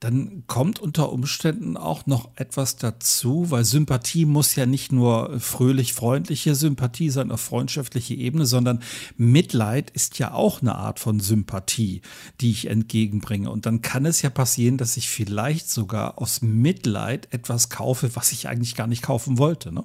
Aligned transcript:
dann 0.00 0.44
kommt 0.46 0.78
unter 0.78 1.12
Umständen 1.12 1.76
auch 1.76 2.06
noch 2.06 2.30
etwas 2.36 2.76
dazu, 2.76 3.50
weil 3.50 3.64
Sympathie 3.64 4.26
muss 4.26 4.54
ja 4.54 4.64
nicht 4.64 4.92
nur 4.92 5.40
fröhlich 5.40 5.92
freundliche 5.92 6.54
Sympathie 6.54 7.10
sein 7.10 7.32
auf 7.32 7.40
freundschaftliche 7.40 8.14
Ebene, 8.14 8.46
sondern 8.46 8.80
Mitleid 9.16 9.90
ist 9.90 10.18
ja 10.20 10.32
auch 10.32 10.62
eine 10.62 10.76
Art 10.76 11.00
von 11.00 11.18
Sympathie, 11.18 12.02
die 12.40 12.50
ich 12.52 12.66
entgegenbringe. 12.68 13.50
Und 13.50 13.66
dann 13.66 13.82
kann 13.82 14.06
es 14.06 14.22
ja 14.22 14.30
passieren, 14.30 14.76
dass 14.76 14.96
ich 14.96 15.08
vielleicht 15.08 15.68
sogar 15.68 16.18
aus 16.18 16.42
Mitleid 16.42 17.26
etwas 17.32 17.68
kaufe, 17.68 18.14
was 18.14 18.30
ich 18.30 18.48
eigentlich 18.48 18.76
gar 18.76 18.86
nicht 18.86 19.02
kaufen 19.02 19.36
wollte. 19.38 19.72
Ne? 19.72 19.84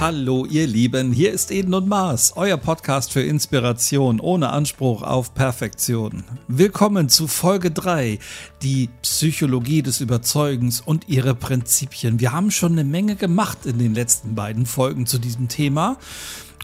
Hallo 0.00 0.46
ihr 0.46 0.66
Lieben, 0.66 1.12
hier 1.12 1.30
ist 1.30 1.50
Eden 1.50 1.74
und 1.74 1.86
Mars, 1.86 2.32
euer 2.34 2.56
Podcast 2.56 3.12
für 3.12 3.20
Inspiration 3.20 4.18
ohne 4.18 4.48
Anspruch 4.48 5.02
auf 5.02 5.34
Perfektion. 5.34 6.24
Willkommen 6.48 7.10
zu 7.10 7.28
Folge 7.28 7.70
3, 7.70 8.18
die 8.62 8.88
Psychologie 9.02 9.82
des 9.82 10.00
Überzeugens 10.00 10.80
und 10.80 11.10
ihre 11.10 11.34
Prinzipien. 11.34 12.18
Wir 12.18 12.32
haben 12.32 12.50
schon 12.50 12.72
eine 12.72 12.84
Menge 12.84 13.14
gemacht 13.14 13.66
in 13.66 13.78
den 13.78 13.94
letzten 13.94 14.34
beiden 14.34 14.64
Folgen 14.64 15.04
zu 15.04 15.18
diesem 15.18 15.48
Thema. 15.48 15.98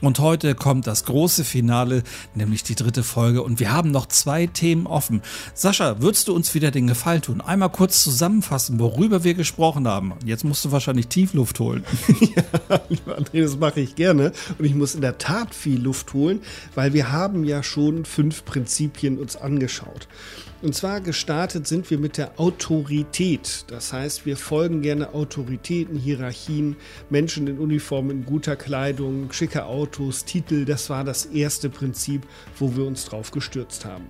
Und 0.02 0.18
heute 0.18 0.54
kommt 0.54 0.86
das 0.86 1.04
große 1.06 1.44
Finale, 1.44 2.02
nämlich 2.34 2.62
die 2.62 2.74
dritte 2.74 3.02
Folge. 3.02 3.42
Und 3.42 3.60
wir 3.60 3.72
haben 3.72 3.90
noch 3.90 4.06
zwei 4.06 4.46
Themen 4.46 4.86
offen. 4.86 5.22
Sascha, 5.54 6.00
würdest 6.00 6.28
du 6.28 6.34
uns 6.34 6.54
wieder 6.54 6.70
den 6.70 6.86
Gefallen 6.86 7.22
tun? 7.22 7.40
Einmal 7.40 7.70
kurz 7.70 8.02
zusammenfassen, 8.02 8.78
worüber 8.78 9.24
wir 9.24 9.32
gesprochen 9.32 9.88
haben. 9.88 10.12
Jetzt 10.24 10.44
musst 10.44 10.64
du 10.66 10.72
wahrscheinlich 10.72 11.08
Tiefluft 11.08 11.60
holen. 11.60 11.84
ja, 12.20 12.80
lieber 12.90 13.18
André, 13.18 13.42
das 13.42 13.56
mache 13.56 13.80
ich 13.80 13.96
gerne. 13.96 14.32
Und 14.58 14.64
ich 14.66 14.74
muss 14.74 14.94
in 14.94 15.00
der 15.00 15.16
Tat 15.16 15.54
viel 15.54 15.80
Luft 15.80 16.12
holen, 16.12 16.40
weil 16.74 16.92
wir 16.92 17.10
haben 17.10 17.44
ja 17.44 17.62
schon 17.62 18.04
fünf 18.04 18.44
Prinzipien 18.44 19.18
uns 19.18 19.36
angeschaut. 19.36 20.08
Und 20.62 20.74
zwar 20.74 21.02
gestartet 21.02 21.66
sind 21.66 21.90
wir 21.90 21.98
mit 21.98 22.16
der 22.16 22.40
Autorität. 22.40 23.66
Das 23.68 23.92
heißt, 23.92 24.24
wir 24.24 24.38
folgen 24.38 24.80
gerne 24.80 25.12
Autoritäten, 25.12 25.98
Hierarchien, 25.98 26.76
Menschen 27.10 27.46
in 27.46 27.58
Uniform, 27.58 28.10
in 28.10 28.24
guter 28.24 28.56
Kleidung, 28.56 29.30
schicke 29.32 29.66
Autos, 29.66 30.24
Titel. 30.24 30.64
Das 30.64 30.88
war 30.88 31.04
das 31.04 31.26
erste 31.26 31.68
Prinzip, 31.68 32.22
wo 32.58 32.74
wir 32.74 32.86
uns 32.86 33.04
drauf 33.04 33.32
gestürzt 33.32 33.84
haben. 33.84 34.06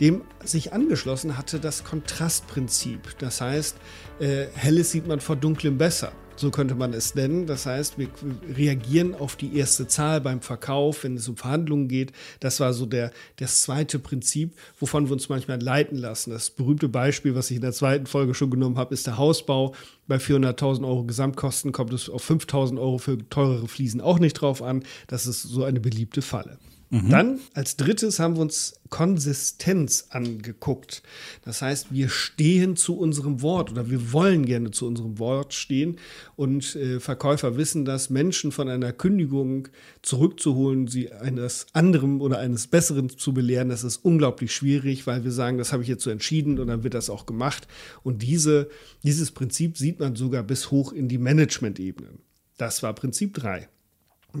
Dem 0.00 0.22
sich 0.44 0.74
angeschlossen 0.74 1.38
hatte 1.38 1.58
das 1.58 1.82
Kontrastprinzip. 1.82 3.16
Das 3.18 3.40
heißt, 3.40 3.76
äh, 4.20 4.46
helles 4.54 4.90
sieht 4.90 5.06
man 5.06 5.20
vor 5.20 5.36
dunklem 5.36 5.78
besser. 5.78 6.12
So 6.36 6.50
könnte 6.50 6.74
man 6.74 6.92
es 6.92 7.14
nennen. 7.14 7.46
Das 7.46 7.66
heißt, 7.66 7.98
wir 7.98 8.08
reagieren 8.56 9.14
auf 9.14 9.36
die 9.36 9.56
erste 9.56 9.86
Zahl 9.86 10.20
beim 10.20 10.40
Verkauf, 10.40 11.04
wenn 11.04 11.16
es 11.16 11.28
um 11.28 11.36
Verhandlungen 11.36 11.88
geht. 11.88 12.12
Das 12.40 12.58
war 12.60 12.72
so 12.72 12.86
der, 12.86 13.12
das 13.36 13.62
zweite 13.62 13.98
Prinzip, 13.98 14.52
wovon 14.80 15.06
wir 15.06 15.12
uns 15.12 15.28
manchmal 15.28 15.60
leiten 15.62 15.96
lassen. 15.96 16.30
Das 16.30 16.50
berühmte 16.50 16.88
Beispiel, 16.88 17.34
was 17.34 17.50
ich 17.50 17.56
in 17.56 17.62
der 17.62 17.72
zweiten 17.72 18.06
Folge 18.06 18.34
schon 18.34 18.50
genommen 18.50 18.78
habe, 18.78 18.94
ist 18.94 19.06
der 19.06 19.16
Hausbau. 19.16 19.74
Bei 20.08 20.16
400.000 20.16 20.86
Euro 20.86 21.04
Gesamtkosten 21.04 21.72
kommt 21.72 21.92
es 21.92 22.10
auf 22.10 22.28
5.000 22.28 22.78
Euro 22.80 22.98
für 22.98 23.16
teurere 23.28 23.68
Fliesen 23.68 24.00
auch 24.00 24.18
nicht 24.18 24.34
drauf 24.34 24.60
an. 24.60 24.84
Das 25.06 25.26
ist 25.26 25.42
so 25.42 25.64
eine 25.64 25.80
beliebte 25.80 26.20
Falle. 26.20 26.58
Mhm. 26.94 27.10
Dann 27.10 27.40
als 27.54 27.76
drittes 27.76 28.20
haben 28.20 28.36
wir 28.36 28.42
uns 28.42 28.74
Konsistenz 28.88 30.06
angeguckt. 30.10 31.02
Das 31.44 31.60
heißt, 31.60 31.92
wir 31.92 32.08
stehen 32.08 32.76
zu 32.76 32.96
unserem 32.96 33.42
Wort 33.42 33.72
oder 33.72 33.90
wir 33.90 34.12
wollen 34.12 34.46
gerne 34.46 34.70
zu 34.70 34.86
unserem 34.86 35.18
Wort 35.18 35.54
stehen. 35.54 35.98
Und 36.36 36.76
äh, 36.76 37.00
Verkäufer 37.00 37.56
wissen 37.56 37.84
dass 37.84 38.10
Menschen 38.10 38.52
von 38.52 38.68
einer 38.68 38.92
Kündigung 38.92 39.66
zurückzuholen, 40.02 40.86
sie 40.86 41.10
eines 41.10 41.66
anderen 41.72 42.20
oder 42.20 42.38
eines 42.38 42.68
Besseren 42.68 43.08
zu 43.08 43.34
belehren. 43.34 43.70
Das 43.70 43.82
ist 43.82 43.96
unglaublich 43.96 44.54
schwierig, 44.54 45.04
weil 45.08 45.24
wir 45.24 45.32
sagen, 45.32 45.58
das 45.58 45.72
habe 45.72 45.82
ich 45.82 45.88
jetzt 45.88 46.04
so 46.04 46.10
entschieden 46.10 46.60
und 46.60 46.68
dann 46.68 46.84
wird 46.84 46.94
das 46.94 47.10
auch 47.10 47.26
gemacht. 47.26 47.66
Und 48.04 48.22
diese, 48.22 48.70
dieses 49.02 49.32
Prinzip 49.32 49.76
sieht 49.76 49.98
man 49.98 50.14
sogar 50.14 50.44
bis 50.44 50.70
hoch 50.70 50.92
in 50.92 51.08
die 51.08 51.18
Management-Ebenen. 51.18 52.20
Das 52.56 52.84
war 52.84 52.94
Prinzip 52.94 53.34
3. 53.34 53.68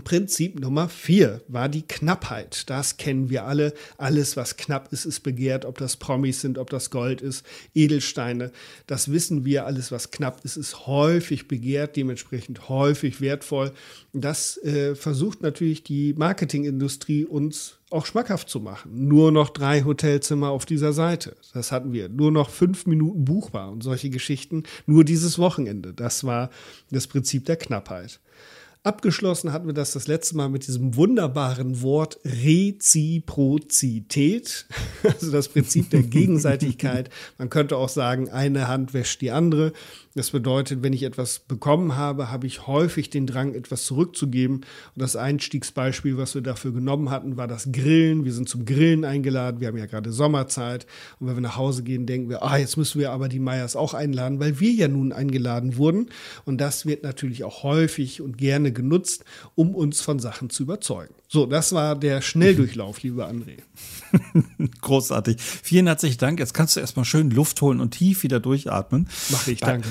Prinzip 0.02 0.58
Nummer 0.58 0.88
vier 0.88 1.42
war 1.48 1.68
die 1.68 1.82
Knappheit. 1.82 2.68
Das 2.68 2.96
kennen 2.96 3.30
wir 3.30 3.44
alle. 3.44 3.72
Alles, 3.96 4.36
was 4.36 4.56
knapp 4.56 4.92
ist, 4.92 5.04
ist 5.04 5.20
begehrt. 5.20 5.64
Ob 5.64 5.78
das 5.78 5.96
Promis 5.96 6.40
sind, 6.40 6.58
ob 6.58 6.70
das 6.70 6.90
Gold 6.90 7.20
ist, 7.20 7.44
Edelsteine. 7.74 8.50
Das 8.86 9.10
wissen 9.10 9.44
wir. 9.44 9.66
Alles, 9.66 9.92
was 9.92 10.10
knapp 10.10 10.44
ist, 10.44 10.56
ist 10.56 10.86
häufig 10.86 11.48
begehrt, 11.48 11.96
dementsprechend 11.96 12.68
häufig 12.68 13.20
wertvoll. 13.20 13.72
Das 14.12 14.56
äh, 14.58 14.94
versucht 14.94 15.42
natürlich 15.42 15.84
die 15.84 16.14
Marketingindustrie 16.14 17.24
uns 17.24 17.78
auch 17.90 18.06
schmackhaft 18.06 18.48
zu 18.48 18.60
machen. 18.60 19.06
Nur 19.06 19.30
noch 19.30 19.50
drei 19.50 19.84
Hotelzimmer 19.84 20.50
auf 20.50 20.66
dieser 20.66 20.92
Seite. 20.92 21.36
Das 21.52 21.70
hatten 21.70 21.92
wir. 21.92 22.08
Nur 22.08 22.32
noch 22.32 22.50
fünf 22.50 22.86
Minuten 22.86 23.24
buchbar 23.24 23.70
und 23.70 23.82
solche 23.82 24.10
Geschichten. 24.10 24.64
Nur 24.86 25.04
dieses 25.04 25.38
Wochenende. 25.38 25.92
Das 25.94 26.24
war 26.24 26.50
das 26.90 27.06
Prinzip 27.06 27.44
der 27.44 27.56
Knappheit. 27.56 28.18
Abgeschlossen 28.84 29.52
hatten 29.54 29.66
wir 29.66 29.72
das 29.72 29.92
das 29.92 30.08
letzte 30.08 30.36
Mal 30.36 30.50
mit 30.50 30.66
diesem 30.66 30.94
wunderbaren 30.94 31.80
Wort 31.80 32.18
Reziprozität, 32.22 34.66
also 35.02 35.32
das 35.32 35.48
Prinzip 35.48 35.88
der 35.88 36.02
Gegenseitigkeit. 36.02 37.08
Man 37.38 37.48
könnte 37.48 37.78
auch 37.78 37.88
sagen, 37.88 38.28
eine 38.28 38.68
Hand 38.68 38.92
wäscht 38.92 39.22
die 39.22 39.30
andere. 39.30 39.72
Das 40.16 40.30
bedeutet, 40.30 40.84
wenn 40.84 40.92
ich 40.92 41.02
etwas 41.02 41.40
bekommen 41.40 41.96
habe, 41.96 42.30
habe 42.30 42.46
ich 42.46 42.68
häufig 42.68 43.10
den 43.10 43.26
Drang, 43.26 43.54
etwas 43.54 43.84
zurückzugeben. 43.84 44.58
Und 44.58 44.66
das 44.94 45.16
Einstiegsbeispiel, 45.16 46.16
was 46.16 46.36
wir 46.36 46.42
dafür 46.42 46.72
genommen 46.72 47.10
hatten, 47.10 47.36
war 47.36 47.48
das 47.48 47.72
Grillen. 47.72 48.24
Wir 48.24 48.32
sind 48.32 48.48
zum 48.48 48.64
Grillen 48.64 49.04
eingeladen. 49.04 49.60
Wir 49.60 49.66
haben 49.66 49.76
ja 49.76 49.86
gerade 49.86 50.12
Sommerzeit. 50.12 50.86
Und 51.18 51.26
wenn 51.26 51.34
wir 51.34 51.40
nach 51.40 51.56
Hause 51.56 51.82
gehen, 51.82 52.06
denken 52.06 52.28
wir, 52.28 52.44
ah, 52.44 52.56
jetzt 52.56 52.76
müssen 52.76 53.00
wir 53.00 53.10
aber 53.10 53.28
die 53.28 53.40
Meyers 53.40 53.74
auch 53.74 53.92
einladen, 53.92 54.38
weil 54.38 54.60
wir 54.60 54.70
ja 54.70 54.86
nun 54.86 55.12
eingeladen 55.12 55.78
wurden. 55.78 56.10
Und 56.44 56.60
das 56.60 56.86
wird 56.86 57.02
natürlich 57.02 57.42
auch 57.42 57.64
häufig 57.64 58.22
und 58.22 58.38
gerne 58.38 58.70
genutzt, 58.70 59.24
um 59.56 59.74
uns 59.74 60.00
von 60.00 60.20
Sachen 60.20 60.48
zu 60.48 60.62
überzeugen. 60.62 61.14
So, 61.34 61.46
das 61.46 61.72
war 61.72 61.96
der 61.96 62.22
Schnelldurchlauf, 62.22 63.02
lieber 63.02 63.28
André. 63.28 63.56
Großartig. 64.82 65.38
Vielen 65.40 65.88
herzlichen 65.88 66.18
Dank. 66.18 66.38
Jetzt 66.38 66.54
kannst 66.54 66.76
du 66.76 66.80
erstmal 66.80 67.04
schön 67.04 67.32
Luft 67.32 67.60
holen 67.60 67.80
und 67.80 67.90
tief 67.90 68.22
wieder 68.22 68.38
durchatmen. 68.38 69.08
Mach 69.30 69.48
ich, 69.48 69.58
danke. 69.58 69.88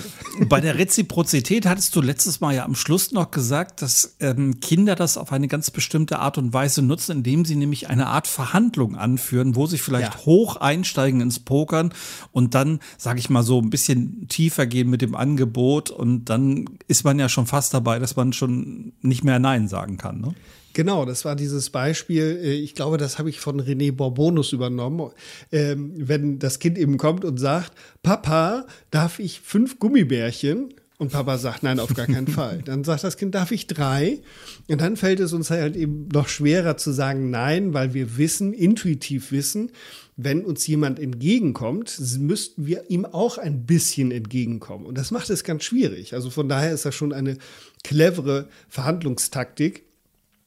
Bei 0.48 0.62
der 0.62 0.78
Reziprozität 0.78 1.66
hattest 1.66 1.98
du 1.98 2.02
letztes 2.02 2.40
Mal 2.40 2.56
ja 2.56 2.64
am 2.64 2.76
Schluss 2.76 3.12
noch 3.12 3.30
gesagt, 3.30 3.82
dass 3.82 4.16
ähm, 4.22 4.62
Kinder 4.62 4.96
das 4.96 5.18
auf 5.18 5.34
eine 5.34 5.50
ganz 5.50 5.70
bestimmte 5.70 6.20
Art 6.20 6.38
und 6.38 6.54
Weise 6.54 6.82
nutzen, 6.82 7.18
indem 7.18 7.44
sie 7.44 7.58
nämlich 7.58 7.90
eine 7.90 8.08
Art 8.08 8.28
Verhandlung 8.28 8.96
anführen, 8.96 9.58
wo 9.58 9.68
sie 9.68 9.80
vielleicht 9.80 10.14
ja. 10.14 10.26
hoch 10.26 10.56
einsteigen 10.56 11.20
ins 11.20 11.42
Pokern 11.42 11.94
und 12.32 12.56
dann, 12.56 12.80
sage 12.98 13.20
ich 13.20 13.30
mal 13.30 13.44
so, 13.44 13.60
ein 13.60 13.70
bisschen 13.70 14.30
tiefer 14.30 14.66
gehen 14.66 14.90
mit 14.90 15.02
dem 15.02 15.14
Angebot 15.14 15.90
und 15.90 16.30
dann 16.30 16.70
ist 16.88 17.04
man 17.04 17.20
ja 17.20 17.28
schon 17.28 17.48
fast 17.48 17.74
dabei, 17.74 18.00
dass 18.00 18.16
man 18.16 18.32
schon 18.32 18.94
nicht 19.02 19.26
mehr 19.26 19.40
Nein 19.40 19.68
sagen 19.68 19.98
kann. 19.98 20.22
Ne? 20.22 20.34
Genau, 20.74 21.06
das 21.06 21.24
war 21.24 21.36
dieses 21.36 21.70
Beispiel, 21.70 22.40
äh, 22.44 22.54
ich 22.54 22.76
glaube, 22.76 22.98
das 22.98 23.20
habe 23.20 23.30
ich 23.30 23.40
von 23.40 23.62
René 23.62 23.92
Borbonus 23.92 24.52
übernommen. 24.54 25.12
Ähm, 25.52 25.94
wenn 25.96 26.40
das 26.40 26.60
Kind 26.60 26.78
eben 26.78 26.98
kommt 26.98 27.24
und 27.24 27.38
sagt, 27.38 27.74
Papa, 28.02 28.66
darf 28.92 29.20
ich 29.20 29.40
fünf 29.40 29.80
Gummibärchen? 29.80 30.74
Und 31.00 31.12
Papa 31.12 31.38
sagt, 31.38 31.64
nein, 31.64 31.80
auf 31.80 31.94
gar 31.94 32.06
keinen 32.06 32.28
Fall. 32.30 32.62
Dann 32.64 32.84
sagt 32.84 33.04
das 33.04 33.18
Kind, 33.18 33.36
darf 33.36 33.52
ich 33.52 33.68
drei? 33.68 34.22
Und 34.70 34.80
dann 34.80 34.96
fällt 34.96 35.20
es 35.20 35.34
uns 35.34 35.50
halt 35.50 35.76
eben 35.76 36.08
noch 36.08 36.28
schwerer 36.28 36.78
zu 36.78 36.92
sagen 36.92 37.30
nein, 37.30 37.74
weil 37.74 37.94
wir 37.94 38.18
wissen, 38.18 38.54
intuitiv 38.54 39.32
wissen, 39.32 39.72
wenn 40.16 40.46
uns 40.46 40.66
jemand 40.66 41.00
entgegenkommt, 41.00 42.00
müssten 42.20 42.68
wir 42.68 42.90
ihm 42.90 43.06
auch 43.06 43.38
ein 43.38 43.66
bisschen 43.66 44.12
entgegenkommen. 44.12 44.86
Und 44.86 44.98
das 44.98 45.12
macht 45.12 45.30
es 45.30 45.44
ganz 45.44 45.64
schwierig. 45.64 46.14
Also 46.14 46.30
von 46.30 46.48
daher 46.48 46.72
ist 46.72 46.86
das 46.86 46.96
schon 46.96 47.12
eine 47.12 47.38
clevere 47.84 48.48
Verhandlungstaktik 48.70 49.84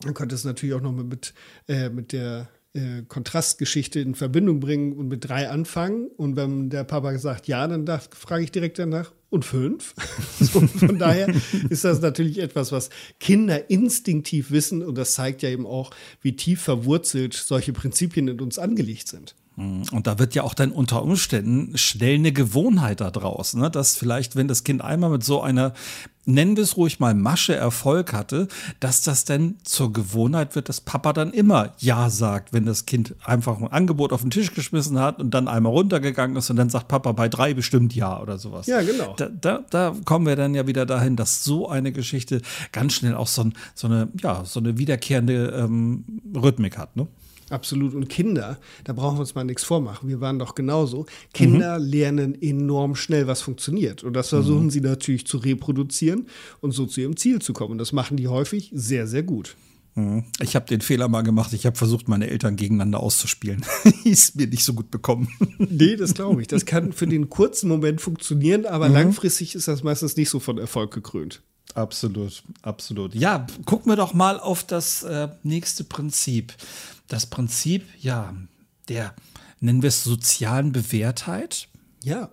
man 0.05 0.15
könnte 0.15 0.35
es 0.35 0.45
natürlich 0.45 0.75
auch 0.75 0.81
noch 0.81 0.93
mit, 0.93 1.35
äh, 1.69 1.89
mit 1.89 2.13
der 2.13 2.49
äh, 2.75 3.03
Kontrastgeschichte 3.09 4.01
in 4.01 4.15
Verbindung 4.15 4.61
bringen 4.61 4.93
und 4.93 5.09
mit 5.09 5.29
drei 5.29 5.49
anfangen. 5.49 6.09
Und 6.17 6.37
wenn 6.37 6.71
der 6.71 6.85
Papa 6.85 7.17
sagt 7.19 7.49
ja, 7.49 7.67
dann 7.67 7.87
frage 8.11 8.45
ich 8.45 8.53
direkt 8.53 8.79
danach, 8.79 9.13
und 9.29 9.45
fünf. 9.45 9.95
so, 10.41 10.61
von 10.61 10.99
daher 10.99 11.33
ist 11.69 11.85
das 11.85 12.01
natürlich 12.01 12.39
etwas, 12.39 12.73
was 12.73 12.91
Kinder 13.19 13.71
instinktiv 13.71 14.51
wissen. 14.51 14.83
Und 14.83 14.97
das 14.97 15.15
zeigt 15.15 15.43
ja 15.43 15.49
eben 15.49 15.67
auch, 15.67 15.91
wie 16.23 16.37
tief 16.37 16.63
verwurzelt 16.63 17.35
solche 17.35 17.73
Prinzipien 17.73 18.29
in 18.29 18.41
uns 18.41 18.59
angelegt 18.59 19.09
sind. 19.09 19.35
Mhm. 19.57 19.85
Und 19.91 20.07
da 20.07 20.19
wird 20.19 20.35
ja 20.35 20.43
auch 20.43 20.55
dann 20.55 20.71
unter 20.71 21.03
Umständen 21.03 21.77
schnell 21.77 22.17
eine 22.17 22.33
Gewohnheit 22.33 23.01
daraus, 23.01 23.55
ne? 23.55 23.71
dass 23.71 23.97
vielleicht, 23.97 24.37
wenn 24.37 24.49
das 24.49 24.65
Kind 24.65 24.83
einmal 24.83 25.11
mit 25.11 25.25
so 25.25 25.41
einer 25.41 25.73
nennen 26.27 26.57
wir 26.57 26.65
es 26.65 26.77
ruhig 26.77 26.99
mal 27.01 27.15
Masche 27.15 27.55
Erfolg 27.55 28.13
hatte, 28.13 28.49
dass 28.81 29.03
das 29.03 29.25
denn 29.25 29.57
zur 29.63 29.93
Gewohnheit 29.93 30.55
wird, 30.55 30.69
dass 30.69 30.81
Papa 30.81 31.13
dann 31.13 31.33
immer 31.33 31.73
Ja 31.79 32.11
sagt, 32.11 32.53
wenn 32.53 32.67
das 32.67 32.85
Kind 32.85 33.15
einfach 33.25 33.59
ein 33.61 33.69
Angebot 33.69 34.13
auf 34.13 34.23
den 34.23 34.31
Tisch 34.31 34.53
geschmissen 34.53 34.99
hat 34.99 35.21
und 35.21 35.33
dann 35.33 35.49
einmal 35.49 35.73
runtergegangen 35.73 36.37
ist 36.37 36.51
und 36.51 36.57
dann 36.57 36.69
sagt 36.69 36.89
Papa 36.89 37.13
bei 37.13 37.29
drei 37.29 37.55
bestimmt 37.55 37.95
Ja 37.95 38.21
oder 38.21 38.39
sowas. 38.39 38.67
Ja, 38.67 38.83
genau. 38.83 39.15
Da, 39.17 39.29
da, 39.29 39.65
da 39.71 39.95
kommen 40.05 40.27
wir 40.27 40.37
dann 40.37 40.55
ja 40.55 40.67
wieder 40.67 40.85
dahin, 40.85 41.17
dass 41.17 41.45
so 41.45 41.69
eine 41.69 41.93
Geschichte 41.93 42.43
ganz 42.73 42.95
schnell 42.95 43.15
auch 43.15 43.29
so, 43.29 43.43
ein, 43.43 43.55
so 43.75 43.87
eine, 43.87 44.09
ja, 44.21 44.45
so 44.45 44.61
eine 44.61 44.79
wiederkehrende 44.79 45.55
ähm, 45.57 46.05
Rhythmik 46.35 46.77
hat, 46.77 46.97
ne? 46.97 47.07
Absolut. 47.51 47.95
Und 47.95 48.09
Kinder, 48.09 48.59
da 48.85 48.93
brauchen 48.93 49.17
wir 49.17 49.21
uns 49.21 49.35
mal 49.35 49.45
nichts 49.45 49.65
vormachen. 49.65 50.09
Wir 50.09 50.21
waren 50.21 50.39
doch 50.39 50.55
genauso. 50.55 51.07
Kinder 51.33 51.79
mhm. 51.79 51.85
lernen 51.87 52.43
enorm 52.43 52.97
schnell, 52.97 53.27
was 53.27 53.41
funktioniert. 53.41 54.03
Und 54.03 54.15
das 54.15 54.31
versuchen 54.31 54.65
mhm. 54.65 54.71
sie 54.71 54.81
natürlich 54.81 55.27
zu 55.27 55.39
reproduzieren 55.39 56.27
und 56.61 56.73
so 56.73 56.87
zu 56.87 57.01
ihrem 57.01 57.17
Ziel 57.17 57.41
zu 57.41 57.53
kommen. 57.53 57.73
Und 57.73 57.79
das 57.79 57.93
machen 57.93 58.17
die 58.17 58.29
häufig 58.29 58.71
sehr, 58.75 59.07
sehr 59.07 59.23
gut. 59.23 59.57
Mhm. 59.95 60.25
Ich 60.41 60.57
habe 60.57 60.67
den 60.67 60.81
Fehler 60.81 61.09
mal 61.09 61.23
gemacht. 61.23 61.53
Ich 61.53 61.67
habe 61.67 61.77
versucht, 61.77 62.09
meine 62.09 62.29
Eltern 62.29 62.57
gegeneinander 62.57 63.01
auszuspielen. 63.01 63.65
Ist 64.05 64.37
mir 64.37 64.47
nicht 64.47 64.65
so 64.65 64.75
gut 64.75 64.91
bekommen. 64.91 65.29
Nee, 65.59 65.97
das 65.97 66.15
glaube 66.15 66.43
ich. 66.43 66.49
Das 66.49 66.67
kann 66.67 66.93
für 66.93 67.07
den 67.07 67.31
kurzen 67.31 67.69
Moment 67.69 68.01
funktionieren, 68.01 68.67
aber 68.67 68.89
mhm. 68.89 68.95
langfristig 68.95 69.55
ist 69.55 69.69
das 69.69 69.83
meistens 69.83 70.17
nicht 70.17 70.29
so 70.29 70.39
von 70.39 70.59
Erfolg 70.59 70.93
gekrönt. 70.93 71.43
Absolut, 71.75 72.43
absolut. 72.63 73.15
Ja, 73.15 73.47
gucken 73.67 73.93
wir 73.93 73.97
doch 73.97 74.15
mal 74.15 74.41
auf 74.41 74.65
das 74.65 75.03
äh, 75.03 75.29
nächste 75.43 75.85
Prinzip 75.85 76.55
das 77.09 77.27
Prinzip, 77.27 77.85
ja, 77.99 78.35
der, 78.89 79.15
nennen 79.61 79.83
wir 79.83 79.89
es 79.89 80.05
sozialen 80.05 80.73
Bewährtheit. 80.73 81.69
Ja. 82.03 82.31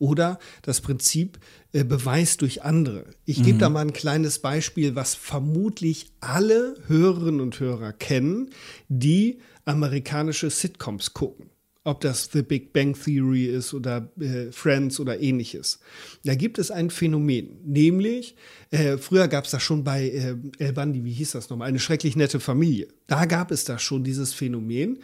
Oder 0.00 0.38
das 0.62 0.80
Prinzip 0.80 1.40
äh, 1.72 1.82
Beweis 1.82 2.36
durch 2.36 2.62
andere. 2.62 3.06
Ich 3.24 3.38
gebe 3.38 3.54
mhm. 3.54 3.58
da 3.58 3.68
mal 3.68 3.80
ein 3.80 3.92
kleines 3.92 4.38
Beispiel, 4.38 4.94
was 4.94 5.16
vermutlich 5.16 6.12
alle 6.20 6.76
Hörerinnen 6.86 7.40
und 7.40 7.58
Hörer 7.58 7.92
kennen, 7.92 8.50
die 8.88 9.40
amerikanische 9.64 10.50
Sitcoms 10.50 11.14
gucken 11.14 11.50
ob 11.84 12.00
das 12.00 12.28
The 12.32 12.42
Big 12.42 12.72
Bang 12.72 12.94
Theory 12.94 13.46
ist 13.46 13.72
oder 13.72 14.10
äh, 14.20 14.52
Friends 14.52 15.00
oder 15.00 15.20
ähnliches. 15.20 15.80
Da 16.24 16.34
gibt 16.34 16.58
es 16.58 16.70
ein 16.70 16.90
Phänomen, 16.90 17.60
nämlich, 17.64 18.36
äh, 18.70 18.98
früher 18.98 19.28
gab 19.28 19.44
es 19.44 19.52
das 19.52 19.62
schon 19.62 19.84
bei 19.84 20.08
äh, 20.08 20.36
El 20.58 20.72
Bandi, 20.72 21.04
wie 21.04 21.12
hieß 21.12 21.32
das 21.32 21.48
nochmal, 21.48 21.68
eine 21.68 21.78
schrecklich 21.78 22.16
nette 22.16 22.40
Familie. 22.40 22.88
Da 23.06 23.24
gab 23.24 23.50
es 23.50 23.64
das 23.64 23.82
schon, 23.82 24.04
dieses 24.04 24.34
Phänomen, 24.34 24.98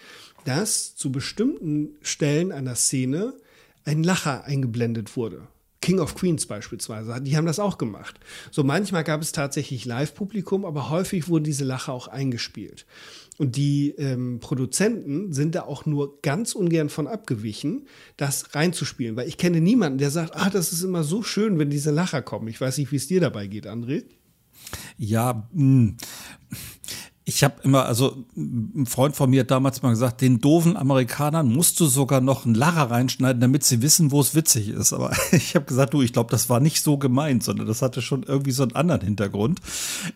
dass 0.45 0.95
zu 0.95 1.11
bestimmten 1.11 1.97
Stellen 2.03 2.53
einer 2.53 2.75
Szene 2.75 3.35
ein 3.85 4.03
Lacher 4.03 4.45
eingeblendet 4.45 5.17
wurde. 5.17 5.49
King 5.85 5.99
of 5.99 6.15
Queens 6.15 6.47
beispielsweise, 6.47 7.21
die 7.21 7.37
haben 7.37 7.45
das 7.45 7.59
auch 7.59 7.77
gemacht. 7.77 8.19
So 8.51 8.65
manchmal 8.65 9.05
gab 9.05 9.21
es 9.21 9.33
tatsächlich 9.33 9.85
Live-Publikum, 9.85 10.65
aber 10.65 10.89
häufig 10.89 11.29
wurden 11.29 11.45
diese 11.45 11.65
Lacher 11.65 11.93
auch 11.93 12.09
eingespielt. 12.09 12.87
Und 13.39 13.57
die 13.57 13.91
ähm, 13.99 14.39
Produzenten 14.41 15.33
sind 15.33 15.55
da 15.55 15.63
auch 15.63 15.87
nur 15.87 16.21
ganz 16.23 16.55
ungern 16.55 16.89
von 16.89 17.07
abgewichen, 17.07 17.89
das 18.17 18.55
reinzuspielen. 18.55 19.17
Weil 19.17 19.29
ich 19.29 19.39
kenne 19.39 19.61
niemanden, 19.61 19.99
der 19.99 20.11
sagt, 20.11 20.37
ah, 20.37 20.51
das 20.51 20.73
ist 20.73 20.83
immer 20.83 21.03
so 21.03 21.23
schön, 21.23 21.59
wenn 21.59 21.71
diese 21.71 21.91
Lacher 21.91 22.23
kommen. 22.23 22.49
Ich 22.49 22.61
weiß 22.61 22.79
nicht, 22.79 22.93
wie 22.93 22.97
es 22.97 23.09
dir 23.09 23.21
dabei 23.21 23.47
geht, 23.47 23.67
André. 23.67 24.05
Ja, 24.97 25.49
mh. 25.53 25.95
Ich 27.27 27.43
habe 27.43 27.55
immer, 27.63 27.87
also 27.87 28.27
ein 28.37 28.85
Freund 28.85 29.17
von 29.17 29.31
mir 29.31 29.41
hat 29.41 29.51
damals 29.51 29.81
mal 29.81 29.91
gesagt, 29.91 30.21
den 30.21 30.41
doofen 30.41 30.77
Amerikanern 30.77 31.51
musst 31.51 31.81
du 31.81 31.87
sogar 31.87 32.21
noch 32.21 32.45
einen 32.45 32.55
Lacher 32.55 32.91
reinschneiden, 32.91 33.41
damit 33.41 33.65
sie 33.65 33.81
wissen, 33.81 34.11
wo 34.11 34.21
es 34.21 34.35
witzig 34.35 34.69
ist. 34.69 34.93
Aber 34.93 35.11
ich 35.33 35.55
habe 35.55 35.65
gesagt, 35.65 35.95
du, 35.95 36.03
ich 36.03 36.13
glaube, 36.13 36.31
das 36.31 36.51
war 36.51 36.61
nicht 36.61 36.83
so 36.83 36.99
gemeint, 36.99 37.43
sondern 37.43 37.67
das 37.67 37.81
hatte 37.81 38.03
schon 38.03 38.25
irgendwie 38.25 38.53
so 38.53 38.63
einen 38.63 38.77
anderen 38.77 39.01
Hintergrund. 39.01 39.61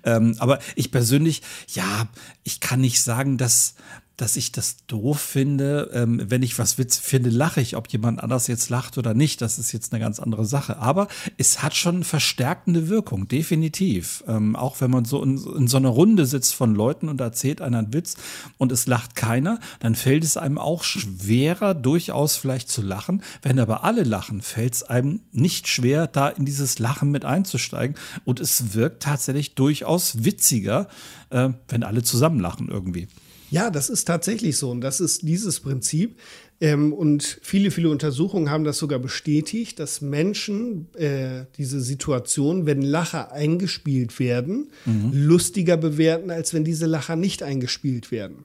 Ähm, 0.04 0.36
aber 0.38 0.58
ich 0.74 0.90
persönlich, 0.90 1.42
ja, 1.68 2.08
ich 2.44 2.60
kann 2.60 2.82
nicht 2.82 3.02
sagen, 3.02 3.38
dass 3.38 3.74
dass 4.18 4.36
ich 4.36 4.52
das 4.52 4.84
doof 4.88 5.20
finde. 5.20 5.90
Ähm, 5.94 6.20
wenn 6.26 6.42
ich 6.42 6.58
was 6.58 6.76
Witz 6.76 6.98
finde, 6.98 7.30
lache 7.30 7.60
ich. 7.60 7.76
Ob 7.76 7.88
jemand 7.88 8.20
anders 8.20 8.48
jetzt 8.48 8.68
lacht 8.68 8.98
oder 8.98 9.14
nicht, 9.14 9.40
das 9.40 9.58
ist 9.58 9.72
jetzt 9.72 9.92
eine 9.92 10.00
ganz 10.00 10.18
andere 10.18 10.44
Sache. 10.44 10.78
Aber 10.78 11.06
es 11.38 11.62
hat 11.62 11.74
schon 11.74 12.02
verstärkende 12.02 12.88
Wirkung, 12.88 13.28
definitiv. 13.28 14.24
Ähm, 14.26 14.56
auch 14.56 14.80
wenn 14.80 14.90
man 14.90 15.04
so 15.04 15.22
in, 15.22 15.38
in, 15.56 15.68
so 15.68 15.76
einer 15.76 15.88
Runde 15.88 16.26
sitzt 16.26 16.54
von 16.54 16.74
Leuten 16.74 17.08
und 17.08 17.20
erzählt 17.20 17.62
einer 17.62 17.78
einen 17.78 17.94
Witz 17.94 18.16
und 18.58 18.72
es 18.72 18.88
lacht 18.88 19.14
keiner, 19.14 19.60
dann 19.78 19.94
fällt 19.94 20.24
es 20.24 20.36
einem 20.36 20.58
auch 20.58 20.82
schwerer, 20.82 21.74
durchaus 21.74 22.36
vielleicht 22.36 22.68
zu 22.68 22.82
lachen. 22.82 23.22
Wenn 23.42 23.60
aber 23.60 23.84
alle 23.84 24.02
lachen, 24.02 24.42
fällt 24.42 24.74
es 24.74 24.82
einem 24.82 25.20
nicht 25.30 25.68
schwer, 25.68 26.08
da 26.08 26.28
in 26.28 26.44
dieses 26.44 26.80
Lachen 26.80 27.12
mit 27.12 27.24
einzusteigen. 27.24 27.96
Und 28.24 28.40
es 28.40 28.74
wirkt 28.74 29.04
tatsächlich 29.04 29.54
durchaus 29.54 30.24
witziger, 30.24 30.88
äh, 31.30 31.50
wenn 31.68 31.84
alle 31.84 32.02
zusammen 32.02 32.40
lachen 32.40 32.68
irgendwie. 32.68 33.06
Ja, 33.50 33.70
das 33.70 33.88
ist 33.88 34.04
tatsächlich 34.04 34.56
so. 34.56 34.70
Und 34.70 34.80
das 34.80 35.00
ist 35.00 35.22
dieses 35.22 35.60
Prinzip. 35.60 36.18
Ähm, 36.60 36.92
und 36.92 37.38
viele, 37.42 37.70
viele 37.70 37.90
Untersuchungen 37.90 38.50
haben 38.50 38.64
das 38.64 38.78
sogar 38.78 38.98
bestätigt, 38.98 39.78
dass 39.78 40.00
Menschen 40.00 40.92
äh, 40.94 41.46
diese 41.56 41.80
Situation, 41.80 42.66
wenn 42.66 42.82
Lacher 42.82 43.32
eingespielt 43.32 44.18
werden, 44.18 44.70
mhm. 44.84 45.10
lustiger 45.12 45.76
bewerten, 45.76 46.30
als 46.30 46.52
wenn 46.52 46.64
diese 46.64 46.86
Lacher 46.86 47.16
nicht 47.16 47.42
eingespielt 47.42 48.10
werden. 48.10 48.44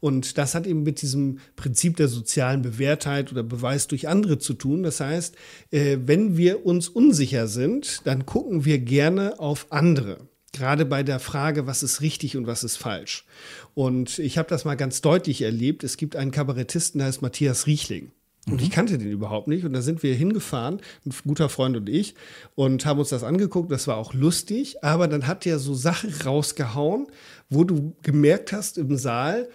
Und 0.00 0.36
das 0.36 0.54
hat 0.54 0.66
eben 0.66 0.82
mit 0.82 1.00
diesem 1.00 1.38
Prinzip 1.56 1.96
der 1.96 2.08
sozialen 2.08 2.60
Bewährtheit 2.60 3.32
oder 3.32 3.42
Beweis 3.42 3.88
durch 3.88 4.08
andere 4.08 4.38
zu 4.38 4.52
tun. 4.52 4.82
Das 4.82 5.00
heißt, 5.00 5.34
äh, 5.70 5.98
wenn 6.04 6.36
wir 6.36 6.66
uns 6.66 6.88
unsicher 6.88 7.46
sind, 7.46 8.02
dann 8.04 8.26
gucken 8.26 8.64
wir 8.64 8.78
gerne 8.78 9.40
auf 9.40 9.68
andere 9.70 10.28
gerade 10.56 10.84
bei 10.84 11.02
der 11.02 11.20
Frage, 11.20 11.66
was 11.66 11.82
ist 11.82 12.00
richtig 12.00 12.36
und 12.36 12.46
was 12.46 12.64
ist 12.64 12.76
falsch. 12.76 13.24
Und 13.74 14.18
ich 14.18 14.38
habe 14.38 14.48
das 14.48 14.64
mal 14.64 14.74
ganz 14.74 15.00
deutlich 15.00 15.42
erlebt. 15.42 15.84
Es 15.84 15.96
gibt 15.96 16.16
einen 16.16 16.30
Kabarettisten, 16.30 16.98
der 16.98 17.08
heißt 17.08 17.22
Matthias 17.22 17.66
Riechling. 17.66 18.10
Und 18.48 18.62
ich 18.62 18.68
mhm. 18.68 18.72
kannte 18.72 18.98
den 18.98 19.10
überhaupt 19.10 19.48
nicht. 19.48 19.64
Und 19.64 19.72
da 19.72 19.82
sind 19.82 20.02
wir 20.02 20.14
hingefahren, 20.14 20.80
ein 21.04 21.12
guter 21.24 21.48
Freund 21.48 21.76
und 21.76 21.88
ich, 21.88 22.14
und 22.54 22.86
haben 22.86 23.00
uns 23.00 23.08
das 23.08 23.24
angeguckt. 23.24 23.70
Das 23.72 23.86
war 23.88 23.96
auch 23.96 24.14
lustig. 24.14 24.82
Aber 24.84 25.08
dann 25.08 25.26
hat 25.26 25.46
er 25.46 25.58
so 25.58 25.74
Sachen 25.74 26.12
rausgehauen, 26.24 27.08
wo 27.50 27.64
du 27.64 27.96
gemerkt 28.02 28.52
hast 28.52 28.78
im 28.78 28.96
Saal, 28.96 29.48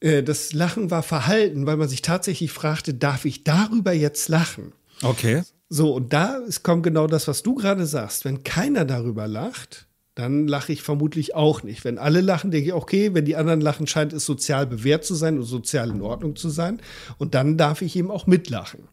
äh, 0.00 0.22
das 0.22 0.52
Lachen 0.52 0.90
war 0.90 1.02
verhalten, 1.02 1.66
weil 1.66 1.76
man 1.76 1.88
sich 1.88 2.02
tatsächlich 2.02 2.50
fragte, 2.50 2.92
darf 2.94 3.24
ich 3.24 3.44
darüber 3.44 3.92
jetzt 3.92 4.28
lachen? 4.28 4.72
Okay. 5.02 5.42
So, 5.68 5.94
und 5.94 6.12
da 6.12 6.40
kommt 6.62 6.82
genau 6.82 7.06
das, 7.06 7.26
was 7.26 7.42
du 7.42 7.54
gerade 7.54 7.86
sagst. 7.86 8.24
Wenn 8.24 8.42
keiner 8.42 8.84
darüber 8.84 9.26
lacht, 9.26 9.86
dann 10.14 10.46
lache 10.46 10.72
ich 10.72 10.82
vermutlich 10.82 11.34
auch 11.34 11.62
nicht. 11.64 11.84
Wenn 11.84 11.98
alle 11.98 12.20
lachen, 12.20 12.52
denke 12.52 12.68
ich, 12.68 12.74
okay, 12.74 13.14
wenn 13.14 13.24
die 13.24 13.34
anderen 13.34 13.60
lachen, 13.60 13.86
scheint 13.86 14.12
es 14.12 14.24
sozial 14.24 14.66
bewährt 14.66 15.04
zu 15.04 15.14
sein 15.14 15.38
und 15.38 15.44
sozial 15.44 15.90
in 15.90 16.02
Ordnung 16.02 16.36
zu 16.36 16.50
sein. 16.50 16.80
Und 17.18 17.34
dann 17.34 17.56
darf 17.58 17.82
ich 17.82 17.96
eben 17.96 18.10
auch 18.10 18.26
mitlachen. 18.26 18.88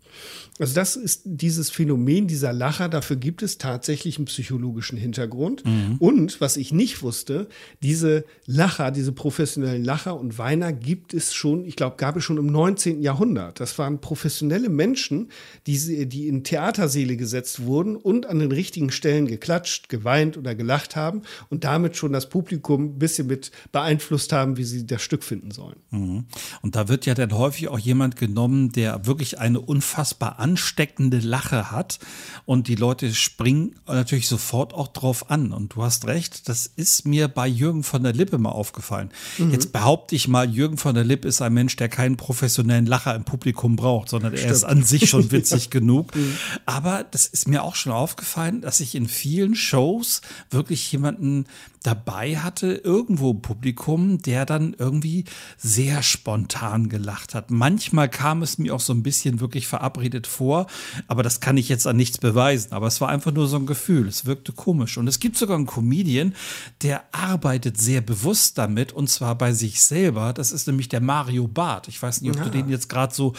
Also 0.60 0.76
das 0.76 0.96
ist 0.96 1.22
dieses 1.26 1.70
Phänomen 1.70 2.28
dieser 2.28 2.54
Lacher, 2.54 2.90
dafür 2.90 3.16
gibt 3.16 3.42
es 3.42 3.58
tatsächlich 3.58 4.18
einen 4.18 4.26
psychologischen 4.26 4.98
Hintergrund. 4.98 5.66
Mhm. 5.66 5.96
Und 6.00 6.42
was 6.42 6.58
ich 6.58 6.72
nicht 6.74 7.02
wusste, 7.02 7.48
diese 7.82 8.26
Lacher, 8.46 8.92
diese 8.92 9.12
professionellen 9.12 9.84
Lacher 9.84 10.20
und 10.20 10.38
Weiner 10.38 10.74
gibt 10.74 11.14
es 11.14 11.34
schon, 11.34 11.66
ich 11.66 11.76
glaube, 11.76 11.96
gab 11.98 12.18
es 12.18 12.24
schon 12.24 12.38
im 12.38 12.48
19. 12.48 13.02
Jahrhundert. 13.02 13.60
Das 13.60 13.78
waren 13.80 14.02
professionelle 14.02 14.70
Menschen, 14.70 15.30
die, 15.66 16.08
die 16.08 16.28
in 16.28 16.44
Theatersäle 16.44 17.16
gesetzt 17.16 17.64
wurden 17.64 17.96
und 17.96 18.26
an 18.26 18.40
den 18.40 18.52
richtigen 18.52 18.92
Stellen 18.92 19.28
geklatscht, 19.28 19.88
geweint 19.90 20.38
oder 20.38 20.54
gelacht 20.54 20.96
haben 20.96 21.11
und 21.50 21.64
damit 21.64 21.98
schon 21.98 22.14
das 22.14 22.30
Publikum 22.30 22.86
ein 22.86 23.00
bisschen 23.00 23.28
mit 23.28 23.52
beeinflusst 23.72 24.32
haben, 24.34 24.58
wie 24.58 24.64
sie 24.64 24.86
das 24.86 25.02
Stück 25.02 25.24
finden 25.24 25.52
sollen. 25.52 25.78
Mhm. 25.92 26.26
Und 26.62 26.76
da 26.76 26.88
wird 26.88 27.06
ja 27.06 27.14
dann 27.14 27.34
häufig 27.34 27.68
auch 27.68 27.80
jemand 27.80 28.16
genommen, 28.16 28.72
der 28.72 29.06
wirklich 29.06 29.40
eine 29.40 29.60
unfassbar 29.60 30.40
ansteckende 30.40 31.20
Lache 31.20 31.72
hat 31.72 32.00
und 32.46 32.68
die 32.68 32.76
Leute 32.76 33.14
springen 33.14 33.76
natürlich 33.88 34.28
sofort 34.28 34.74
auch 34.74 34.88
drauf 34.88 35.30
an. 35.30 35.52
Und 35.52 35.76
du 35.76 35.84
hast 35.84 36.08
recht, 36.08 36.48
das 36.50 36.68
ist 36.68 37.06
mir 37.06 37.28
bei 37.28 37.48
Jürgen 37.48 37.84
von 37.84 38.04
der 38.04 38.14
Lippe 38.14 38.38
mal 38.38 38.50
aufgefallen. 38.50 39.10
Mhm. 39.38 39.52
Jetzt 39.52 39.74
behaupte 39.74 40.16
ich 40.16 40.28
mal, 40.28 40.50
Jürgen 40.50 40.78
von 40.78 40.96
der 40.96 41.04
Lippe 41.04 41.28
ist 41.28 41.42
ein 41.42 41.54
Mensch, 41.54 41.76
der 41.76 41.90
keinen 41.90 42.18
professionellen 42.18 42.86
Lacher 42.86 43.16
im 43.16 43.24
Publikum 43.24 43.76
braucht, 43.76 44.10
sondern 44.10 44.34
Stimmt. 44.34 44.48
er 44.48 44.54
ist 44.54 44.64
an 44.64 44.84
sich 44.84 45.10
schon 45.10 45.32
witzig 45.32 45.70
genug. 45.70 46.16
Mhm. 46.16 46.36
Aber 46.66 47.04
das 47.04 47.28
ist 47.28 47.48
mir 47.48 47.64
auch 47.64 47.76
schon 47.76 47.92
aufgefallen, 47.92 48.62
dass 48.62 48.80
ich 48.80 48.96
in 48.96 49.08
vielen 49.08 49.56
Shows 49.56 50.22
wirklich 50.50 50.86
jemanden 51.02 51.46
dabei 51.84 52.38
hatte, 52.38 52.74
irgendwo 52.74 53.34
Publikum, 53.34 54.22
der 54.22 54.46
dann 54.46 54.76
irgendwie 54.78 55.26
sehr 55.58 56.04
spontan 56.04 56.90
gelacht 56.90 57.34
hat. 57.34 57.50
Manchmal 57.50 58.08
kam 58.10 58.44
es 58.44 58.58
mir 58.58 58.76
auch 58.76 58.80
so 58.80 58.94
ein 58.94 59.04
bisschen 59.04 59.40
wirklich 59.40 59.68
verabredet 59.68 60.28
vor, 60.28 60.68
aber 61.08 61.24
das 61.24 61.40
kann 61.40 61.58
ich 61.58 61.70
jetzt 61.70 61.88
an 61.88 61.98
nichts 61.98 62.20
beweisen. 62.20 62.74
Aber 62.74 62.88
es 62.88 63.02
war 63.02 63.10
einfach 63.10 63.32
nur 63.32 63.48
so 63.48 63.58
ein 63.58 63.66
Gefühl. 63.66 64.08
Es 64.08 64.26
wirkte 64.26 64.52
komisch. 64.52 64.98
Und 64.98 65.08
es 65.08 65.20
gibt 65.20 65.38
sogar 65.38 65.58
einen 65.58 65.66
Comedian, 65.66 66.36
der 66.84 67.04
arbeitet 67.14 67.80
sehr 67.80 68.02
bewusst 68.02 68.58
damit 68.58 68.94
und 68.94 69.10
zwar 69.10 69.36
bei 69.36 69.54
sich 69.54 69.82
selber. 69.82 70.34
Das 70.34 70.52
ist 70.52 70.68
nämlich 70.68 70.90
der 70.90 71.02
Mario 71.02 71.48
Barth. 71.48 71.88
Ich 71.88 72.02
weiß 72.02 72.22
nicht, 72.22 72.32
ob 72.32 72.38
ja. 72.38 72.44
du 72.44 72.52
den 72.52 72.70
jetzt 72.70 72.90
gerade 72.90 73.14
so 73.14 73.34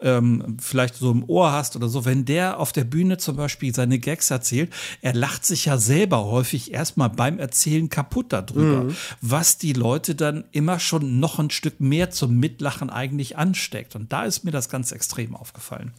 ähm, 0.00 0.56
vielleicht 0.60 0.96
so 0.96 1.10
im 1.10 1.24
Ohr 1.28 1.52
hast 1.52 1.76
oder 1.76 1.88
so, 1.88 2.04
wenn 2.04 2.24
der 2.24 2.60
auf 2.60 2.72
der 2.72 2.84
Bühne 2.84 3.18
zum 3.18 3.36
Beispiel 3.36 3.74
seine 3.74 3.98
Gags 3.98 4.30
erzählt, 4.30 4.72
er 5.02 5.14
lacht 5.14 5.44
sich 5.44 5.64
ja 5.64 5.78
selber 5.78 6.26
häufig 6.26 6.72
erstmal 6.72 7.10
beim 7.10 7.38
Erzählen 7.38 7.87
kaputt 7.88 8.32
darüber, 8.32 8.84
mhm. 8.84 8.96
was 9.20 9.58
die 9.58 9.72
Leute 9.72 10.14
dann 10.14 10.44
immer 10.52 10.78
schon 10.78 11.20
noch 11.20 11.38
ein 11.38 11.50
Stück 11.50 11.80
mehr 11.80 12.10
zum 12.10 12.38
Mitlachen 12.38 12.90
eigentlich 12.90 13.36
ansteckt. 13.36 13.96
Und 13.96 14.12
da 14.12 14.24
ist 14.24 14.44
mir 14.44 14.50
das 14.50 14.68
ganz 14.68 14.92
extrem 14.92 15.34
aufgefallen. 15.34 15.92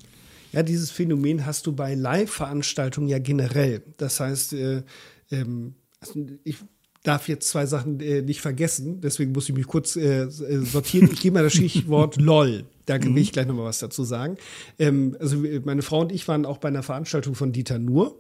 Ja, 0.52 0.64
dieses 0.64 0.90
Phänomen 0.90 1.46
hast 1.46 1.68
du 1.68 1.74
bei 1.74 1.94
Live-Veranstaltungen 1.94 3.08
ja 3.08 3.20
generell. 3.20 3.84
Das 3.98 4.20
heißt, 4.20 4.54
äh, 4.54 4.84
ähm, 5.32 5.76
also 6.00 6.26
ich 6.44 6.58
darf 7.04 7.28
jetzt 7.30 7.50
zwei 7.50 7.66
Sachen 7.66 8.00
äh, 8.02 8.22
nicht 8.22 8.42
vergessen, 8.42 9.00
deswegen 9.02 9.32
muss 9.32 9.48
ich 9.48 9.56
mich 9.56 9.68
kurz 9.68 9.96
äh, 9.96 10.24
äh 10.24 10.30
sortieren. 10.66 11.10
Ich 11.12 11.22
gebe 11.22 11.36
mal 11.36 11.44
das 11.44 11.54
Stichwort 11.54 12.18
LOL. 12.20 12.66
Da 12.90 12.98
mhm. 12.98 13.16
will 13.16 13.22
ich 13.22 13.32
gleich 13.32 13.46
nochmal 13.46 13.66
was 13.66 13.80
dazu 13.80 14.04
sagen. 14.04 14.38
Ähm, 14.80 15.16
also 15.20 15.44
meine 15.64 15.84
Frau 15.84 16.02
und 16.02 16.12
ich 16.12 16.28
waren 16.28 16.46
auch 16.46 16.58
bei 16.58 16.70
einer 16.70 16.82
Veranstaltung 16.84 17.36
von 17.36 17.52
Dieter 17.52 17.78
Nuhr. 17.78 18.18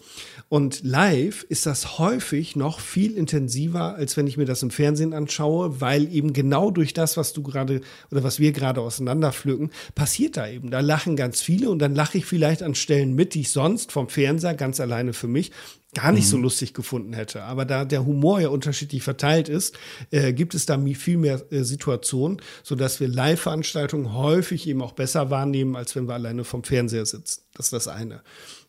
Und 0.48 0.83
live 0.83 1.43
ist 1.50 1.65
das 1.65 1.98
häufig 1.98 2.55
noch 2.55 2.79
viel 2.79 3.17
intensiver, 3.17 3.95
als 3.95 4.15
wenn 4.15 4.27
ich 4.27 4.38
mir 4.38 4.45
das 4.45 4.62
im 4.62 4.69
Fernsehen 4.69 5.13
anschaue, 5.13 5.81
weil 5.81 6.13
eben 6.13 6.33
genau 6.33 6.69
durch 6.69 6.93
das, 6.93 7.17
was 7.17 7.33
du 7.33 7.41
gerade 7.41 7.81
oder 8.12 8.24
was 8.24 8.39
wir 8.39 8.51
gerade 8.51 8.81
auseinanderpflücken, 8.81 9.71
passiert 9.95 10.38
da 10.38 10.48
eben. 10.48 10.69
Da 10.69 10.81
lachen 10.81 11.15
ganz 11.15 11.41
viele 11.41 11.69
und 11.71 11.79
dann 11.79 11.95
lache 11.95 12.19
ich 12.19 12.25
vielleicht 12.25 12.62
an 12.62 12.75
Stellen 12.75 13.15
mit, 13.15 13.33
die 13.33 13.41
ich 13.41 13.50
sonst 13.50 13.91
vom 13.91 14.07
Fernseher 14.07 14.53
ganz 14.53 14.79
alleine 14.79 15.13
für 15.13 15.27
mich 15.27 15.51
gar 15.96 16.12
nicht 16.12 16.25
mhm. 16.25 16.29
so 16.29 16.38
lustig 16.38 16.74
gefunden 16.74 17.13
hätte. 17.13 17.43
Aber 17.43 17.65
da 17.65 17.84
der 17.84 18.05
Humor 18.05 18.39
ja 18.39 18.50
unterschiedlich 18.50 19.01
verteilt 19.01 19.50
ist, 19.50 19.77
äh, 20.12 20.34
gibt 20.34 20.53
es 20.53 20.65
da 20.65 20.79
viel 20.93 21.17
mehr 21.17 21.41
äh, 21.51 21.63
Situationen, 21.63 22.41
sodass 22.63 23.00
wir 23.00 23.08
Live-Veranstaltungen 23.08 24.13
häufig 24.13 24.67
eben 24.67 24.81
auch 24.84 24.91
besser 24.91 25.31
wahrnehmen, 25.31 25.75
als 25.75 25.96
wenn 25.96 26.08
wir 26.08 26.13
alleine 26.13 26.43
vom 26.43 26.63
Fernseher 26.63 27.05
sitzen. 27.05 27.41
Das 27.55 27.67
ist 27.67 27.74
das 27.74 27.88
eine. 27.88 28.22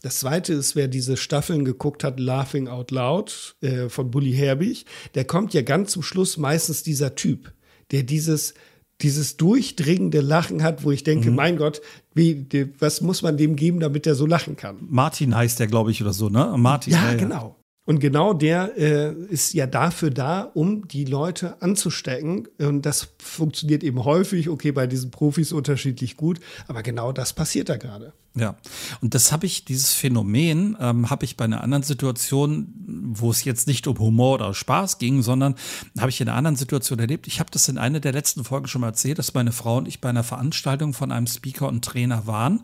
Das 0.02 0.20
zweite 0.20 0.54
ist, 0.54 0.76
wer 0.76 0.88
diese 0.88 1.18
Staffeln 1.18 1.66
geguckt 1.66 2.04
hat, 2.04 2.18
Laughing 2.18 2.68
Out 2.68 2.90
Loud 2.90 3.56
äh, 3.60 3.90
von 3.90 4.10
Bully 4.10 4.32
Herbig, 4.32 4.86
der 5.14 5.24
kommt 5.24 5.52
ja 5.52 5.60
ganz 5.60 5.92
zum 5.92 6.02
Schluss 6.02 6.38
meistens 6.38 6.82
dieser 6.82 7.16
Typ, 7.16 7.52
der 7.90 8.02
dieses 8.02 8.54
dieses 9.02 9.36
durchdringende 9.36 10.20
Lachen 10.20 10.62
hat, 10.62 10.84
wo 10.84 10.90
ich 10.90 11.04
denke, 11.04 11.30
mhm. 11.30 11.36
mein 11.36 11.56
Gott, 11.56 11.80
wie, 12.14 12.46
was 12.78 13.00
muss 13.00 13.22
man 13.22 13.36
dem 13.36 13.56
geben, 13.56 13.80
damit 13.80 14.06
er 14.06 14.14
so 14.14 14.26
lachen 14.26 14.56
kann? 14.56 14.76
Martin 14.88 15.34
heißt 15.34 15.60
der, 15.60 15.66
glaube 15.66 15.90
ich, 15.90 16.02
oder 16.02 16.12
so, 16.12 16.28
ne? 16.28 16.54
Martin. 16.56 16.92
Ja, 16.92 17.12
ja. 17.12 17.16
genau. 17.16 17.56
Und 17.90 17.98
genau 17.98 18.34
der 18.34 18.78
äh, 18.78 19.12
ist 19.30 19.52
ja 19.52 19.66
dafür 19.66 20.10
da, 20.10 20.42
um 20.42 20.86
die 20.86 21.04
Leute 21.04 21.60
anzustecken. 21.60 22.46
Und 22.58 22.86
das 22.86 23.08
funktioniert 23.18 23.82
eben 23.82 24.04
häufig, 24.04 24.48
okay, 24.48 24.70
bei 24.70 24.86
diesen 24.86 25.10
Profis 25.10 25.52
unterschiedlich 25.52 26.16
gut, 26.16 26.38
aber 26.68 26.84
genau 26.84 27.10
das 27.10 27.32
passiert 27.32 27.68
da 27.68 27.78
gerade. 27.78 28.12
Ja, 28.36 28.54
und 29.00 29.14
das 29.14 29.32
habe 29.32 29.46
ich, 29.46 29.64
dieses 29.64 29.92
Phänomen 29.92 30.76
ähm, 30.78 31.10
habe 31.10 31.24
ich 31.24 31.36
bei 31.36 31.46
einer 31.46 31.64
anderen 31.64 31.82
Situation, 31.82 32.72
wo 32.86 33.32
es 33.32 33.42
jetzt 33.42 33.66
nicht 33.66 33.88
um 33.88 33.98
Humor 33.98 34.34
oder 34.34 34.54
Spaß 34.54 34.98
ging, 34.98 35.22
sondern 35.22 35.56
habe 35.98 36.10
ich 36.10 36.20
in 36.20 36.28
einer 36.28 36.36
anderen 36.36 36.54
Situation 36.54 37.00
erlebt. 37.00 37.26
Ich 37.26 37.40
habe 37.40 37.50
das 37.50 37.66
in 37.66 37.76
einer 37.76 37.98
der 37.98 38.12
letzten 38.12 38.44
Folgen 38.44 38.68
schon 38.68 38.82
mal 38.82 38.86
erzählt, 38.86 39.18
dass 39.18 39.34
meine 39.34 39.50
Frau 39.50 39.78
und 39.78 39.88
ich 39.88 40.00
bei 40.00 40.10
einer 40.10 40.22
Veranstaltung 40.22 40.94
von 40.94 41.10
einem 41.10 41.26
Speaker 41.26 41.66
und 41.66 41.84
Trainer 41.84 42.28
waren. 42.28 42.60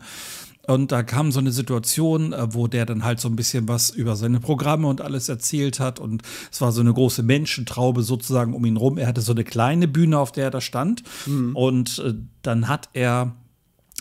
Und 0.67 0.91
da 0.91 1.01
kam 1.01 1.31
so 1.31 1.39
eine 1.39 1.51
Situation, 1.51 2.33
äh, 2.33 2.53
wo 2.53 2.67
der 2.67 2.85
dann 2.85 3.03
halt 3.03 3.19
so 3.19 3.29
ein 3.29 3.35
bisschen 3.35 3.67
was 3.67 3.89
über 3.89 4.15
seine 4.15 4.39
Programme 4.39 4.87
und 4.87 5.01
alles 5.01 5.29
erzählt 5.29 5.79
hat. 5.79 5.99
Und 5.99 6.23
es 6.51 6.61
war 6.61 6.71
so 6.71 6.81
eine 6.81 6.93
große 6.93 7.23
Menschentraube 7.23 8.03
sozusagen 8.03 8.53
um 8.53 8.65
ihn 8.65 8.77
rum. 8.77 8.97
Er 8.97 9.07
hatte 9.07 9.21
so 9.21 9.31
eine 9.31 9.43
kleine 9.43 9.87
Bühne, 9.87 10.19
auf 10.19 10.31
der 10.31 10.45
er 10.45 10.51
da 10.51 10.61
stand. 10.61 11.03
Mhm. 11.25 11.55
Und 11.55 11.99
äh, 11.99 12.13
dann 12.41 12.67
hat 12.67 12.89
er 12.93 13.35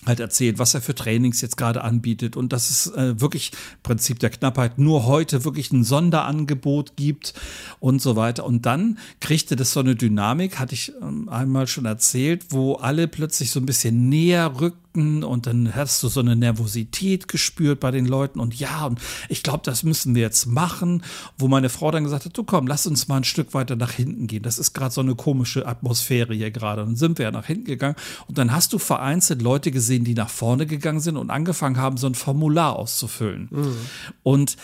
halt 0.07 0.21
erzählt, 0.21 0.59
was 0.59 0.75
er 0.75 0.81
für 0.81 0.95
Trainings 0.95 1.41
jetzt 1.41 1.57
gerade 1.57 1.83
anbietet 1.83 2.37
und 2.37 2.53
dass 2.53 2.71
es 2.71 2.87
äh, 2.95 3.21
wirklich 3.21 3.53
Prinzip 3.83 4.19
der 4.19 4.31
Knappheit 4.31 4.79
nur 4.79 5.07
heute 5.07 5.45
wirklich 5.45 5.73
ein 5.73 5.85
Sonderangebot 5.85 6.97
gibt 6.97 7.35
und 7.81 8.01
so 8.01 8.17
weiter. 8.17 8.45
Und 8.45 8.67
dann 8.67 8.99
kriegte 9.21 9.57
das 9.57 9.73
so 9.73 9.81
eine 9.81 9.97
Dynamik, 9.97 10.59
hatte 10.59 10.75
ich 10.75 10.93
ähm, 11.03 11.29
einmal 11.29 11.67
schon 11.67 11.85
erzählt, 11.85 12.47
wo 12.51 12.75
alle 12.75 13.09
plötzlich 13.09 13.51
so 13.51 13.61
ein 13.61 13.67
bisschen 13.67 14.09
näher 14.09 14.61
rückten 14.61 14.87
und 15.25 15.47
dann 15.47 15.75
hast 15.75 16.03
du 16.03 16.09
so 16.09 16.21
eine 16.21 16.37
Nervosität 16.37 17.29
gespürt 17.29 17.81
bei 17.81 17.91
den 17.91 18.07
Leuten 18.07 18.41
und 18.41 18.59
ja, 18.59 18.87
und 18.87 18.99
ich 19.29 19.43
glaube, 19.43 19.61
das 19.65 19.83
müssen 19.83 20.15
wir 20.15 20.23
jetzt 20.23 20.47
machen, 20.47 21.03
wo 21.37 21.49
meine 21.49 21.69
Frau 21.69 21.91
dann 21.91 22.05
gesagt 22.05 22.25
hat, 22.25 22.37
du 22.37 22.45
komm, 22.45 22.67
lass 22.67 22.87
uns 22.87 23.09
mal 23.09 23.19
ein 23.19 23.25
Stück 23.25 23.53
weiter 23.53 23.77
nach 23.77 23.93
hinten 23.93 24.27
gehen. 24.27 24.43
Das 24.43 24.59
ist 24.59 24.73
gerade 24.73 24.95
so 24.95 25.01
eine 25.03 25.15
komische 25.15 25.67
Atmosphäre 25.67 26.35
hier 26.35 26.51
gerade. 26.51 26.83
Dann 26.83 26.97
sind 26.97 27.19
wir 27.19 27.25
ja 27.25 27.31
nach 27.31 27.47
hinten 27.47 27.65
gegangen 27.65 27.97
und 28.27 28.39
dann 28.39 28.53
hast 28.53 28.73
du 28.73 28.79
vereinzelt 28.79 29.43
Leute 29.43 29.71
gesehen, 29.71 29.96
die 30.05 30.15
nach 30.15 30.31
vorne 30.31 30.67
gegangen 30.67 31.01
sind 31.01 31.17
und 31.17 31.31
angefangen 31.31 31.79
haben, 31.79 31.97
so 31.97 32.07
ein 32.07 32.15
Formular 32.15 32.77
auszufüllen. 32.77 33.49
Mhm. 33.51 33.77
Und 34.23 34.57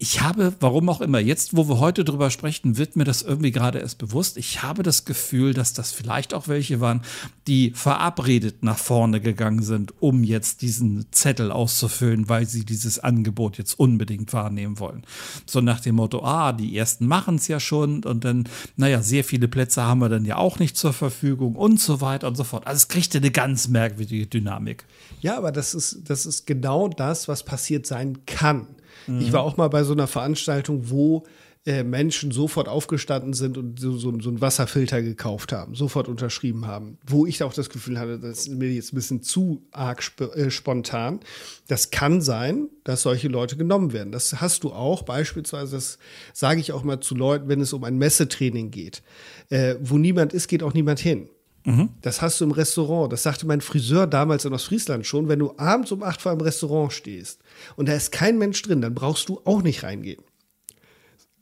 ich 0.00 0.20
habe, 0.20 0.54
warum 0.60 0.88
auch 0.90 1.00
immer, 1.00 1.18
jetzt, 1.18 1.56
wo 1.56 1.68
wir 1.68 1.80
heute 1.80 2.04
drüber 2.04 2.30
sprechen, 2.30 2.78
wird 2.78 2.94
mir 2.94 3.02
das 3.02 3.22
irgendwie 3.22 3.50
gerade 3.50 3.80
erst 3.80 3.98
bewusst. 3.98 4.36
Ich 4.36 4.62
habe 4.62 4.84
das 4.84 5.04
Gefühl, 5.04 5.54
dass 5.54 5.72
das 5.72 5.90
vielleicht 5.90 6.34
auch 6.34 6.46
welche 6.46 6.80
waren, 6.80 7.02
die 7.48 7.72
verabredet 7.74 8.62
nach 8.62 8.78
vorne 8.78 9.20
gegangen 9.20 9.60
sind, 9.62 10.00
um 10.00 10.22
jetzt 10.22 10.62
diesen 10.62 11.06
Zettel 11.10 11.50
auszufüllen, 11.50 12.28
weil 12.28 12.46
sie 12.46 12.64
dieses 12.64 13.00
Angebot 13.00 13.58
jetzt 13.58 13.76
unbedingt 13.76 14.32
wahrnehmen 14.32 14.78
wollen. 14.78 15.02
So 15.46 15.60
nach 15.60 15.80
dem 15.80 15.96
Motto, 15.96 16.22
ah, 16.22 16.52
die 16.52 16.76
ersten 16.76 17.08
machen 17.08 17.34
es 17.34 17.48
ja 17.48 17.58
schon 17.58 18.04
und 18.04 18.24
dann, 18.24 18.48
naja, 18.76 19.02
sehr 19.02 19.24
viele 19.24 19.48
Plätze 19.48 19.82
haben 19.82 19.98
wir 19.98 20.08
dann 20.08 20.24
ja 20.24 20.36
auch 20.36 20.60
nicht 20.60 20.76
zur 20.76 20.92
Verfügung 20.92 21.56
und 21.56 21.80
so 21.80 22.00
weiter 22.00 22.28
und 22.28 22.36
so 22.36 22.44
fort. 22.44 22.68
Also 22.68 22.76
es 22.76 22.88
kriegte 22.88 23.18
eine 23.18 23.32
ganz 23.32 23.66
merkwürdige 23.66 24.28
Dynamik. 24.28 24.84
Ja, 25.20 25.36
aber 25.36 25.50
das 25.50 25.74
ist, 25.74 26.08
das 26.08 26.24
ist 26.24 26.46
genau 26.46 26.86
das, 26.86 27.26
was 27.26 27.42
passiert 27.42 27.84
sein 27.84 28.24
kann. 28.26 28.68
Mhm. 29.08 29.20
Ich 29.20 29.32
war 29.32 29.42
auch 29.42 29.56
mal 29.56 29.68
bei 29.68 29.82
so 29.82 29.92
einer 29.92 30.06
Veranstaltung, 30.06 30.90
wo 30.90 31.24
äh, 31.66 31.82
Menschen 31.82 32.30
sofort 32.30 32.68
aufgestanden 32.68 33.34
sind 33.34 33.58
und 33.58 33.78
so, 33.78 33.92
so, 33.98 34.18
so 34.20 34.30
einen 34.30 34.40
Wasserfilter 34.40 35.02
gekauft 35.02 35.52
haben, 35.52 35.74
sofort 35.74 36.08
unterschrieben 36.08 36.66
haben. 36.66 36.98
Wo 37.06 37.26
ich 37.26 37.42
auch 37.42 37.52
das 37.52 37.68
Gefühl 37.68 37.98
hatte, 37.98 38.18
das 38.18 38.46
ist 38.46 38.48
mir 38.48 38.70
jetzt 38.72 38.92
ein 38.92 38.96
bisschen 38.96 39.22
zu 39.22 39.66
arg 39.70 40.00
sp 40.00 40.32
äh, 40.32 40.50
spontan. 40.50 41.20
Das 41.66 41.90
kann 41.90 42.22
sein, 42.22 42.68
dass 42.84 43.02
solche 43.02 43.28
Leute 43.28 43.56
genommen 43.56 43.92
werden. 43.92 44.12
Das 44.12 44.40
hast 44.40 44.64
du 44.64 44.72
auch 44.72 45.02
beispielsweise, 45.02 45.76
das 45.76 45.98
sage 46.32 46.60
ich 46.60 46.72
auch 46.72 46.84
mal 46.84 47.00
zu 47.00 47.14
Leuten, 47.14 47.48
wenn 47.48 47.60
es 47.60 47.72
um 47.72 47.84
ein 47.84 47.98
Messetraining 47.98 48.70
geht. 48.70 49.02
Äh, 49.50 49.74
wo 49.82 49.98
niemand 49.98 50.32
ist, 50.32 50.48
geht 50.48 50.62
auch 50.62 50.72
niemand 50.74 51.00
hin. 51.00 51.28
Mhm. 51.64 51.90
Das 52.00 52.22
hast 52.22 52.40
du 52.40 52.44
im 52.46 52.52
Restaurant. 52.52 53.12
Das 53.12 53.24
sagte 53.24 53.46
mein 53.46 53.60
Friseur 53.60 54.06
damals 54.06 54.46
in 54.46 54.54
Ostfriesland 54.54 55.04
schon. 55.04 55.28
Wenn 55.28 55.40
du 55.40 55.52
abends 55.58 55.92
um 55.92 56.02
acht 56.02 56.22
vor 56.22 56.32
einem 56.32 56.40
Restaurant 56.40 56.94
stehst 56.94 57.42
und 57.76 57.88
da 57.88 57.94
ist 57.94 58.12
kein 58.12 58.38
Mensch 58.38 58.60
drin, 58.62 58.80
dann 58.80 58.94
brauchst 58.94 59.28
du 59.28 59.40
auch 59.44 59.62
nicht 59.62 59.82
reingehen. 59.82 60.22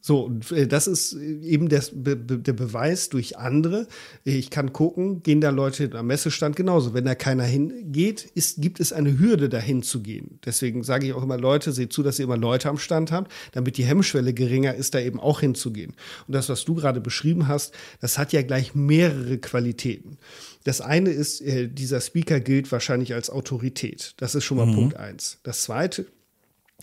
So, 0.07 0.21
und 0.21 0.53
äh, 0.53 0.69
das 0.69 0.87
ist 0.87 1.15
eben 1.15 1.69
der, 1.69 1.83
der 1.93 2.53
Beweis 2.53 3.09
durch 3.09 3.39
andere. 3.39 3.89
Ich 4.23 4.51
kann 4.51 4.73
gucken, 4.73 5.25
gehen 5.25 5.41
da 5.41 5.51
Leute 5.51 5.91
am 5.95 6.07
Messestand 6.07 6.55
genauso. 6.55 6.95
Wenn 6.95 7.07
da 7.07 7.17
keiner 7.17 7.43
hingeht, 7.43 8.31
ist, 8.37 8.63
gibt 8.63 8.79
es 8.79 8.93
eine 8.93 9.19
Hürde, 9.19 9.49
dahin 9.49 9.83
zu 9.83 10.03
gehen. 10.03 10.39
Deswegen 10.45 10.85
sage 10.85 11.09
ich 11.09 11.13
auch 11.13 11.25
immer, 11.25 11.37
Leute, 11.37 11.73
seht 11.73 11.93
zu, 11.93 12.05
dass 12.05 12.21
ihr 12.21 12.27
immer 12.27 12.37
Leute 12.37 12.69
am 12.69 12.79
Stand 12.79 13.11
habt, 13.11 13.33
damit 13.51 13.79
die 13.79 13.85
Hemmschwelle 13.85 14.33
geringer 14.33 14.77
ist, 14.77 14.95
da 14.95 15.01
eben 15.01 15.19
auch 15.19 15.41
hinzugehen. 15.41 15.95
Und 16.29 16.35
das, 16.35 16.49
was 16.49 16.65
du 16.65 16.77
gerade 16.77 17.01
beschrieben 17.01 17.49
hast, 17.49 17.75
das 18.01 18.17
hat 18.17 18.33
ja 18.33 18.43
gleich 18.43 18.77
mehrere 18.77 19.39
Qualitäten. 19.39 20.19
Das 20.63 20.81
eine 20.81 21.11
ist, 21.11 21.41
äh, 21.41 21.67
dieser 21.67 22.01
Speaker 22.01 22.39
gilt 22.39 22.71
wahrscheinlich 22.71 23.13
als 23.13 23.29
Autorität. 23.29 24.15
Das 24.19 24.37
ist 24.37 24.45
schon 24.45 24.59
mal 24.59 24.67
mhm. 24.67 24.75
Punkt 24.75 24.97
eins. 24.99 25.39
Das 25.43 25.63
zweite 25.63 26.07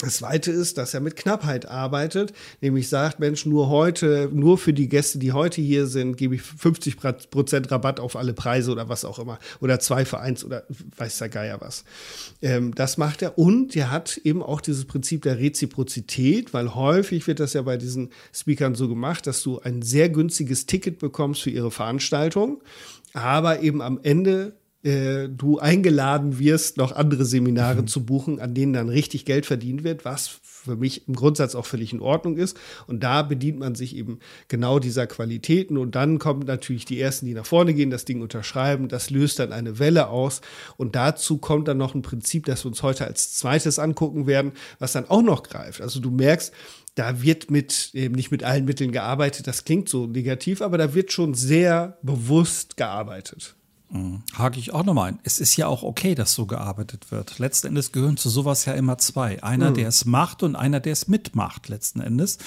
das 0.04 0.18
zweite 0.18 0.52
ist, 0.52 0.78
dass 0.78 0.94
er 0.94 1.00
mit 1.00 1.16
Knappheit 1.16 1.66
arbeitet, 1.66 2.34
nämlich 2.62 2.90
sagt, 2.90 3.20
Mensch, 3.20 3.46
nur 3.46 3.70
heute, 3.70 4.30
nur 4.32 4.58
für 4.58 4.74
die 4.74 4.90
Gäste, 4.90 5.18
die 5.18 5.32
heute 5.32 5.62
hier 5.62 5.88
sind, 5.88 6.18
gebe 6.18 6.36
ich 6.36 6.42
50 6.42 6.98
Prozent 7.30 7.72
Rabatt 7.72 8.00
auf 8.00 8.16
alle 8.16 8.34
Preise 8.34 8.72
oder 8.72 8.90
was 8.90 9.06
auch 9.06 9.20
immer. 9.20 9.40
Oder 9.62 9.80
zwei 9.80 10.06
für 10.06 10.20
eins 10.20 10.44
oder 10.44 10.64
weiß 10.98 11.20
der 11.20 11.30
Geier 11.30 11.62
was. 11.62 11.86
Ähm, 12.42 12.76
das 12.76 12.98
macht 12.98 13.22
er. 13.22 13.38
Und 13.38 13.76
er 13.76 13.92
hat 13.92 14.18
eben 14.18 14.44
auch 14.44 14.62
dieses 14.62 14.86
Prinzip 14.86 15.22
der 15.22 15.40
Reziprozität, 15.40 16.54
weil 16.54 16.76
häufig 16.76 17.28
wird 17.28 17.40
das 17.40 17.54
ja 17.54 17.62
bei 17.62 17.78
diesen 17.78 18.10
Speakern 18.34 18.76
so 18.76 18.90
gemacht, 18.90 19.26
dass 19.28 19.42
du 19.44 19.60
ein 19.60 19.82
sehr 19.82 20.10
günstiges 20.10 20.66
Ticket 20.66 21.00
bekommst 21.00 21.42
für 21.42 21.50
ihre 21.50 21.72
Veranstaltung, 21.72 22.62
aber 23.14 23.62
eben 23.62 23.82
am 23.82 24.00
Ende 24.04 24.54
äh, 24.84 25.30
du 25.30 25.60
eingeladen 25.60 26.40
wirst, 26.40 26.78
noch 26.78 26.92
andere 26.92 27.26
Seminare 27.26 27.82
mhm. 27.82 27.88
zu 27.88 28.06
buchen, 28.06 28.40
an 28.40 28.54
denen 28.54 28.74
dann 28.74 28.90
richtig 28.90 29.26
Geld 29.26 29.46
verdient 29.46 29.84
wird, 29.84 30.06
was 30.06 30.28
für 30.28 30.76
mich 30.76 31.08
im 31.08 31.16
Grundsatz 31.16 31.56
auch 31.56 31.66
völlig 31.66 31.94
in 31.94 32.02
Ordnung 32.02 32.38
ist. 32.38 32.58
Und 32.88 33.02
da 33.04 33.22
bedient 33.22 33.60
man 33.60 33.76
sich 33.76 33.96
eben 33.96 34.20
genau 34.48 34.80
dieser 34.80 35.08
Qualitäten. 35.08 35.78
Und 35.78 35.96
dann 35.96 36.20
kommen 36.20 36.46
natürlich 36.46 36.86
die 36.86 37.00
ersten, 37.00 37.26
die 37.26 37.34
nach 37.34 37.46
vorne 37.46 37.74
gehen, 37.74 37.90
das 37.90 38.06
Ding 38.06 38.22
unterschreiben. 38.22 38.88
Das 38.88 39.10
löst 39.10 39.40
dann 39.40 39.54
eine 39.54 39.80
Welle 39.80 40.08
aus. 40.08 40.42
Und 40.78 40.96
dazu 40.96 41.38
kommt 41.38 41.68
dann 41.68 41.78
noch 41.78 41.96
ein 41.96 42.02
Prinzip, 42.02 42.46
das 42.46 42.66
wir 42.66 42.70
uns 42.70 42.84
heute 42.84 43.06
als 43.06 43.36
zweites 43.36 43.80
angucken 43.80 44.28
werden, 44.28 44.52
was 44.80 44.94
dann 44.94 45.10
auch 45.10 45.24
noch 45.24 45.44
greift. 45.44 45.82
Also 45.82 46.00
du 46.00 46.12
merkst, 46.12 46.54
da 46.96 47.22
wird 47.22 47.50
mit, 47.50 47.92
eben 47.94 48.16
nicht 48.16 48.32
mit 48.32 48.44
allen 48.44 48.66
Mitteln 48.66 48.92
gearbeitet, 48.92 49.48
das 49.48 49.66
klingt 49.66 49.90
so 49.90 50.06
negativ, 50.06 50.62
aber 50.62 50.78
da 50.78 50.94
wird 50.94 51.12
schon 51.12 51.34
sehr 51.34 51.98
bewusst 52.04 52.78
gearbeitet. 52.78 53.56
Mhm. 53.94 54.24
Hake 54.36 54.60
ich 54.60 54.74
auch 54.74 54.84
nochmal 54.84 55.12
ein. 55.12 55.20
Es 55.24 55.40
ist 55.40 55.56
ja 55.56 55.68
auch 55.68 55.84
okay, 55.84 56.16
dass 56.16 56.34
so 56.34 56.46
gearbeitet 56.46 57.12
wird. 57.12 57.38
Letzten 57.40 57.68
Endes 57.68 57.92
gehören 57.92 58.18
zu 58.18 58.30
sowas 58.30 58.66
ja 58.66 58.74
immer 58.74 58.98
zwei. 58.98 59.42
Einer, 59.44 59.70
mhm. 59.70 59.76
der 59.76 59.88
es 59.88 60.06
macht 60.06 60.44
und 60.44 60.56
einer, 60.56 60.80
der 60.80 60.94
es 60.94 61.08
mitmacht, 61.08 61.70
letzten 61.70 62.02
Endes. 62.02 62.40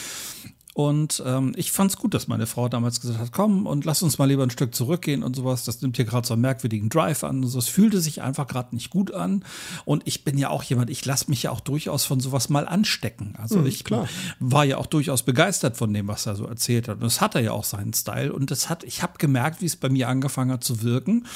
Und 0.76 1.22
ähm, 1.24 1.54
ich 1.56 1.72
fand 1.72 1.90
es 1.90 1.96
gut, 1.96 2.12
dass 2.12 2.28
meine 2.28 2.46
Frau 2.46 2.68
damals 2.68 3.00
gesagt 3.00 3.18
hat, 3.18 3.32
komm 3.32 3.66
und 3.66 3.86
lass 3.86 4.02
uns 4.02 4.18
mal 4.18 4.26
lieber 4.26 4.42
ein 4.42 4.50
Stück 4.50 4.74
zurückgehen 4.74 5.22
und 5.22 5.34
sowas. 5.34 5.64
Das 5.64 5.80
nimmt 5.80 5.96
hier 5.96 6.04
gerade 6.04 6.28
so 6.28 6.34
einen 6.34 6.42
merkwürdigen 6.42 6.90
Drive 6.90 7.24
an. 7.24 7.42
Und 7.42 7.48
so. 7.48 7.58
Es 7.58 7.68
fühlte 7.68 7.98
sich 8.02 8.20
einfach 8.20 8.46
gerade 8.46 8.74
nicht 8.74 8.90
gut 8.90 9.10
an. 9.10 9.42
Und 9.86 10.02
ich 10.06 10.22
bin 10.22 10.36
ja 10.36 10.50
auch 10.50 10.62
jemand, 10.62 10.90
ich 10.90 11.02
lasse 11.06 11.30
mich 11.30 11.44
ja 11.44 11.50
auch 11.50 11.60
durchaus 11.60 12.04
von 12.04 12.20
sowas 12.20 12.50
mal 12.50 12.68
anstecken. 12.68 13.32
Also 13.38 13.60
mhm, 13.60 13.66
ich 13.68 13.84
klar. 13.84 14.06
war 14.38 14.66
ja 14.66 14.76
auch 14.76 14.84
durchaus 14.84 15.22
begeistert 15.22 15.78
von 15.78 15.94
dem, 15.94 16.08
was 16.08 16.26
er 16.26 16.36
so 16.36 16.44
erzählt 16.44 16.88
hat. 16.88 17.02
Und 17.02 17.20
hat 17.22 17.34
er 17.34 17.40
ja 17.40 17.52
auch 17.52 17.64
seinen 17.64 17.94
Style. 17.94 18.30
Und 18.30 18.50
das 18.50 18.68
hat, 18.68 18.84
ich 18.84 19.02
habe 19.02 19.14
gemerkt, 19.16 19.62
wie 19.62 19.66
es 19.66 19.76
bei 19.76 19.88
mir 19.88 20.10
angefangen 20.10 20.52
hat 20.52 20.62
zu 20.62 20.82
wirken. 20.82 21.26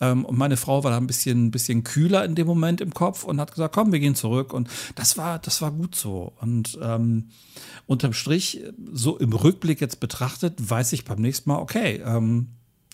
Ähm, 0.00 0.24
und 0.24 0.38
meine 0.38 0.56
Frau 0.56 0.84
war 0.84 0.90
da 0.90 0.96
ein 0.96 1.06
bisschen, 1.06 1.48
ein 1.48 1.50
bisschen 1.50 1.84
kühler 1.84 2.24
in 2.24 2.34
dem 2.34 2.46
Moment 2.46 2.80
im 2.80 2.94
Kopf 2.94 3.24
und 3.24 3.42
hat 3.42 3.50
gesagt, 3.50 3.74
komm, 3.74 3.92
wir 3.92 4.00
gehen 4.00 4.14
zurück. 4.14 4.54
Und 4.54 4.70
das 4.94 5.18
war, 5.18 5.38
das 5.38 5.60
war 5.60 5.70
gut 5.70 5.94
so. 5.94 6.32
Und 6.40 6.78
ähm, 6.80 7.28
unterm 7.86 8.14
Strich, 8.14 8.62
so 8.92 9.18
im 9.18 9.32
Rückblick 9.32 9.80
jetzt 9.80 10.00
betrachtet, 10.00 10.54
weiß 10.58 10.92
ich 10.92 11.04
beim 11.04 11.20
nächsten 11.20 11.50
Mal, 11.50 11.58
okay, 11.58 12.02
ähm, 12.04 12.48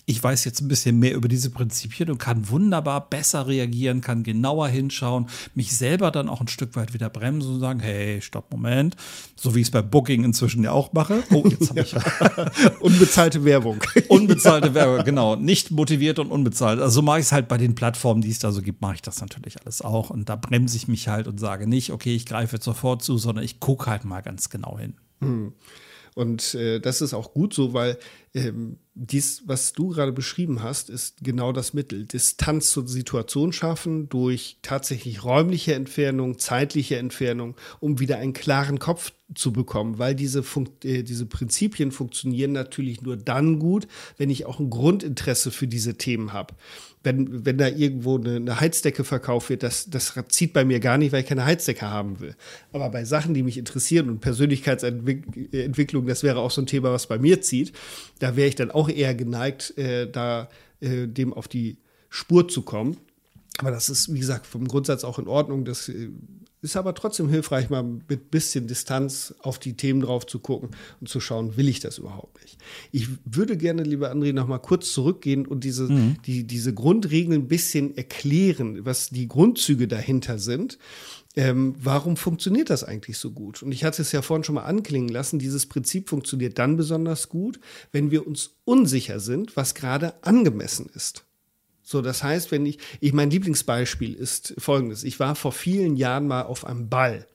ich 0.05 0.23
weiß 0.23 0.45
jetzt 0.45 0.61
ein 0.61 0.69
bisschen 0.69 0.99
mehr 0.99 1.15
über 1.15 1.29
diese 1.29 1.51
Prinzipien 1.51 2.11
und 2.11 2.19
kann 2.19 2.49
wunderbar 2.49 3.09
besser 3.09 3.47
reagieren, 3.47 4.01
kann 4.01 4.25
genauer 4.25 4.69
hinschauen, 4.69 5.29
mich 5.55 5.77
selber 5.77 6.11
dann 6.11 6.29
auch 6.29 6.41
ein 6.41 6.49
Stück 6.49 6.75
weit 6.75 6.93
wieder 6.93 7.09
bremsen 7.09 7.55
und 7.55 7.61
sagen, 7.61 7.79
hey, 7.79 8.21
stopp, 8.21 8.51
Moment. 8.51 8.97
So 9.37 9.55
wie 9.55 9.61
ich 9.61 9.69
es 9.69 9.71
bei 9.71 9.81
Booking 9.83 10.25
inzwischen 10.25 10.65
ja 10.65 10.73
auch 10.73 10.93
mache. 10.93 11.23
Oh, 11.31 11.45
jetzt 11.47 11.71
habe 11.71 11.83
ich. 11.83 11.95
Unbezahlte 12.81 13.45
Werbung. 13.45 13.81
Unbezahlte 14.09 14.75
Werbung, 14.75 15.05
genau. 15.05 15.37
Nicht 15.37 15.71
motiviert 15.71 16.19
und 16.19 16.33
unbezahlt. 16.33 16.81
Also 16.81 16.97
so 16.97 17.03
mache 17.03 17.21
ich 17.21 17.27
es 17.27 17.33
halt 17.33 17.47
bei 17.47 17.57
den 17.57 17.77
Plattformen, 17.77 18.23
die 18.23 18.31
es 18.31 18.41
da 18.41 18.51
so 18.51 18.61
gibt, 18.61 18.81
mache 18.81 18.95
ich 18.97 19.03
das 19.03 19.21
natürlich 19.21 19.61
alles 19.63 19.83
auch. 19.83 20.11
Und 20.11 20.29
da 20.29 20.35
bremse 20.35 20.77
ich 20.77 20.89
mich 20.89 21.07
halt 21.07 21.29
und 21.29 21.39
sage 21.39 21.69
nicht, 21.69 21.93
okay, 21.93 22.15
ich 22.15 22.27
greife 22.27 22.57
jetzt 22.57 22.65
sofort 22.65 23.03
zu, 23.03 23.19
sondern 23.19 23.45
ich 23.45 23.61
gucke 23.61 23.89
halt 23.89 24.05
mal 24.05 24.21
ganz 24.21 24.51
genau 24.51 24.79
hin. 24.79 24.95
Hm. 25.21 25.53
Und 26.14 26.54
äh, 26.54 26.81
das 26.81 27.00
ist 27.00 27.14
auch 27.14 27.33
gut 27.33 27.54
so, 27.54 27.73
weil 27.73 27.99
ähm, 28.35 28.79
dies, 28.95 29.43
was 29.47 29.73
du 29.73 29.89
gerade 29.89 30.12
beschrieben 30.12 30.62
hast, 30.62 30.89
ist 30.91 31.23
genau 31.23 31.53
das 31.53 31.75
Mittel. 31.75 32.05
Distanz 32.05 32.71
zur 32.71 32.89
Situation 32.89 33.53
schaffen 33.53 34.09
durch 34.09 34.59
tatsächlich 34.62 35.25
räumliche 35.25 35.75
Entfernung, 35.75 36.39
zeitliche 36.39 36.97
Entfernung, 36.97 37.57
um 37.81 38.01
wieder 38.01 38.19
einen 38.19 38.33
klaren 38.33 38.79
Kopf 38.79 39.12
zu 39.35 39.53
bekommen, 39.53 39.99
weil 39.99 40.15
diese, 40.15 40.43
Fun 40.43 40.69
äh, 40.85 41.03
diese 41.03 41.27
Prinzipien 41.27 41.91
funktionieren 41.91 42.53
natürlich 42.53 43.03
nur 43.03 43.17
dann 43.17 43.59
gut, 43.59 43.87
wenn 44.19 44.31
ich 44.31 44.47
auch 44.47 44.61
ein 44.61 44.71
Grundinteresse 44.71 45.51
für 45.51 45.67
diese 45.67 45.97
Themen 45.97 46.33
habe 46.33 46.55
wenn, 47.05 47.45
wenn 47.45 47.59
da 47.59 47.69
irgendwo 47.69 48.17
eine, 48.19 48.37
eine, 48.37 48.61
Heizdecke 48.61 49.05
verkauft 49.05 49.51
wird, 49.51 49.62
das, 49.62 49.91
das 49.91 50.15
zieht 50.29 50.53
bei 50.53 50.65
mir 50.65 50.81
gar 50.81 50.99
nicht, 50.99 51.12
weil 51.12 51.23
ich 51.23 51.27
keine 51.27 51.45
Heizdecke 51.45 51.89
haben 51.89 52.21
will. 52.21 52.35
Aber 52.73 52.91
bei 52.91 53.05
Sachen, 53.05 53.35
die 53.35 53.43
mich 53.43 53.59
interessieren 53.59 54.09
und 54.09 54.21
Persönlichkeitsentwicklung, 54.21 56.07
das 56.07 56.23
wäre 56.23 56.41
auch 56.41 56.51
so 56.51 56.62
ein 56.62 56.67
Thema, 56.67 56.93
was 56.93 57.07
bei 57.07 57.19
mir 57.19 57.41
zieht, 57.43 57.73
da 58.23 58.37
wäre 58.37 58.49
ich 58.49 58.55
dann 58.55 58.71
auch 58.71 58.88
eher 58.88 59.17
geneigt, 59.17 59.76
äh, 59.76 60.09
da 60.09 60.49
äh, 60.81 61.09
dem 61.09 61.33
auf 61.33 61.49
die 61.49 61.79
Spur 62.09 62.47
zu 62.47 62.62
kommen. 62.62 62.97
Aber 63.59 63.73
das 63.73 63.88
ist, 63.88 64.14
wie 64.14 64.21
gesagt, 64.21 64.47
vom 64.47 64.69
Grundsatz 64.69 65.02
auch 65.02 65.19
in 65.19 65.26
Ordnung. 65.26 65.64
Das 65.64 65.88
äh, 65.88 66.11
ist 66.61 66.76
aber 66.76 66.95
trotzdem 66.95 67.29
hilfreich, 67.29 67.69
mal 67.69 67.83
mit 67.83 68.31
bisschen 68.31 68.69
Distanz 68.69 69.35
auf 69.41 69.59
die 69.59 69.76
Themen 69.76 70.02
drauf 70.02 70.25
zu 70.25 70.38
gucken 70.38 70.71
und 71.00 71.09
zu 71.09 71.19
schauen, 71.19 71.57
will 71.57 71.69
ich 71.69 71.81
das 71.81 71.99
überhaupt 71.99 72.41
nicht. 72.43 72.59
Ich 72.93 73.09
würde 73.25 73.57
gerne, 73.57 73.83
lieber 73.83 74.12
André, 74.12 74.33
noch 74.33 74.47
mal 74.47 74.59
kurz 74.59 74.93
zurückgehen 74.93 75.45
und 75.45 75.64
diese, 75.64 75.88
mhm. 75.88 76.17
die, 76.25 76.45
diese 76.45 76.73
Grundregeln 76.73 77.43
ein 77.43 77.49
bisschen 77.49 77.97
erklären, 77.97 78.85
was 78.85 79.11
die 79.11 79.26
Grundzüge 79.26 79.88
dahinter 79.88 80.38
sind. 80.38 80.79
Ähm, 81.35 81.75
warum 81.79 82.17
funktioniert 82.17 82.69
das 82.69 82.85
eigentlich 82.85 83.17
so 83.17 83.31
gut? 83.31 83.62
Und 83.62 83.73
ich 83.73 83.85
hatte 83.85 84.03
es 84.03 84.12
ja 84.12 84.21
vorhin 84.21 84.45
schon 84.45 84.57
mal 84.57 84.65
anklingen 84.65 85.09
lassen, 85.09 85.39
dieses 85.39 85.67
Prinzip 85.67 86.09
funktioniert 86.09 86.59
dann 86.59 86.77
besonders 86.77 87.29
gut, 87.29 87.59
wenn 87.91 88.11
wir 88.11 88.27
uns 88.27 88.57
unsicher 88.65 89.19
sind, 89.19 89.57
was 89.57 89.75
gerade 89.75 90.15
angemessen 90.23 90.91
ist. 90.95 91.25
So, 91.83 92.03
das 92.03 92.23
heißt, 92.23 92.53
wenn 92.53 92.67
ich, 92.67 92.79
ich 93.01 93.12
mein 93.12 93.31
Lieblingsbeispiel 93.31 94.15
ist 94.15 94.55
folgendes. 94.59 95.05
Ich 95.05 95.21
war 95.21 95.35
vor 95.35 95.53
vielen 95.53 95.97
Jahren 95.97 96.27
mal 96.27 96.43
auf 96.43 96.65
einem 96.65 96.89
Ball. 96.89 97.27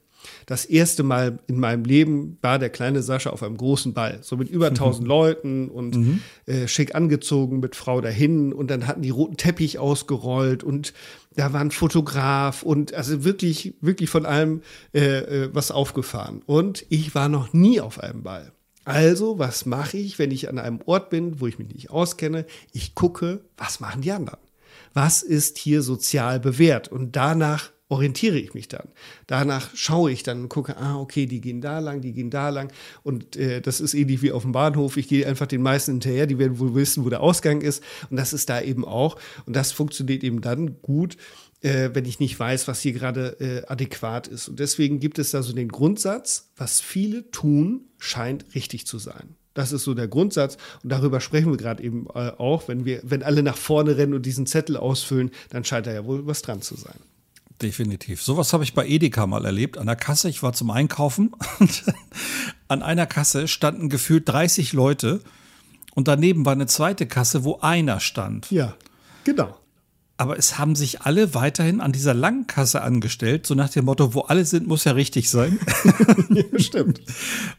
Das 0.46 0.66
erste 0.66 1.04
Mal 1.04 1.40
in 1.48 1.60
meinem 1.60 1.84
Leben 1.84 2.38
war 2.42 2.60
der 2.60 2.70
kleine 2.70 3.02
Sascha 3.02 3.30
auf 3.30 3.44
einem 3.44 3.58
großen 3.58 3.94
Ball, 3.94 4.20
so 4.22 4.38
mit 4.38 4.50
über 4.50 4.68
1000 4.70 5.04
mhm. 5.04 5.08
Leuten 5.08 5.70
und 5.70 5.96
mhm. 5.96 6.22
äh, 6.46 6.68
schick 6.68 6.96
angezogen 6.96 7.60
mit 7.60 7.76
Frau 7.76 8.02
dahin 8.02 8.54
und 8.54 8.72
dann 8.72 8.88
hatten 8.88 9.02
die 9.02 9.10
roten 9.10 9.38
Teppich 9.38 9.80
ausgerollt 9.80 10.64
und 10.64 10.94
da 11.36 11.54
war 11.54 11.62
ein 11.62 11.72
Fotograf 11.72 12.64
und 12.64 12.94
also 12.94 13.24
wirklich, 13.24 13.76
wirklich 13.82 14.10
von 14.10 14.26
allem 14.26 14.62
äh, 14.94 15.00
äh, 15.00 15.50
was 15.54 15.72
aufgefahren. 15.72 16.42
Und 16.46 16.86
ich 16.90 17.14
war 17.14 17.30
noch 17.30 17.54
nie 17.54 17.80
auf 17.80 18.00
einem 18.00 18.24
Ball. 18.24 18.52
Also, 18.86 19.38
was 19.38 19.66
mache 19.66 19.98
ich, 19.98 20.18
wenn 20.18 20.32
ich 20.32 20.48
an 20.48 20.60
einem 20.60 20.80
Ort 20.86 21.10
bin, 21.10 21.42
wo 21.42 21.48
ich 21.48 21.60
mich 21.60 21.68
nicht 21.68 21.90
auskenne? 21.90 22.46
Ich 22.72 22.96
gucke, 22.96 23.42
was 23.58 23.82
machen 23.82 24.02
die 24.02 24.14
anderen? 24.14 24.40
Was 24.94 25.24
ist 25.24 25.58
hier 25.58 25.82
sozial 25.82 26.40
bewährt? 26.40 26.90
Und 26.90 27.18
danach 27.18 27.72
orientiere 27.90 28.38
ich 28.38 28.54
mich 28.54 28.68
dann. 28.68 28.90
Danach 29.28 29.76
schaue 29.76 30.12
ich 30.12 30.24
dann 30.24 30.44
und 30.44 30.50
gucke, 30.50 30.78
ah, 30.78 30.98
okay, 30.98 31.26
die 31.26 31.42
gehen 31.42 31.62
da 31.62 31.80
lang, 31.80 32.02
die 32.02 32.14
gehen 32.14 32.30
da 32.30 32.50
lang. 32.50 32.72
Und 33.04 33.36
äh, 33.38 33.62
das 33.62 33.80
ist 33.80 33.94
ähnlich 33.94 34.22
wie 34.22 34.32
auf 34.32 34.42
dem 34.42 34.52
Bahnhof. 34.52 34.98
Ich 34.98 35.08
gehe 35.08 35.26
einfach 35.26 35.48
den 35.48 35.62
meisten 35.62 35.94
hinterher, 35.94 36.28
die 36.28 36.38
werden 36.38 36.60
wohl 36.60 36.76
wissen, 36.76 37.06
wo 37.06 37.10
der 37.10 37.22
Ausgang 37.22 37.62
ist. 37.62 37.82
Und 38.10 38.18
das 38.18 38.34
ist 38.34 38.50
da 38.50 38.62
eben 38.62 38.84
auch. 38.84 39.18
Und 39.46 39.56
das 39.56 39.72
funktioniert 39.72 40.24
eben 40.24 40.42
dann 40.42 40.82
gut, 40.82 41.16
äh, 41.62 41.90
wenn 41.94 42.06
ich 42.06 42.20
nicht 42.20 42.38
weiß, 42.38 42.68
was 42.68 42.82
hier 42.82 42.94
gerade 42.94 43.38
äh, 43.40 43.66
adäquat 43.68 44.28
ist. 44.28 44.50
Und 44.50 44.60
deswegen 44.60 45.00
gibt 45.00 45.18
es 45.18 45.32
da 45.32 45.42
so 45.42 45.54
den 45.54 45.70
Grundsatz, 45.70 46.52
was 46.58 46.82
viele 46.82 47.32
tun, 47.32 47.86
scheint 47.98 48.54
richtig 48.54 48.86
zu 48.86 49.00
sein. 49.00 49.36
Das 49.54 49.72
ist 49.72 49.86
so 49.86 49.96
der 49.96 50.08
Grundsatz. 50.08 50.58
Und 50.84 50.92
darüber 50.92 51.20
sprechen 51.20 51.52
wir 51.52 51.58
gerade 51.58 51.82
eben 51.82 52.06
äh, 52.14 52.32
auch. 52.38 52.68
Wenn 52.68 52.86
wir, 52.86 53.00
wenn 53.04 53.24
alle 53.24 53.42
nach 53.42 53.58
vorne 53.58 53.98
rennen 53.98 54.14
und 54.14 54.26
diesen 54.26 54.46
Zettel 54.46 54.78
ausfüllen, 54.78 55.32
dann 55.50 55.64
scheint 55.64 55.88
da 55.88 55.94
ja 55.94 56.06
wohl 56.06 56.28
was 56.28 56.42
dran 56.42 56.62
zu 56.62 56.76
sein. 56.76 57.00
Definitiv. 57.62 58.22
Sowas 58.22 58.54
habe 58.54 58.64
ich 58.64 58.74
bei 58.74 58.88
Edeka 58.88 59.26
mal 59.26 59.46
erlebt. 59.46 59.78
An 59.78 59.88
der 59.88 59.96
Kasse, 59.96 60.30
ich 60.30 60.44
war 60.44 60.54
zum 60.54 60.70
Einkaufen 60.70 61.34
und 61.60 61.84
an 62.68 62.84
einer 62.84 63.08
Kasse 63.08 63.48
standen 63.48 63.90
gefühlt 63.90 64.30
30 64.30 64.74
Leute 64.74 65.22
und 65.96 66.08
daneben 66.08 66.46
war 66.46 66.54
eine 66.54 66.68
zweite 66.68 67.08
Kasse, 67.08 67.44
wo 67.44 67.60
einer 67.62 68.00
stand. 68.00 68.52
Ja, 68.52 68.76
genau. 69.24 69.58
Aber 70.18 70.38
es 70.38 70.58
haben 70.58 70.76
sich 70.76 71.02
alle 71.02 71.34
weiterhin 71.36 71.80
an 71.82 71.92
dieser 71.92 72.14
langen 72.14 72.48
Kasse 72.48 72.82
angestellt, 72.82 73.46
so 73.46 73.54
nach 73.54 73.70
dem 73.70 73.86
Motto, 73.86 74.16
wo 74.16 74.22
alle 74.22 74.46
sind, 74.46 74.68
muss 74.68 74.84
ja 74.84 74.94
richtig 74.94 75.30
sein. 75.30 75.60
ja, 76.30 76.44
stimmt. 76.60 77.02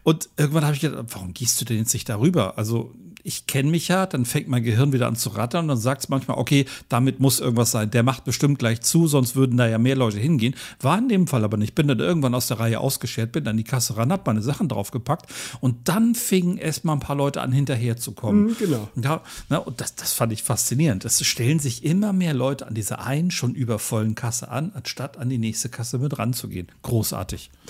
Und 0.02 0.28
irgendwann 0.36 0.64
habe 0.64 0.74
ich 0.74 0.80
gedacht, 0.80 1.04
warum 1.08 1.34
gehst 1.34 1.60
du 1.60 1.64
denn 1.64 1.78
jetzt 1.78 1.92
nicht 1.92 2.08
darüber? 2.08 2.58
Also 2.58 2.94
ich 3.28 3.46
kenne 3.46 3.70
mich 3.70 3.88
ja, 3.88 4.06
dann 4.06 4.24
fängt 4.24 4.48
mein 4.48 4.62
Gehirn 4.64 4.94
wieder 4.94 5.06
an 5.06 5.14
zu 5.14 5.28
rattern 5.28 5.66
und 5.66 5.68
dann 5.68 5.76
sagt 5.76 6.00
es 6.00 6.08
manchmal, 6.08 6.38
okay, 6.38 6.64
damit 6.88 7.20
muss 7.20 7.40
irgendwas 7.40 7.70
sein. 7.70 7.90
Der 7.90 8.02
macht 8.02 8.24
bestimmt 8.24 8.58
gleich 8.58 8.80
zu, 8.80 9.06
sonst 9.06 9.36
würden 9.36 9.58
da 9.58 9.68
ja 9.68 9.76
mehr 9.76 9.96
Leute 9.96 10.18
hingehen. 10.18 10.54
War 10.80 10.96
in 10.96 11.10
dem 11.10 11.26
Fall 11.26 11.44
aber 11.44 11.58
nicht. 11.58 11.74
Bin 11.74 11.88
dann 11.88 11.98
irgendwann 11.98 12.34
aus 12.34 12.46
der 12.46 12.58
Reihe 12.58 12.80
ausgeschert, 12.80 13.32
bin 13.32 13.44
dann 13.44 13.58
die 13.58 13.64
Kasse 13.64 13.98
ran, 13.98 14.10
hab 14.12 14.26
meine 14.26 14.40
Sachen 14.40 14.66
draufgepackt 14.68 15.30
und 15.60 15.88
dann 15.90 16.14
fingen 16.14 16.56
erstmal 16.56 16.96
ein 16.96 17.00
paar 17.00 17.16
Leute 17.16 17.42
an, 17.42 17.52
hinterher 17.52 17.98
zu 17.98 18.12
kommen. 18.12 18.46
Mhm, 18.46 18.56
genau. 18.58 18.88
Ja, 18.96 19.20
na, 19.50 19.58
und 19.58 19.82
das, 19.82 19.94
das 19.94 20.14
fand 20.14 20.32
ich 20.32 20.42
faszinierend. 20.42 21.04
Es 21.04 21.22
stellen 21.22 21.58
sich 21.58 21.84
immer 21.84 22.14
mehr 22.14 22.32
Leute 22.32 22.66
an 22.66 22.72
dieser 22.72 23.04
einen 23.04 23.30
schon 23.30 23.54
übervollen 23.54 24.14
Kasse 24.14 24.48
an, 24.48 24.72
anstatt 24.74 25.18
an 25.18 25.28
die 25.28 25.36
nächste 25.36 25.68
Kasse 25.68 25.98
mit 25.98 26.18
ranzugehen. 26.18 26.68
Großartig. 26.82 27.50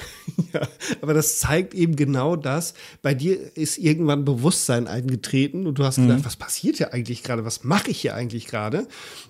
Ja, 0.55 0.63
aber 1.03 1.13
das 1.13 1.41
zeigt 1.41 1.75
eben 1.75 1.95
genau 1.95 2.35
das. 2.35 2.73
Bei 3.03 3.13
dir 3.13 3.55
ist 3.55 3.77
irgendwann 3.77 4.25
Bewusstsein 4.25 4.87
eingetreten 4.87 5.48
getreten 5.49 5.67
und 5.67 5.79
du 5.79 5.85
hast 5.85 5.97
gedacht, 5.97 6.21
mhm. 6.21 6.25
was 6.25 6.37
passiert 6.37 6.77
hier 6.77 6.93
eigentlich 6.93 7.23
gerade? 7.23 7.45
Was 7.45 7.65
mache 7.65 7.91
ich 7.91 8.01
hier 8.01 8.15
eigentlich 8.15 8.47
gerade? 8.47 8.87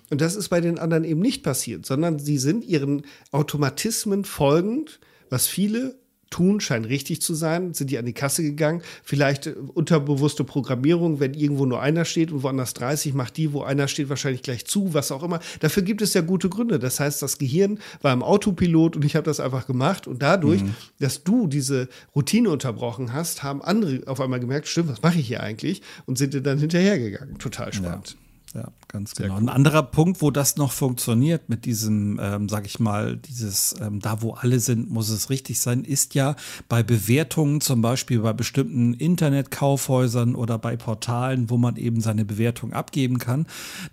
Und 0.09 0.21
das 0.21 0.35
ist 0.35 0.49
bei 0.49 0.61
den 0.61 0.79
anderen 0.79 1.03
eben 1.03 1.21
nicht 1.21 1.43
passiert, 1.43 1.85
sondern 1.85 2.19
sie 2.19 2.37
sind 2.37 2.63
ihren 2.63 3.03
Automatismen 3.31 4.25
folgend, 4.25 4.99
was 5.29 5.47
viele 5.47 5.95
tun, 6.29 6.59
scheint 6.59 6.87
richtig 6.87 7.21
zu 7.21 7.33
sein. 7.33 7.73
Sind 7.73 7.89
die 7.89 7.97
an 7.97 8.05
die 8.05 8.13
Kasse 8.13 8.43
gegangen? 8.43 8.81
Vielleicht 9.03 9.47
äh, 9.47 9.55
unterbewusste 9.73 10.43
Programmierung, 10.43 11.19
wenn 11.19 11.33
irgendwo 11.33 11.65
nur 11.65 11.81
einer 11.81 12.05
steht 12.05 12.31
und 12.31 12.43
woanders 12.43 12.73
30, 12.73 13.13
macht 13.13 13.37
die, 13.37 13.53
wo 13.53 13.63
einer 13.63 13.87
steht, 13.87 14.09
wahrscheinlich 14.09 14.41
gleich 14.41 14.65
zu, 14.65 14.93
was 14.93 15.11
auch 15.11 15.23
immer. 15.23 15.39
Dafür 15.59 15.83
gibt 15.83 16.01
es 16.01 16.13
ja 16.13 16.21
gute 16.21 16.49
Gründe. 16.49 16.79
Das 16.79 16.99
heißt, 16.99 17.21
das 17.21 17.37
Gehirn 17.37 17.79
war 18.01 18.13
im 18.13 18.23
Autopilot 18.23 18.95
und 18.95 19.05
ich 19.05 19.15
habe 19.15 19.25
das 19.25 19.39
einfach 19.39 19.67
gemacht. 19.67 20.07
Und 20.07 20.21
dadurch, 20.21 20.63
mhm. 20.63 20.75
dass 20.99 21.23
du 21.23 21.47
diese 21.47 21.89
Routine 22.15 22.49
unterbrochen 22.49 23.13
hast, 23.13 23.43
haben 23.43 23.61
andere 23.61 24.01
auf 24.07 24.21
einmal 24.21 24.39
gemerkt, 24.39 24.67
stimmt, 24.67 24.89
was 24.89 25.01
mache 25.01 25.19
ich 25.19 25.27
hier 25.27 25.41
eigentlich? 25.41 25.81
Und 26.05 26.17
sind 26.17 26.33
dir 26.33 26.41
dann 26.41 26.59
hinterhergegangen. 26.59 27.37
Total 27.37 27.73
spannend. 27.73 28.11
Ja. 28.11 28.28
Ja, 28.55 28.71
ganz 28.87 29.15
Sehr 29.15 29.27
genau. 29.27 29.37
Cool. 29.37 29.43
Ein 29.43 29.49
anderer 29.49 29.83
Punkt, 29.83 30.21
wo 30.21 30.31
das 30.31 30.57
noch 30.57 30.71
funktioniert 30.71 31.49
mit 31.49 31.65
diesem, 31.65 32.19
ähm, 32.21 32.49
sag 32.49 32.65
ich 32.65 32.79
mal, 32.79 33.17
dieses, 33.17 33.75
ähm, 33.79 33.99
da 33.99 34.21
wo 34.23 34.33
alle 34.33 34.59
sind, 34.59 34.89
muss 34.89 35.09
es 35.09 35.29
richtig 35.29 35.59
sein, 35.59 35.83
ist 35.83 36.15
ja 36.15 36.35
bei 36.67 36.81
Bewertungen, 36.81 37.61
zum 37.61 37.81
Beispiel 37.81 38.19
bei 38.19 38.33
bestimmten 38.33 38.93
Internetkaufhäusern 38.93 40.33
oder 40.33 40.57
bei 40.57 40.77
Portalen, 40.77 41.49
wo 41.51 41.57
man 41.57 41.75
eben 41.75 42.01
seine 42.01 42.25
Bewertung 42.25 42.73
abgeben 42.73 43.19
kann. 43.19 43.45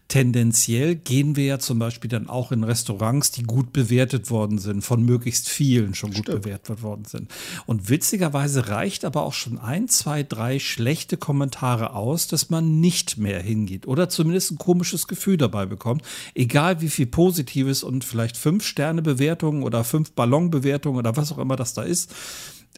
Tendenziell 0.08 0.94
gehen 0.94 1.36
wir 1.36 1.44
ja 1.44 1.58
zum 1.58 1.78
Beispiel 1.78 2.08
dann 2.08 2.28
auch 2.28 2.50
in 2.50 2.64
Restaurants, 2.64 3.32
die 3.32 3.42
gut 3.42 3.74
bewertet 3.74 4.30
worden 4.30 4.58
sind, 4.58 4.82
von 4.82 5.02
möglichst 5.02 5.50
vielen 5.50 5.94
schon 5.94 6.12
gut 6.12 6.24
Stimmt. 6.24 6.42
bewertet 6.42 6.82
worden 6.82 7.04
sind. 7.04 7.30
Und 7.66 7.90
witzigerweise 7.90 8.68
reicht 8.68 9.04
aber 9.04 9.22
auch 9.22 9.34
schon 9.34 9.58
ein, 9.58 9.88
zwei, 9.88 10.22
drei 10.22 10.58
schlechte 10.58 11.18
Kommentare 11.18 11.92
aus, 11.92 12.26
dass 12.26 12.48
man 12.48 12.80
nicht 12.80 13.18
mehr 13.18 13.42
hingeht 13.42 13.86
oder 13.86 14.08
zumindest 14.08 14.45
ein 14.50 14.58
komisches 14.58 15.06
Gefühl 15.06 15.36
dabei 15.36 15.66
bekommt. 15.66 16.02
Egal 16.34 16.80
wie 16.80 16.88
viel 16.88 17.06
Positives 17.06 17.82
und 17.82 18.04
vielleicht 18.04 18.36
fünf 18.36 18.64
Sterne 18.64 19.02
Bewertungen 19.02 19.62
oder 19.62 19.84
fünf 19.84 20.12
Ballonbewertungen 20.12 20.98
oder 20.98 21.16
was 21.16 21.32
auch 21.32 21.38
immer 21.38 21.56
das 21.56 21.74
da 21.74 21.82
ist. 21.82 22.14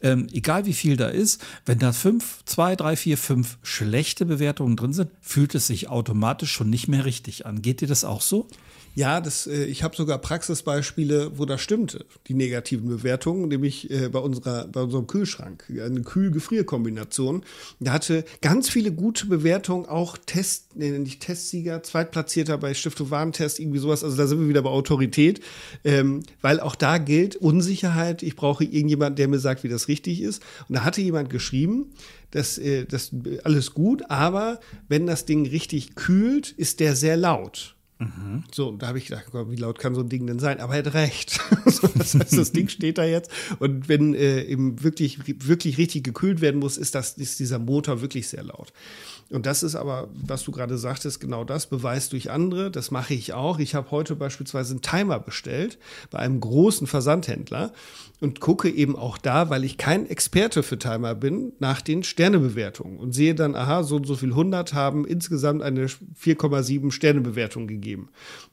Ähm, 0.01 0.27
egal 0.31 0.65
wie 0.65 0.73
viel 0.73 0.95
da 0.95 1.07
ist, 1.07 1.41
wenn 1.65 1.79
da 1.79 1.91
fünf, 1.91 2.43
zwei, 2.45 2.75
drei, 2.75 2.95
vier, 2.95 3.17
fünf 3.17 3.57
schlechte 3.63 4.25
Bewertungen 4.25 4.77
drin 4.77 4.93
sind, 4.93 5.11
fühlt 5.19 5.55
es 5.55 5.67
sich 5.67 5.89
automatisch 5.89 6.51
schon 6.51 6.69
nicht 6.69 6.87
mehr 6.87 7.05
richtig 7.05 7.45
an. 7.45 7.61
Geht 7.61 7.81
dir 7.81 7.87
das 7.87 8.05
auch 8.05 8.21
so? 8.21 8.47
Ja, 8.95 9.21
das, 9.21 9.47
äh, 9.47 9.65
ich 9.65 9.83
habe 9.83 9.95
sogar 9.95 10.17
Praxisbeispiele, 10.17 11.37
wo 11.37 11.45
das 11.45 11.61
stimmte, 11.61 12.05
die 12.27 12.33
negativen 12.33 12.89
Bewertungen, 12.89 13.47
nämlich 13.47 13.89
äh, 13.91 14.09
bei, 14.09 14.19
unserer, 14.19 14.67
bei 14.67 14.81
unserem 14.81 15.07
Kühlschrank, 15.07 15.65
eine 15.69 16.01
Kühl-Gefrier-Kombination. 16.01 17.43
Da 17.79 17.93
hatte 17.93 18.25
ganz 18.41 18.69
viele 18.69 18.91
gute 18.91 19.27
Bewertungen, 19.27 19.85
auch 19.85 20.17
Test, 20.17 20.75
nee, 20.75 20.91
nicht 20.97 21.21
Testsieger, 21.21 21.83
Zweitplatzierter 21.83 22.57
bei 22.57 22.73
Stiftung 22.73 23.11
Warentest, 23.11 23.59
irgendwie 23.59 23.79
sowas. 23.79 24.03
Also 24.03 24.17
da 24.17 24.27
sind 24.27 24.39
wir 24.39 24.49
wieder 24.49 24.63
bei 24.63 24.69
Autorität, 24.69 25.41
ähm, 25.83 26.23
weil 26.41 26.59
auch 26.59 26.75
da 26.75 26.97
gilt 26.97 27.35
Unsicherheit. 27.35 28.23
Ich 28.23 28.35
brauche 28.35 28.63
irgendjemanden, 28.63 29.15
der 29.15 29.27
mir 29.27 29.39
sagt, 29.39 29.63
wie 29.63 29.69
das 29.69 29.87
richtig 29.87 30.21
ist. 30.21 30.43
Und 30.67 30.75
da 30.75 30.83
hatte 30.83 31.01
jemand 31.01 31.29
geschrieben, 31.29 31.91
das, 32.31 32.57
äh, 32.57 32.85
das 32.85 33.11
alles 33.43 33.73
gut, 33.73 34.09
aber 34.09 34.59
wenn 34.87 35.05
das 35.05 35.25
Ding 35.25 35.47
richtig 35.47 35.95
kühlt, 35.95 36.51
ist 36.51 36.79
der 36.79 36.95
sehr 36.95 37.17
laut. 37.17 37.75
So, 38.53 38.71
da 38.71 38.87
habe 38.87 38.97
ich 38.97 39.07
gedacht, 39.07 39.25
wie 39.33 39.57
laut 39.57 39.77
kann 39.77 39.93
so 39.93 39.99
ein 40.01 40.07
Ding 40.07 40.25
denn 40.25 40.39
sein? 40.39 40.61
Aber 40.61 40.73
er 40.73 40.85
hat 40.85 40.93
recht. 40.93 41.41
das 41.65 42.13
heißt, 42.15 42.37
das 42.37 42.51
Ding 42.53 42.69
steht 42.69 42.97
da 42.97 43.03
jetzt. 43.03 43.29
Und 43.59 43.89
wenn 43.89 44.13
äh, 44.13 44.43
eben 44.43 44.81
wirklich, 44.81 45.19
wirklich 45.45 45.77
richtig 45.77 46.05
gekühlt 46.05 46.39
werden 46.39 46.61
muss, 46.61 46.77
ist, 46.77 46.95
das, 46.95 47.17
ist 47.17 47.39
dieser 47.39 47.59
Motor 47.59 48.01
wirklich 48.01 48.29
sehr 48.29 48.43
laut. 48.43 48.71
Und 49.31 49.45
das 49.45 49.61
ist 49.61 49.75
aber, 49.75 50.09
was 50.13 50.43
du 50.43 50.51
gerade 50.51 50.77
sagtest, 50.77 51.19
genau 51.19 51.43
das, 51.43 51.67
Beweis 51.67 52.09
durch 52.09 52.31
andere. 52.31 52.71
Das 52.71 52.89
mache 52.89 53.13
ich 53.13 53.33
auch. 53.33 53.59
Ich 53.59 53.75
habe 53.75 53.91
heute 53.91 54.15
beispielsweise 54.15 54.71
einen 54.71 54.81
Timer 54.81 55.19
bestellt 55.19 55.77
bei 56.09 56.19
einem 56.19 56.39
großen 56.39 56.87
Versandhändler 56.87 57.71
und 58.21 58.39
gucke 58.39 58.69
eben 58.69 58.95
auch 58.95 59.19
da, 59.19 59.49
weil 59.51 59.63
ich 59.63 59.77
kein 59.77 60.07
Experte 60.07 60.63
für 60.63 60.79
Timer 60.79 61.13
bin, 61.13 61.53
nach 61.59 61.81
den 61.81 62.03
Sternebewertungen 62.03 62.97
und 62.97 63.13
sehe 63.13 63.35
dann, 63.35 63.55
aha, 63.55 63.83
so 63.83 63.97
und 63.97 64.07
so 64.07 64.15
viel 64.15 64.31
100 64.31 64.73
haben 64.73 65.05
insgesamt 65.05 65.61
eine 65.61 65.85
4,7 65.85 66.91
Sternebewertung 66.91 67.67
gegeben. 67.67 68.09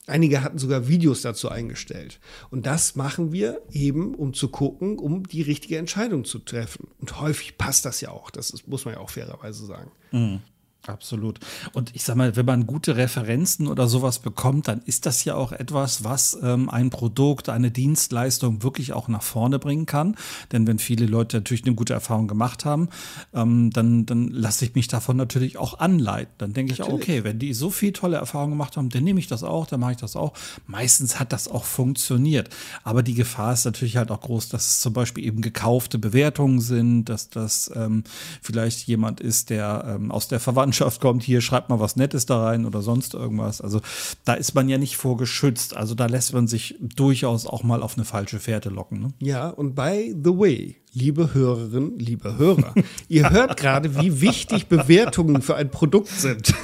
Einige 0.07 0.43
hatten 0.43 0.59
sogar 0.59 0.89
Videos 0.89 1.23
dazu 1.23 1.49
eingestellt. 1.49 2.21
Und 2.51 2.67
das 2.67 2.97
machen 2.97 3.33
wir 3.33 3.63
eben, 3.73 4.15
um 4.15 4.35
zu 4.35 4.49
gucken, 4.49 4.99
um 4.99 5.27
die 5.27 5.43
richtige 5.43 5.79
Entscheidung 5.79 6.27
zu 6.27 6.39
treffen. 6.39 6.89
Und 7.01 7.19
häufig 7.21 7.57
passt 7.57 7.87
das 7.87 8.03
ja 8.03 8.11
auch. 8.11 8.31
Das 8.31 8.51
ist, 8.51 8.69
muss 8.69 8.85
man 8.85 8.95
ja 8.95 9.01
auch 9.01 9.11
fairerweise 9.11 9.65
sagen. 9.65 9.91
Mhm. 10.13 10.41
Absolut. 10.87 11.41
Und 11.73 11.95
ich 11.95 12.05
sag 12.05 12.17
mal, 12.17 12.37
wenn 12.37 12.47
man 12.47 12.67
gute 12.67 12.97
Referenzen 12.97 13.67
oder 13.67 13.89
sowas 13.89 14.21
bekommt, 14.21 14.69
dann 14.69 14.83
ist 14.85 15.07
das 15.07 15.25
ja 15.25 15.35
auch 15.35 15.53
etwas, 15.53 16.05
was 16.05 16.39
ähm, 16.43 16.71
ein 16.71 16.91
Produkt, 16.91 17.49
eine 17.49 17.71
Dienstleistung 17.71 18.63
wirklich 18.63 18.93
auch 18.93 19.09
nach 19.09 19.23
vorne 19.23 19.59
bringen 19.59 19.87
kann. 19.87 20.17
Denn 20.53 20.67
wenn 20.67 20.79
viele 20.79 21.07
Leute 21.07 21.39
natürlich 21.39 21.65
eine 21.65 21.75
gute 21.75 21.93
Erfahrung 21.93 22.29
gemacht 22.29 22.65
haben, 22.65 22.89
ähm, 23.35 23.71
dann, 23.71 24.07
dann 24.07 24.29
lasse 24.29 24.65
ich 24.65 24.75
mich 24.75 24.89
davon 24.89 25.17
natürlich 25.17 25.59
auch 25.59 25.79
anleiten. 25.79 26.33
Dann 26.39 26.53
denke 26.53 26.73
ich 26.73 26.83
auch, 26.83 26.93
okay, 26.93 27.25
wenn 27.25 27.39
die 27.39 27.53
so 27.53 27.71
viel 27.71 27.93
tolle 27.93 28.17
Erfahrungen 28.17 28.53
gemacht 28.53 28.77
haben, 28.77 28.89
dann 28.89 29.05
nehme 29.05 29.19
ich 29.19 29.27
das 29.27 29.43
auch, 29.43 29.67
dann 29.67 29.81
mache 29.81 29.93
ich 29.93 29.99
das 29.99 30.17
auch. 30.17 30.35
Meistens 30.67 31.19
hat 31.19 31.33
das 31.33 31.49
auch 31.49 31.65
funktioniert. 31.65 32.51
Aber 32.85 33.03
die 33.03 33.15
Gefahr 33.15 33.53
ist 33.53 33.65
natürlich 33.65 33.97
halt 33.97 34.11
auch 34.11 34.21
groß, 34.21 34.49
dass 34.49 34.67
es 34.67 34.81
zum 34.81 34.93
Beispiel 34.93 35.25
eben 35.25 35.41
gekaufte 35.41 35.99
Bewertungen 35.99 36.61
sind, 36.61 37.07
dass 37.07 37.29
das 37.29 37.71
ähm, 37.75 38.05
vielleicht 38.41 38.87
jemand 38.87 39.21
ist, 39.21 39.51
der 39.51 39.85
ähm, 39.87 40.11
aus 40.11 40.29
der 40.29 40.41
Verwandtschaft 40.41 40.76
Botschaft 40.77 41.01
kommt, 41.01 41.23
hier 41.23 41.41
schreibt 41.41 41.71
mal 41.71 41.81
was 41.81 41.97
Nettes 41.97 42.27
da 42.27 42.45
rein 42.45 42.67
oder 42.67 42.83
sonst 42.83 43.15
irgendwas. 43.15 43.63
Also 43.63 43.81
da 44.27 44.35
ist 44.35 44.55
man 44.55 44.69
ja 44.69 44.77
nicht 44.77 44.99
vorgeschützt. 44.99 45.75
Also 45.75 45.95
da 45.95 46.05
lässt 46.05 46.35
man 46.35 46.49
sich 46.49 46.77
durchaus 46.81 47.47
auch 47.47 47.63
mal 47.63 47.83
auf 47.83 47.97
eine 47.97 48.05
falsche 48.05 48.39
Fährte 48.39 48.69
locken. 48.69 49.01
Ne? 49.01 49.09
Ja, 49.21 49.49
und 49.49 49.75
by 49.75 50.15
the 50.23 50.31
way, 50.31 50.77
liebe 50.97 51.35
Hörerinnen, 51.35 51.99
liebe 51.99 52.39
Hörer, 52.39 52.73
ihr 53.09 53.29
hört 53.29 53.59
gerade, 53.59 54.01
wie 54.01 54.23
wichtig 54.23 54.67
Bewertungen 54.67 55.43
für 55.43 55.55
ein 55.55 55.71
Produkt 55.71 56.09
sind. 56.09 56.55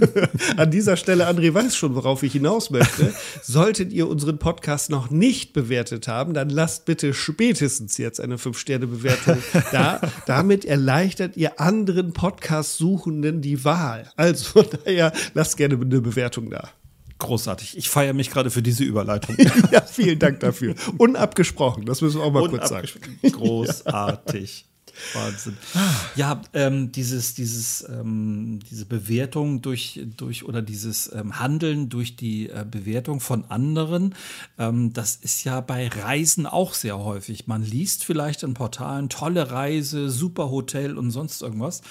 An 0.58 0.70
dieser 0.70 0.96
Stelle, 0.98 1.26
André 1.26 1.54
weiß 1.54 1.74
schon, 1.74 1.94
worauf 1.94 2.22
ich 2.22 2.32
hinaus 2.34 2.70
möchte. 2.70 3.14
Solltet 3.42 3.92
ihr 3.94 4.06
unseren 4.06 4.38
Podcast 4.38 4.90
noch 4.90 5.10
nicht 5.10 5.54
bewertet 5.54 6.06
haben, 6.06 6.34
dann 6.34 6.50
lasst 6.50 6.84
bitte 6.84 7.14
spätestens 7.14 7.96
jetzt 7.96 8.20
eine 8.20 8.36
5-Sterne-Bewertung 8.36 9.38
da. 9.72 10.00
Damit 10.26 10.66
erleichtert 10.66 11.38
ihr 11.38 11.58
anderen 11.58 12.12
Podcast-Suchenden 12.12 13.40
die 13.40 13.64
Wahl. 13.64 14.12
Also 14.16 14.62
daher 14.62 15.12
lasst 15.32 15.56
gerne 15.56 15.76
eine 15.76 16.00
Bewertung 16.02 16.50
da. 16.50 16.68
Großartig. 17.18 17.76
Ich 17.76 17.88
feiere 17.88 18.12
mich 18.12 18.30
gerade 18.30 18.50
für 18.50 18.62
diese 18.62 18.84
Überleitung. 18.84 19.36
ja, 19.72 19.82
vielen 19.82 20.18
Dank 20.18 20.40
dafür. 20.40 20.74
Unabgesprochen, 20.98 21.84
das 21.84 22.00
müssen 22.00 22.20
wir 22.20 22.24
auch 22.24 22.32
mal 22.32 22.48
kurz 22.48 22.68
sagen. 22.68 22.88
Großartig. 23.22 24.67
Wahnsinn. 25.14 25.56
Ja, 26.16 26.42
ähm, 26.52 26.92
dieses, 26.92 27.34
dieses, 27.34 27.86
ähm, 27.88 28.60
diese 28.70 28.86
Bewertung 28.86 29.62
durch, 29.62 30.00
durch 30.16 30.44
oder 30.44 30.62
dieses 30.62 31.12
ähm, 31.12 31.38
Handeln 31.38 31.88
durch 31.88 32.16
die 32.16 32.48
äh, 32.48 32.64
Bewertung 32.68 33.20
von 33.20 33.44
anderen, 33.44 34.14
ähm, 34.58 34.92
das 34.92 35.16
ist 35.16 35.44
ja 35.44 35.60
bei 35.60 35.88
Reisen 35.88 36.46
auch 36.46 36.74
sehr 36.74 36.98
häufig. 36.98 37.46
Man 37.46 37.62
liest 37.62 38.04
vielleicht 38.04 38.42
in 38.42 38.54
Portalen 38.54 39.08
tolle 39.08 39.50
Reise, 39.50 40.10
super 40.10 40.50
Hotel 40.50 40.98
und 40.98 41.10
sonst 41.10 41.42
irgendwas. 41.42 41.82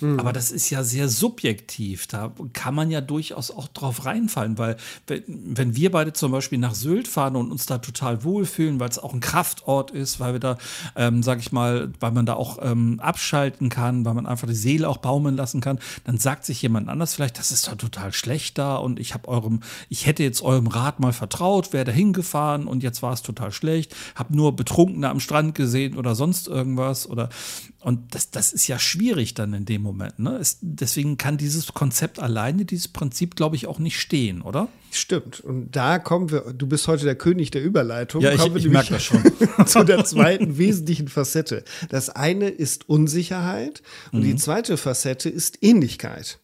Mhm. 0.00 0.18
Aber 0.20 0.32
das 0.32 0.50
ist 0.50 0.70
ja 0.70 0.82
sehr 0.84 1.08
subjektiv. 1.08 2.06
Da 2.06 2.32
kann 2.52 2.74
man 2.74 2.90
ja 2.90 3.00
durchaus 3.00 3.50
auch 3.50 3.68
drauf 3.68 4.04
reinfallen, 4.04 4.58
weil 4.58 4.76
wenn, 5.06 5.22
wenn 5.26 5.76
wir 5.76 5.90
beide 5.90 6.12
zum 6.12 6.32
Beispiel 6.32 6.58
nach 6.58 6.74
Sylt 6.74 7.08
fahren 7.08 7.36
und 7.36 7.50
uns 7.50 7.66
da 7.66 7.78
total 7.78 8.24
wohlfühlen, 8.24 8.80
weil 8.80 8.88
es 8.88 8.98
auch 8.98 9.14
ein 9.14 9.20
Kraftort 9.20 9.90
ist, 9.90 10.20
weil 10.20 10.34
wir 10.34 10.40
da, 10.40 10.58
ähm, 10.96 11.22
sag 11.22 11.40
ich 11.40 11.52
mal, 11.52 11.92
weil 12.00 12.12
man 12.12 12.26
da 12.26 12.34
auch 12.34 12.53
ähm, 12.62 13.00
abschalten 13.00 13.68
kann, 13.68 14.04
weil 14.04 14.14
man 14.14 14.26
einfach 14.26 14.46
die 14.46 14.54
Seele 14.54 14.88
auch 14.88 14.98
baumeln 14.98 15.36
lassen 15.36 15.60
kann, 15.60 15.78
dann 16.04 16.18
sagt 16.18 16.44
sich 16.44 16.62
jemand 16.62 16.88
anders 16.88 17.14
vielleicht, 17.14 17.38
das 17.38 17.50
ist 17.50 17.68
doch 17.68 17.76
total 17.76 18.12
schlecht 18.12 18.58
da 18.58 18.76
und 18.76 18.98
ich 18.98 19.14
habe 19.14 19.28
eurem, 19.28 19.60
ich 19.88 20.06
hätte 20.06 20.22
jetzt 20.22 20.42
eurem 20.42 20.66
Rat 20.66 21.00
mal 21.00 21.12
vertraut, 21.12 21.72
wäre 21.72 21.84
da 21.84 21.92
hingefahren 21.92 22.66
und 22.66 22.82
jetzt 22.82 23.02
war 23.02 23.12
es 23.12 23.22
total 23.22 23.52
schlecht, 23.52 23.94
habe 24.14 24.36
nur 24.36 24.56
Betrunkene 24.56 25.08
am 25.08 25.20
Strand 25.20 25.54
gesehen 25.54 25.96
oder 25.96 26.14
sonst 26.14 26.48
irgendwas 26.48 27.08
oder 27.08 27.28
und 27.84 28.14
das, 28.14 28.30
das 28.30 28.52
ist 28.52 28.66
ja 28.66 28.78
schwierig 28.78 29.34
dann 29.34 29.52
in 29.52 29.66
dem 29.66 29.82
Moment. 29.82 30.18
Ne? 30.18 30.38
Es, 30.38 30.56
deswegen 30.62 31.18
kann 31.18 31.36
dieses 31.36 31.74
Konzept 31.74 32.18
alleine, 32.18 32.64
dieses 32.64 32.88
Prinzip, 32.88 33.36
glaube 33.36 33.56
ich, 33.56 33.66
auch 33.66 33.78
nicht 33.78 34.00
stehen, 34.00 34.40
oder? 34.40 34.68
Stimmt. 34.90 35.40
Und 35.40 35.76
da 35.76 35.98
kommen 35.98 36.30
wir, 36.30 36.54
du 36.54 36.66
bist 36.66 36.88
heute 36.88 37.04
der 37.04 37.14
König 37.14 37.50
der 37.50 37.62
Überleitung. 37.62 38.22
Ja, 38.22 38.32
ich, 38.32 38.42
ich 38.42 38.68
merke 38.68 38.94
das 38.94 39.02
schon. 39.02 39.22
zu 39.66 39.84
der 39.84 40.02
zweiten 40.06 40.56
wesentlichen 40.56 41.08
Facette. 41.08 41.62
Das 41.90 42.08
eine 42.08 42.48
ist 42.48 42.88
Unsicherheit 42.88 43.82
und 44.12 44.20
mhm. 44.20 44.24
die 44.24 44.36
zweite 44.36 44.78
Facette 44.78 45.28
ist 45.28 45.62
Ähnlichkeit. 45.62 46.38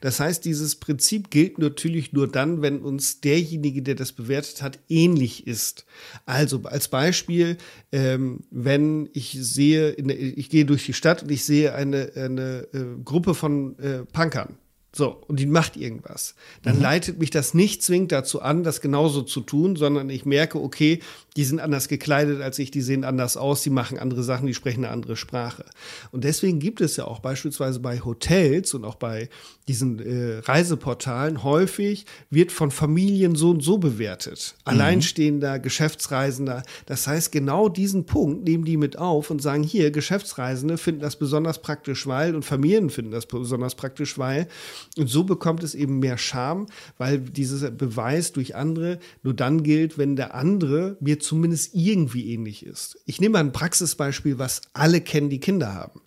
Das 0.00 0.20
heißt, 0.20 0.44
dieses 0.44 0.76
Prinzip 0.76 1.30
gilt 1.30 1.58
natürlich 1.58 2.12
nur 2.12 2.28
dann, 2.28 2.62
wenn 2.62 2.80
uns 2.80 3.20
derjenige, 3.20 3.82
der 3.82 3.94
das 3.94 4.12
bewertet 4.12 4.62
hat, 4.62 4.78
ähnlich 4.88 5.46
ist. 5.46 5.86
Also 6.26 6.62
als 6.64 6.88
Beispiel, 6.88 7.56
ähm, 7.92 8.40
wenn 8.50 9.08
ich 9.12 9.36
sehe, 9.40 9.92
der, 9.92 10.10
ich 10.18 10.50
gehe 10.50 10.64
durch 10.64 10.86
die 10.86 10.94
Stadt 10.94 11.22
und 11.22 11.30
ich 11.30 11.44
sehe 11.44 11.74
eine, 11.74 12.12
eine 12.14 12.66
äh, 12.72 13.02
Gruppe 13.04 13.34
von 13.34 13.78
äh, 13.78 14.04
Punkern 14.04 14.56
So, 14.92 15.22
und 15.28 15.38
die 15.38 15.46
macht 15.46 15.76
irgendwas. 15.76 16.34
Dann 16.62 16.76
mhm. 16.76 16.82
leitet 16.82 17.18
mich 17.20 17.30
das 17.30 17.54
nicht 17.54 17.82
zwingend 17.82 18.10
dazu 18.10 18.42
an, 18.42 18.64
das 18.64 18.80
genauso 18.80 19.22
zu 19.22 19.40
tun, 19.40 19.76
sondern 19.76 20.10
ich 20.10 20.24
merke, 20.24 20.60
okay, 20.60 20.98
die 21.36 21.44
sind 21.44 21.60
anders 21.60 21.86
gekleidet 21.86 22.42
als 22.42 22.58
ich, 22.58 22.72
die 22.72 22.80
sehen 22.80 23.04
anders 23.04 23.36
aus, 23.36 23.62
die 23.62 23.70
machen 23.70 24.00
andere 24.00 24.24
Sachen, 24.24 24.48
die 24.48 24.54
sprechen 24.54 24.84
eine 24.84 24.92
andere 24.92 25.16
Sprache. 25.16 25.64
Und 26.10 26.24
deswegen 26.24 26.58
gibt 26.58 26.80
es 26.80 26.96
ja 26.96 27.04
auch 27.04 27.20
beispielsweise 27.20 27.78
bei 27.78 28.00
Hotels 28.00 28.74
und 28.74 28.84
auch 28.84 28.96
bei 28.96 29.28
diesen 29.68 30.00
äh, 30.00 30.38
Reiseportalen 30.40 31.44
häufig 31.44 32.04
wird 32.30 32.50
von 32.50 32.72
Familien 32.72 33.36
so 33.36 33.50
und 33.50 33.62
so 33.62 33.78
bewertet. 33.78 34.56
Mhm. 34.58 34.72
Alleinstehender, 34.72 35.60
Geschäftsreisender. 35.60 36.64
Das 36.86 37.06
heißt, 37.06 37.30
genau 37.30 37.68
diesen 37.68 38.06
Punkt 38.06 38.42
nehmen 38.42 38.64
die 38.64 38.76
mit 38.76 38.98
auf 38.98 39.30
und 39.30 39.40
sagen, 39.40 39.62
hier, 39.62 39.92
Geschäftsreisende 39.92 40.78
finden 40.78 41.02
das 41.02 41.14
besonders 41.14 41.62
praktisch, 41.62 42.08
weil 42.08 42.34
und 42.34 42.44
Familien 42.44 42.90
finden 42.90 43.12
das 43.12 43.26
besonders 43.26 43.76
praktisch, 43.76 44.18
weil. 44.18 44.48
Und 44.96 45.08
so 45.08 45.24
bekommt 45.24 45.62
es 45.62 45.74
eben 45.74 45.98
mehr 45.98 46.18
Charme, 46.18 46.66
weil 46.98 47.18
dieser 47.18 47.70
Beweis 47.70 48.32
durch 48.32 48.54
andere 48.56 48.98
nur 49.22 49.34
dann 49.34 49.62
gilt, 49.62 49.98
wenn 49.98 50.16
der 50.16 50.34
andere 50.34 50.96
mir 51.00 51.20
zumindest 51.20 51.74
irgendwie 51.74 52.32
ähnlich 52.32 52.64
ist. 52.64 52.98
Ich 53.06 53.20
nehme 53.20 53.34
mal 53.34 53.40
ein 53.40 53.52
Praxisbeispiel, 53.52 54.38
was 54.38 54.62
alle 54.72 55.00
kennen, 55.00 55.30
die 55.30 55.40
Kinder 55.40 55.74
haben. 55.74 56.00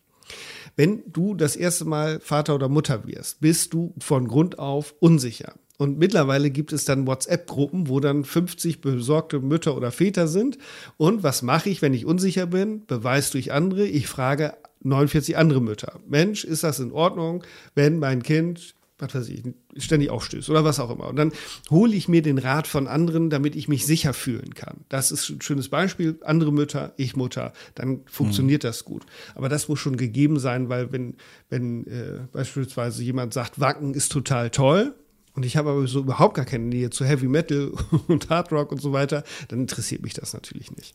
Wenn 0.75 1.03
du 1.11 1.35
das 1.35 1.55
erste 1.55 1.85
Mal 1.85 2.19
Vater 2.19 2.55
oder 2.55 2.69
Mutter 2.69 3.05
wirst, 3.05 3.41
bist 3.41 3.73
du 3.73 3.93
von 3.99 4.27
Grund 4.27 4.57
auf 4.57 4.95
unsicher. 4.99 5.53
Und 5.77 5.97
mittlerweile 5.97 6.49
gibt 6.51 6.71
es 6.71 6.85
dann 6.85 7.07
WhatsApp-Gruppen, 7.07 7.89
wo 7.89 7.99
dann 7.99 8.23
50 8.23 8.81
besorgte 8.81 9.39
Mütter 9.39 9.75
oder 9.75 9.91
Väter 9.91 10.27
sind. 10.27 10.57
Und 10.97 11.23
was 11.23 11.41
mache 11.41 11.69
ich, 11.69 11.81
wenn 11.81 11.93
ich 11.93 12.05
unsicher 12.05 12.45
bin? 12.45 12.85
Beweis 12.85 13.31
durch 13.31 13.51
andere. 13.51 13.85
Ich 13.85 14.07
frage 14.07 14.53
49 14.83 15.37
andere 15.37 15.61
Mütter. 15.61 15.99
Mensch, 16.07 16.43
ist 16.43 16.63
das 16.63 16.79
in 16.79 16.91
Ordnung, 16.91 17.43
wenn 17.75 17.99
mein 17.99 18.23
Kind 18.23 18.75
was 19.03 19.15
weiß 19.15 19.29
ich, 19.29 19.43
ständig 19.77 20.09
aufstößt 20.09 20.49
oder 20.49 20.63
was 20.63 20.79
auch 20.79 20.89
immer. 20.89 21.07
Und 21.07 21.15
dann 21.17 21.31
hole 21.69 21.93
ich 21.93 22.07
mir 22.07 22.21
den 22.21 22.37
Rat 22.37 22.67
von 22.67 22.87
anderen, 22.87 23.29
damit 23.29 23.55
ich 23.55 23.67
mich 23.67 23.85
sicher 23.85 24.13
fühlen 24.13 24.53
kann. 24.53 24.85
Das 24.89 25.11
ist 25.11 25.29
ein 25.29 25.41
schönes 25.41 25.69
Beispiel. 25.69 26.17
Andere 26.23 26.53
Mütter, 26.53 26.93
ich 26.97 27.15
Mutter, 27.15 27.53
dann 27.75 28.01
funktioniert 28.05 28.63
mhm. 28.63 28.67
das 28.67 28.85
gut. 28.85 29.05
Aber 29.35 29.49
das 29.49 29.67
muss 29.67 29.79
schon 29.79 29.97
gegeben 29.97 30.39
sein, 30.39 30.69
weil 30.69 30.91
wenn, 30.91 31.15
wenn 31.49 31.87
äh, 31.87 32.19
beispielsweise 32.31 33.03
jemand 33.03 33.33
sagt, 33.33 33.59
Wacken 33.59 33.93
ist 33.93 34.11
total 34.11 34.49
toll, 34.49 34.95
und 35.35 35.47
ich 35.47 35.57
habe 35.57 35.71
aber 35.71 35.87
so 35.87 36.01
überhaupt 36.01 36.35
gar 36.35 36.45
keine 36.45 36.65
Nähe 36.65 36.91
zu 36.91 37.05
Heavy 37.05 37.27
Metal 37.27 37.71
und 38.07 38.29
Hard 38.29 38.51
Rock 38.51 38.71
und 38.71 38.79
so 38.79 38.93
weiter, 38.93 39.23
dann 39.47 39.61
interessiert 39.61 40.03
mich 40.03 40.13
das 40.13 40.33
natürlich 40.33 40.71
nicht. 40.75 40.93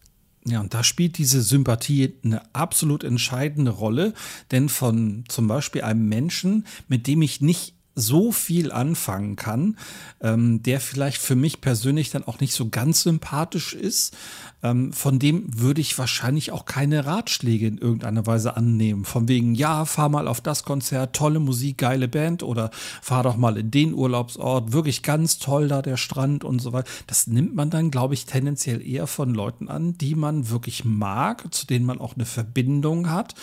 Ja, 0.50 0.60
und 0.60 0.72
da 0.74 0.82
spielt 0.82 1.18
diese 1.18 1.42
Sympathie 1.42 2.14
eine 2.24 2.42
absolut 2.54 3.04
entscheidende 3.04 3.70
Rolle, 3.70 4.14
denn 4.50 4.68
von 4.68 5.24
zum 5.28 5.46
Beispiel 5.46 5.82
einem 5.82 6.08
Menschen, 6.08 6.66
mit 6.88 7.06
dem 7.06 7.22
ich 7.22 7.40
nicht 7.40 7.74
so 7.98 8.32
viel 8.32 8.72
anfangen 8.72 9.36
kann, 9.36 9.76
ähm, 10.20 10.62
der 10.62 10.80
vielleicht 10.80 11.18
für 11.18 11.36
mich 11.36 11.60
persönlich 11.60 12.10
dann 12.10 12.24
auch 12.24 12.40
nicht 12.40 12.54
so 12.54 12.68
ganz 12.68 13.02
sympathisch 13.02 13.74
ist, 13.74 14.16
ähm, 14.62 14.92
von 14.92 15.18
dem 15.18 15.44
würde 15.60 15.80
ich 15.80 15.98
wahrscheinlich 15.98 16.50
auch 16.52 16.64
keine 16.64 17.06
Ratschläge 17.06 17.66
in 17.66 17.78
irgendeiner 17.78 18.26
Weise 18.26 18.56
annehmen. 18.56 19.04
Von 19.04 19.28
wegen, 19.28 19.54
ja, 19.54 19.84
fahr 19.84 20.08
mal 20.08 20.26
auf 20.26 20.40
das 20.40 20.64
Konzert, 20.64 21.14
tolle 21.14 21.38
Musik, 21.38 21.78
geile 21.78 22.08
Band 22.08 22.42
oder 22.42 22.70
fahr 23.02 23.22
doch 23.22 23.36
mal 23.36 23.56
in 23.56 23.70
den 23.70 23.94
Urlaubsort, 23.94 24.72
wirklich 24.72 25.02
ganz 25.02 25.38
toll 25.38 25.68
da 25.68 25.82
der 25.82 25.96
Strand 25.96 26.44
und 26.44 26.60
so 26.60 26.72
weiter. 26.72 26.88
Das 27.06 27.26
nimmt 27.26 27.54
man 27.54 27.70
dann, 27.70 27.90
glaube 27.90 28.14
ich, 28.14 28.26
tendenziell 28.26 28.86
eher 28.86 29.06
von 29.06 29.34
Leuten 29.34 29.68
an, 29.68 29.96
die 29.98 30.14
man 30.14 30.50
wirklich 30.50 30.84
mag, 30.84 31.52
zu 31.52 31.66
denen 31.66 31.86
man 31.86 32.00
auch 32.00 32.14
eine 32.14 32.26
Verbindung 32.26 33.10
hat. 33.10 33.34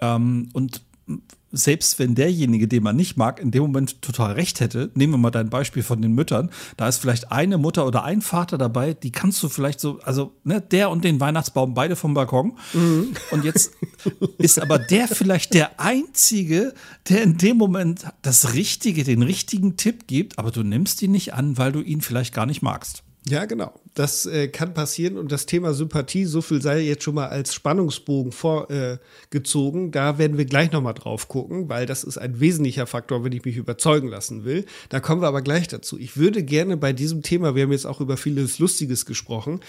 Ähm, 0.00 0.48
und 0.52 0.82
selbst 1.52 1.98
wenn 1.98 2.14
derjenige, 2.14 2.68
den 2.68 2.82
man 2.82 2.96
nicht 2.96 3.16
mag, 3.16 3.40
in 3.40 3.50
dem 3.50 3.62
Moment 3.62 4.02
total 4.02 4.32
recht 4.32 4.60
hätte, 4.60 4.90
nehmen 4.94 5.14
wir 5.14 5.18
mal 5.18 5.30
dein 5.30 5.50
Beispiel 5.50 5.82
von 5.82 6.00
den 6.00 6.12
Müttern, 6.12 6.50
da 6.76 6.88
ist 6.88 6.98
vielleicht 6.98 7.32
eine 7.32 7.58
Mutter 7.58 7.86
oder 7.86 8.04
ein 8.04 8.22
Vater 8.22 8.58
dabei, 8.58 8.94
die 8.94 9.12
kannst 9.12 9.42
du 9.42 9.48
vielleicht 9.48 9.80
so, 9.80 10.00
also 10.00 10.32
ne, 10.44 10.60
der 10.60 10.90
und 10.90 11.04
den 11.04 11.20
Weihnachtsbaum 11.20 11.74
beide 11.74 11.96
vom 11.96 12.14
Balkon. 12.14 12.56
Mhm. 12.72 13.14
Und 13.30 13.44
jetzt 13.44 13.72
ist 14.38 14.60
aber 14.60 14.78
der 14.78 15.08
vielleicht 15.08 15.54
der 15.54 15.80
Einzige, 15.80 16.74
der 17.08 17.22
in 17.22 17.36
dem 17.36 17.56
Moment 17.56 18.04
das 18.22 18.54
Richtige, 18.54 19.04
den 19.04 19.22
richtigen 19.22 19.76
Tipp 19.76 20.06
gibt, 20.06 20.38
aber 20.38 20.50
du 20.50 20.62
nimmst 20.62 21.02
ihn 21.02 21.10
nicht 21.10 21.34
an, 21.34 21.58
weil 21.58 21.72
du 21.72 21.80
ihn 21.80 22.00
vielleicht 22.00 22.34
gar 22.34 22.46
nicht 22.46 22.62
magst. 22.62 23.02
Ja, 23.28 23.44
genau. 23.44 23.74
Das 23.94 24.24
äh, 24.24 24.48
kann 24.48 24.72
passieren 24.72 25.18
und 25.18 25.30
das 25.30 25.44
Thema 25.44 25.74
Sympathie, 25.74 26.24
so 26.24 26.40
viel 26.40 26.62
sei 26.62 26.80
jetzt 26.80 27.04
schon 27.04 27.14
mal 27.14 27.28
als 27.28 27.52
Spannungsbogen 27.54 28.32
vorgezogen. 28.32 29.88
Äh, 29.88 29.90
da 29.90 30.18
werden 30.18 30.38
wir 30.38 30.46
gleich 30.46 30.72
nochmal 30.72 30.94
drauf 30.94 31.28
gucken, 31.28 31.68
weil 31.68 31.84
das 31.84 32.02
ist 32.02 32.16
ein 32.16 32.40
wesentlicher 32.40 32.86
Faktor, 32.86 33.22
wenn 33.22 33.32
ich 33.32 33.44
mich 33.44 33.56
überzeugen 33.56 34.08
lassen 34.08 34.44
will. 34.44 34.64
Da 34.88 35.00
kommen 35.00 35.20
wir 35.20 35.28
aber 35.28 35.42
gleich 35.42 35.68
dazu. 35.68 35.98
Ich 35.98 36.16
würde 36.16 36.42
gerne 36.42 36.78
bei 36.78 36.94
diesem 36.94 37.22
Thema, 37.22 37.54
wir 37.54 37.64
haben 37.64 37.72
jetzt 37.72 37.86
auch 37.86 38.00
über 38.00 38.16
vieles 38.16 38.58
Lustiges 38.58 39.04
gesprochen, 39.04 39.60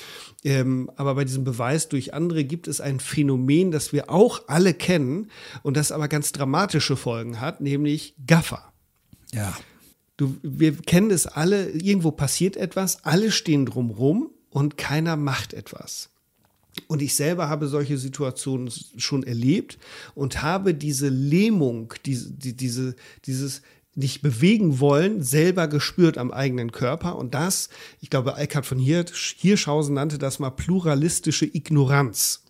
ähm, 0.45 0.89
aber 0.95 1.15
bei 1.15 1.25
diesem 1.25 1.43
Beweis 1.43 1.89
durch 1.89 2.13
andere 2.13 2.45
gibt 2.45 2.69
es 2.69 2.79
ein 2.79 3.01
Phänomen, 3.01 3.71
das 3.71 3.91
wir 3.91 4.09
auch 4.09 4.43
alle 4.47 4.73
kennen 4.73 5.29
und 5.61 5.75
das 5.75 5.91
aber 5.91 6.07
ganz 6.07 6.31
dramatische 6.31 6.95
Folgen 6.95 7.41
hat, 7.41 7.59
nämlich 7.59 8.15
Gaffer. 8.25 8.71
Ja. 9.33 9.53
Du, 10.21 10.37
wir 10.43 10.77
kennen 10.77 11.09
es 11.09 11.25
alle, 11.25 11.71
irgendwo 11.71 12.11
passiert 12.11 12.55
etwas, 12.55 13.03
alle 13.05 13.31
stehen 13.31 13.65
drumrum 13.65 14.29
und 14.51 14.77
keiner 14.77 15.15
macht 15.15 15.51
etwas. 15.51 16.11
Und 16.85 17.01
ich 17.01 17.15
selber 17.15 17.49
habe 17.49 17.67
solche 17.67 17.97
Situationen 17.97 18.71
schon 18.97 19.23
erlebt 19.23 19.79
und 20.13 20.43
habe 20.43 20.75
diese 20.75 21.09
Lähmung, 21.09 21.95
diese, 22.05 22.31
die, 22.33 22.55
diese, 22.55 22.95
dieses 23.25 23.63
nicht 23.95 24.21
bewegen 24.21 24.79
wollen, 24.79 25.23
selber 25.23 25.67
gespürt 25.67 26.19
am 26.19 26.29
eigenen 26.29 26.71
Körper. 26.71 27.15
Und 27.15 27.33
das, 27.33 27.69
ich 27.99 28.11
glaube, 28.11 28.35
Eckhard 28.37 28.67
von 28.67 28.77
Hirschhausen 28.77 29.95
nannte 29.95 30.19
das 30.19 30.37
mal 30.37 30.51
pluralistische 30.51 31.47
Ignoranz. 31.47 32.43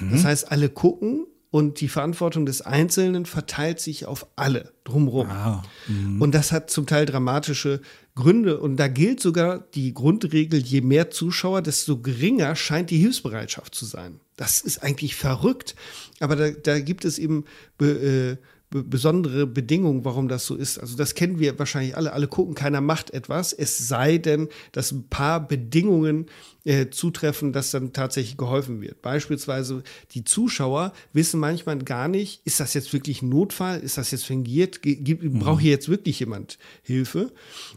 Mhm. 0.00 0.12
Das 0.12 0.24
heißt, 0.24 0.52
alle 0.52 0.68
gucken 0.68 1.26
und 1.50 1.80
die 1.80 1.88
Verantwortung 1.88 2.46
des 2.46 2.62
Einzelnen 2.62 3.26
verteilt 3.26 3.80
sich 3.80 4.06
auf 4.06 4.26
alle 4.36 4.72
drumherum. 4.84 5.28
Ah, 5.28 5.62
mhm. 5.88 6.22
und 6.22 6.32
das 6.32 6.52
hat 6.52 6.70
zum 6.70 6.86
Teil 6.86 7.06
dramatische 7.06 7.80
Gründe. 8.14 8.60
Und 8.60 8.76
da 8.76 8.86
gilt 8.86 9.20
sogar 9.20 9.58
die 9.74 9.92
Grundregel, 9.92 10.60
je 10.60 10.80
mehr 10.80 11.10
Zuschauer, 11.10 11.62
desto 11.62 11.98
geringer 11.98 12.54
scheint 12.54 12.90
die 12.90 12.98
Hilfsbereitschaft 12.98 13.74
zu 13.74 13.84
sein. 13.84 14.20
Das 14.36 14.60
ist 14.60 14.82
eigentlich 14.82 15.16
verrückt. 15.16 15.74
Aber 16.20 16.36
da, 16.36 16.50
da 16.50 16.78
gibt 16.78 17.04
es 17.04 17.18
eben 17.18 17.44
äh, 17.80 18.36
besondere 18.70 19.46
Bedingungen, 19.46 20.04
warum 20.04 20.28
das 20.28 20.46
so 20.46 20.54
ist. 20.54 20.78
Also 20.78 20.96
das 20.96 21.14
kennen 21.14 21.40
wir 21.40 21.58
wahrscheinlich 21.58 21.96
alle. 21.96 22.12
Alle 22.12 22.28
gucken, 22.28 22.54
keiner 22.54 22.80
macht 22.80 23.10
etwas. 23.10 23.52
Es 23.52 23.78
sei 23.88 24.18
denn, 24.18 24.48
dass 24.72 24.92
ein 24.92 25.08
paar 25.08 25.46
Bedingungen 25.46 26.26
äh, 26.64 26.88
zutreffen, 26.88 27.52
dass 27.52 27.72
dann 27.72 27.92
tatsächlich 27.92 28.36
geholfen 28.36 28.80
wird. 28.80 29.02
Beispielsweise 29.02 29.82
die 30.12 30.24
Zuschauer 30.24 30.92
wissen 31.12 31.40
manchmal 31.40 31.78
gar 31.78 32.06
nicht, 32.06 32.42
ist 32.44 32.60
das 32.60 32.74
jetzt 32.74 32.92
wirklich 32.92 33.22
ein 33.22 33.28
Notfall? 33.28 33.80
Ist 33.80 33.98
das 33.98 34.12
jetzt 34.12 34.24
fingiert? 34.24 34.80
Mhm. 34.84 35.40
Braucht 35.40 35.62
hier 35.62 35.72
jetzt 35.72 35.88
wirklich 35.88 36.20
jemand 36.20 36.58
Hilfe? 36.82 37.32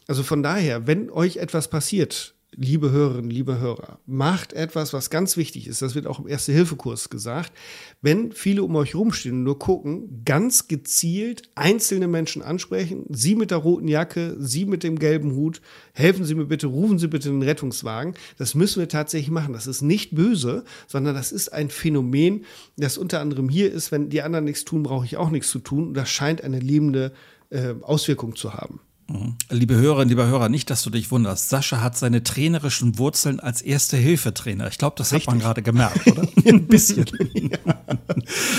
Also 0.08 0.21
von 0.21 0.43
daher, 0.43 0.86
wenn 0.86 1.10
euch 1.10 1.38
etwas 1.38 1.69
passiert, 1.69 2.36
liebe 2.56 2.92
Hörerinnen, 2.92 3.30
liebe 3.30 3.60
Hörer, 3.60 4.00
macht 4.06 4.54
etwas, 4.54 4.94
was 4.94 5.10
ganz 5.10 5.38
wichtig 5.38 5.68
ist. 5.68 5.82
Das 5.82 5.96
wird 5.96 6.08
auch 6.08 6.20
im 6.20 6.28
Erste-Hilfe-Kurs 6.28 7.10
gesagt. 7.10 7.52
Wenn 8.02 8.32
viele 8.32 8.63
um 8.63 8.76
euch 8.76 8.96
rumstehen 8.96 9.38
und 9.38 9.44
nur 9.44 9.60
gucken, 9.60 10.22
ganz 10.26 10.68
gezielt 10.68 11.44
einzelne 11.56 12.08
Menschen 12.08 12.42
ansprechen, 12.42 13.06
Sie 13.10 13.36
mit 13.36 13.52
der 13.52 13.60
roten 13.60 13.88
Jacke, 13.88 14.36
Sie 14.39 14.66
mit 14.66 14.84
dem 14.84 15.00
gelben 15.00 15.34
Hut, 15.36 15.62
helfen 15.94 16.26
Sie 16.26 16.36
mir 16.36 16.46
bitte, 16.46 16.68
rufen 16.68 17.00
Sie 17.00 17.08
bitte 17.08 17.30
den 17.30 17.42
Rettungswagen. 17.42 18.13
Das 18.38 18.56
müssen 18.56 18.80
wir 18.80 18.89
tatsächlich 18.89 19.32
machen. 19.32 19.54
Das 19.54 19.68
ist 19.68 19.82
nicht 19.82 20.16
böse, 20.16 20.63
sondern 20.88 21.16
das 21.16 21.32
ist 21.32 21.54
ein 21.54 21.70
Phänomen, 21.70 22.46
das 22.78 22.98
unter 22.98 23.20
anderem 23.20 23.50
hier 23.50 23.72
ist, 23.72 23.92
wenn 23.92 24.10
die 24.10 24.22
anderen 24.22 24.46
nichts 24.46 24.66
tun, 24.66 24.84
brauche 24.84 25.06
ich 25.06 25.18
auch 25.18 25.30
nichts 25.30 25.50
zu 25.50 25.60
tun. 25.60 25.88
Und 25.89 25.94
das 25.96 26.10
scheint 26.10 26.44
eine 26.44 26.60
lebende 26.60 27.13
äh, 27.50 27.76
Auswirkung 27.82 28.36
zu 28.36 28.54
haben. 28.54 28.80
Mhm. 29.08 29.36
Liebe 29.50 29.76
Hörerinnen, 29.76 30.10
lieber 30.10 30.28
Hörer, 30.28 30.50
nicht, 30.50 30.70
dass 30.70 30.82
du 30.82 30.89
dich 30.89 31.12
wunderst. 31.12 31.50
Sascha 31.50 31.82
hat 31.82 31.98
seine 31.98 32.24
trainerischen 32.24 32.98
Wurzeln 32.98 33.39
als 33.39 33.62
Erste-Hilfe-Trainer. 33.62 34.68
Ich 34.68 34.78
glaube, 34.78 34.96
das 34.98 35.12
Richtig. 35.12 35.28
hat 35.28 35.34
man 35.34 35.39
gerade 35.39 35.62
gemerkt, 35.62 36.08
oder? 36.08 36.28
Ein 36.46 36.68
bisschen. 36.68 37.06
ja, 37.34 37.58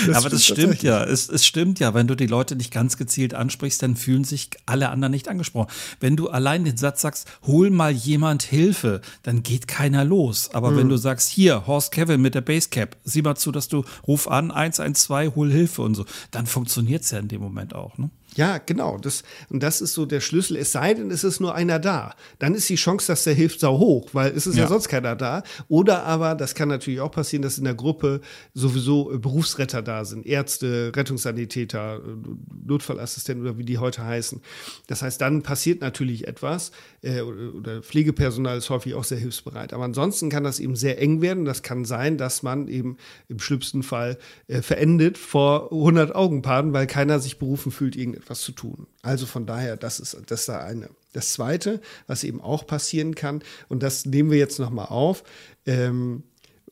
das 0.05 0.17
Aber 0.17 0.29
das 0.29 0.45
stimmt 0.45 0.83
ja. 0.83 1.03
Es, 1.03 1.29
es 1.29 1.45
stimmt 1.45 1.79
ja. 1.79 1.93
Wenn 1.93 2.07
du 2.07 2.15
die 2.15 2.27
Leute 2.27 2.55
nicht 2.55 2.71
ganz 2.71 2.97
gezielt 2.97 3.33
ansprichst, 3.33 3.81
dann 3.81 3.95
fühlen 3.95 4.23
sich 4.23 4.49
alle 4.65 4.89
anderen 4.89 5.11
nicht 5.11 5.27
angesprochen. 5.27 5.71
Wenn 5.99 6.15
du 6.15 6.29
allein 6.29 6.63
den 6.63 6.77
Satz 6.77 7.01
sagst, 7.01 7.27
hol 7.43 7.71
mal 7.71 7.91
jemand 7.91 8.43
Hilfe, 8.43 9.01
dann 9.23 9.41
geht 9.41 9.67
keiner 9.67 10.05
los. 10.05 10.51
Aber 10.53 10.71
mhm. 10.71 10.77
wenn 10.77 10.89
du 10.89 10.97
sagst, 10.97 11.29
hier, 11.29 11.65
Horst 11.65 11.91
Kevin 11.91 12.21
mit 12.21 12.35
der 12.35 12.41
Basecap, 12.41 12.97
sieh 13.03 13.23
mal 13.23 13.35
zu, 13.35 13.51
dass 13.51 13.67
du 13.67 13.83
ruf 14.05 14.27
an, 14.27 14.51
112, 14.51 15.35
hol 15.35 15.51
Hilfe 15.51 15.81
und 15.81 15.95
so, 15.95 16.05
dann 16.29 16.45
funktioniert 16.45 17.03
es 17.03 17.11
ja 17.11 17.19
in 17.19 17.27
dem 17.27 17.41
Moment 17.41 17.73
auch. 17.73 17.97
Ne? 17.97 18.11
Ja, 18.35 18.57
genau. 18.57 18.97
Das, 18.97 19.23
und 19.49 19.63
das 19.63 19.79
ist 19.79 19.93
so 19.93 20.05
der 20.05 20.19
Schlüssel. 20.19 20.57
Es 20.57 20.73
sei 20.73 20.93
denn, 20.93 21.09
es 21.09 21.23
ist 21.23 21.39
nur 21.39 21.55
einer 21.55 21.79
da. 21.79 22.13
Dann 22.37 22.53
ist 22.53 22.67
die 22.67 22.75
Chance, 22.75 23.07
dass 23.07 23.23
der 23.23 23.33
hilft, 23.33 23.61
sau 23.61 23.79
hoch, 23.79 24.09
weil 24.11 24.31
es 24.35 24.45
ist 24.45 24.55
ja. 24.55 24.63
ja 24.63 24.67
sonst 24.69 24.89
keiner 24.89 25.15
da. 25.15 25.43
Oder 25.69 26.03
aber, 26.03 26.35
das 26.35 26.53
kann 26.53 26.67
natürlich 26.67 26.99
auch 26.99 27.11
passieren, 27.11 27.43
dass 27.43 27.57
in 27.57 27.63
der 27.63 27.75
Gruppe 27.75 28.19
sowieso 28.53 29.13
äh, 29.13 29.17
Berufsretter 29.17 29.81
da 29.81 30.03
sind. 30.03 30.25
Ärzte, 30.25 30.91
Rettungssanitäter, 30.93 31.95
äh, 31.95 32.67
Notfallassistenten 32.67 33.47
oder 33.47 33.57
wie 33.57 33.63
die 33.63 33.77
heute 33.77 34.03
heißen. 34.03 34.41
Das 34.87 35.01
heißt, 35.01 35.21
dann 35.21 35.41
passiert 35.41 35.79
natürlich 35.79 36.27
etwas. 36.27 36.71
Äh, 37.01 37.21
oder 37.21 37.81
Pflegepersonal 37.83 38.57
ist 38.57 38.69
häufig 38.69 38.95
auch 38.95 39.05
sehr 39.05 39.17
hilfsbereit. 39.17 39.71
Aber 39.71 39.85
ansonsten 39.85 40.29
kann 40.29 40.43
das 40.43 40.59
eben 40.59 40.75
sehr 40.75 41.01
eng 41.01 41.21
werden. 41.21 41.45
Das 41.45 41.63
kann 41.63 41.85
sein, 41.85 42.17
dass 42.17 42.43
man 42.43 42.67
eben 42.67 42.97
im 43.29 43.39
schlimmsten 43.39 43.81
Fall 43.81 44.17
äh, 44.47 44.61
verendet 44.61 45.17
vor 45.17 45.71
100 45.71 46.13
Augenpaaren, 46.13 46.73
weil 46.73 46.85
keiner 46.85 47.19
sich 47.19 47.39
berufen 47.39 47.71
fühlt, 47.71 47.95
irgendetwas 47.95 48.24
etwas 48.25 48.41
zu 48.41 48.51
tun. 48.51 48.87
Also 49.03 49.25
von 49.25 49.45
daher, 49.45 49.77
das 49.77 49.99
ist 49.99 50.17
das 50.27 50.45
da 50.45 50.63
eine. 50.63 50.89
Das 51.13 51.33
Zweite, 51.33 51.79
was 52.07 52.23
eben 52.23 52.41
auch 52.41 52.65
passieren 52.65 53.15
kann, 53.15 53.41
und 53.69 53.83
das 53.83 54.05
nehmen 54.05 54.31
wir 54.31 54.37
jetzt 54.37 54.59
nochmal 54.59 54.87
auf, 54.87 55.23
ähm, 55.65 56.23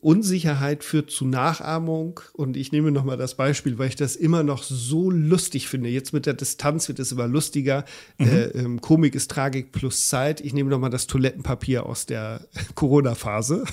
Unsicherheit 0.04 0.84
führt 0.84 1.10
zu 1.10 1.24
Nachahmung. 1.24 2.20
Und 2.34 2.58
ich 2.58 2.72
nehme 2.72 2.90
nochmal 2.90 3.16
das 3.16 3.36
Beispiel, 3.36 3.78
weil 3.78 3.88
ich 3.88 3.96
das 3.96 4.16
immer 4.16 4.42
noch 4.42 4.62
so 4.62 5.10
lustig 5.10 5.66
finde. 5.68 5.88
Jetzt 5.88 6.12
mit 6.12 6.26
der 6.26 6.34
Distanz 6.34 6.88
wird 6.88 6.98
es 6.98 7.10
immer 7.10 7.26
lustiger. 7.26 7.86
Mhm. 8.18 8.26
Äh, 8.26 8.44
ähm, 8.48 8.80
Komik 8.82 9.14
ist 9.14 9.30
Tragik 9.30 9.72
plus 9.72 10.08
Zeit. 10.08 10.42
Ich 10.42 10.52
nehme 10.52 10.68
nochmal 10.68 10.90
das 10.90 11.06
Toilettenpapier 11.06 11.86
aus 11.86 12.04
der 12.04 12.46
Corona-Phase. 12.74 13.64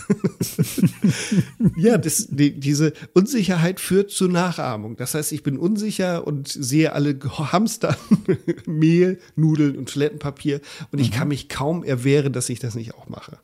ja, 1.76 1.98
das, 1.98 2.28
die, 2.30 2.58
diese 2.58 2.94
Unsicherheit 3.14 3.82
führt 3.82 4.10
zu 4.10 4.30
Nachahmung. 4.30 4.96
Das 4.96 5.14
heißt, 5.14 5.34
ich 5.34 5.44
bin 5.44 5.58
unsicher 5.58 6.26
und 6.26 6.48
sehe 6.48 6.94
alle 6.94 7.20
Hamster, 7.30 7.98
Mehl, 8.66 9.20
Nudeln 9.36 9.76
und 9.76 9.90
Toilettenpapier. 9.90 10.62
Und 10.94 11.00
ich 11.00 11.12
mhm. 11.12 11.16
kann 11.16 11.28
mich 11.28 11.50
kaum 11.50 11.84
erwehren, 11.84 12.32
dass 12.32 12.48
ich 12.48 12.60
das 12.60 12.76
nicht 12.76 12.96
auch 12.96 13.10
mache. 13.10 13.38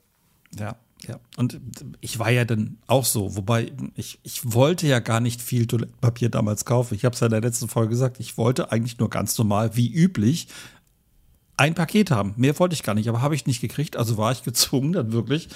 Ja. 0.58 0.78
Ja, 1.08 1.20
und 1.38 1.60
ich 2.02 2.20
war 2.20 2.30
ja 2.32 2.44
dann 2.44 2.78
auch 2.88 3.06
so, 3.06 3.38
wobei 3.38 3.72
ich, 3.96 4.20
ich 4.24 4.54
wollte 4.54 4.88
ja 4.88 5.00
gar 5.00 5.22
nicht 5.22 5.42
viel 5.42 5.66
Toilettenpapier 5.66 6.30
damals 6.30 6.66
kaufen. 6.66 6.96
Ich 6.96 7.06
habe 7.06 7.14
es 7.14 7.22
ja 7.22 7.28
in 7.28 7.32
der 7.32 7.42
letzten 7.42 7.70
Folge 7.70 7.92
gesagt, 7.92 8.20
ich 8.20 8.38
wollte 8.38 8.72
eigentlich 8.72 8.98
nur 9.00 9.10
ganz 9.10 9.38
normal, 9.38 9.78
wie 9.78 9.90
üblich, 9.90 10.50
ein 11.58 11.74
Paket 11.74 12.12
haben. 12.12 12.36
Mehr 12.38 12.58
wollte 12.60 12.76
ich 12.76 12.84
gar 12.84 12.94
nicht, 12.94 13.10
aber 13.10 13.22
habe 13.24 13.34
ich 13.34 13.48
nicht 13.48 13.62
gekriegt. 13.62 13.98
Also 13.98 14.16
war 14.18 14.32
ich 14.32 14.44
gezwungen, 14.44 14.94
dann 14.94 15.12
wirklich 15.12 15.50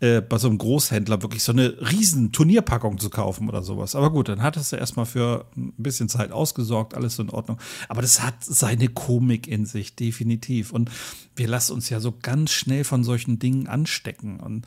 äh, 0.00 0.22
bei 0.22 0.38
so 0.38 0.48
einem 0.48 0.56
Großhändler 0.56 1.20
wirklich 1.20 1.42
so 1.42 1.52
eine 1.52 1.76
riesen 1.92 2.32
Turnierpackung 2.32 2.98
zu 2.98 3.10
kaufen 3.10 3.50
oder 3.50 3.62
sowas. 3.62 3.94
Aber 3.94 4.10
gut, 4.10 4.28
dann 4.30 4.42
hat 4.42 4.56
es 4.56 4.70
ja 4.70 4.78
erstmal 4.78 5.04
für 5.04 5.46
ein 5.54 5.74
bisschen 5.76 6.08
Zeit 6.08 6.32
ausgesorgt, 6.32 6.94
alles 6.94 7.18
in 7.18 7.28
Ordnung. 7.28 7.58
Aber 7.90 8.00
das 8.00 8.22
hat 8.22 8.42
seine 8.42 8.88
Komik 8.88 9.46
in 9.46 9.66
sich, 9.66 9.94
definitiv. 9.94 10.72
Und 10.72 10.90
wir 11.36 11.48
lassen 11.48 11.74
uns 11.74 11.90
ja 11.90 12.00
so 12.00 12.14
ganz 12.22 12.50
schnell 12.50 12.84
von 12.84 13.04
solchen 13.04 13.38
Dingen 13.38 13.66
anstecken. 13.68 14.40
Und 14.40 14.66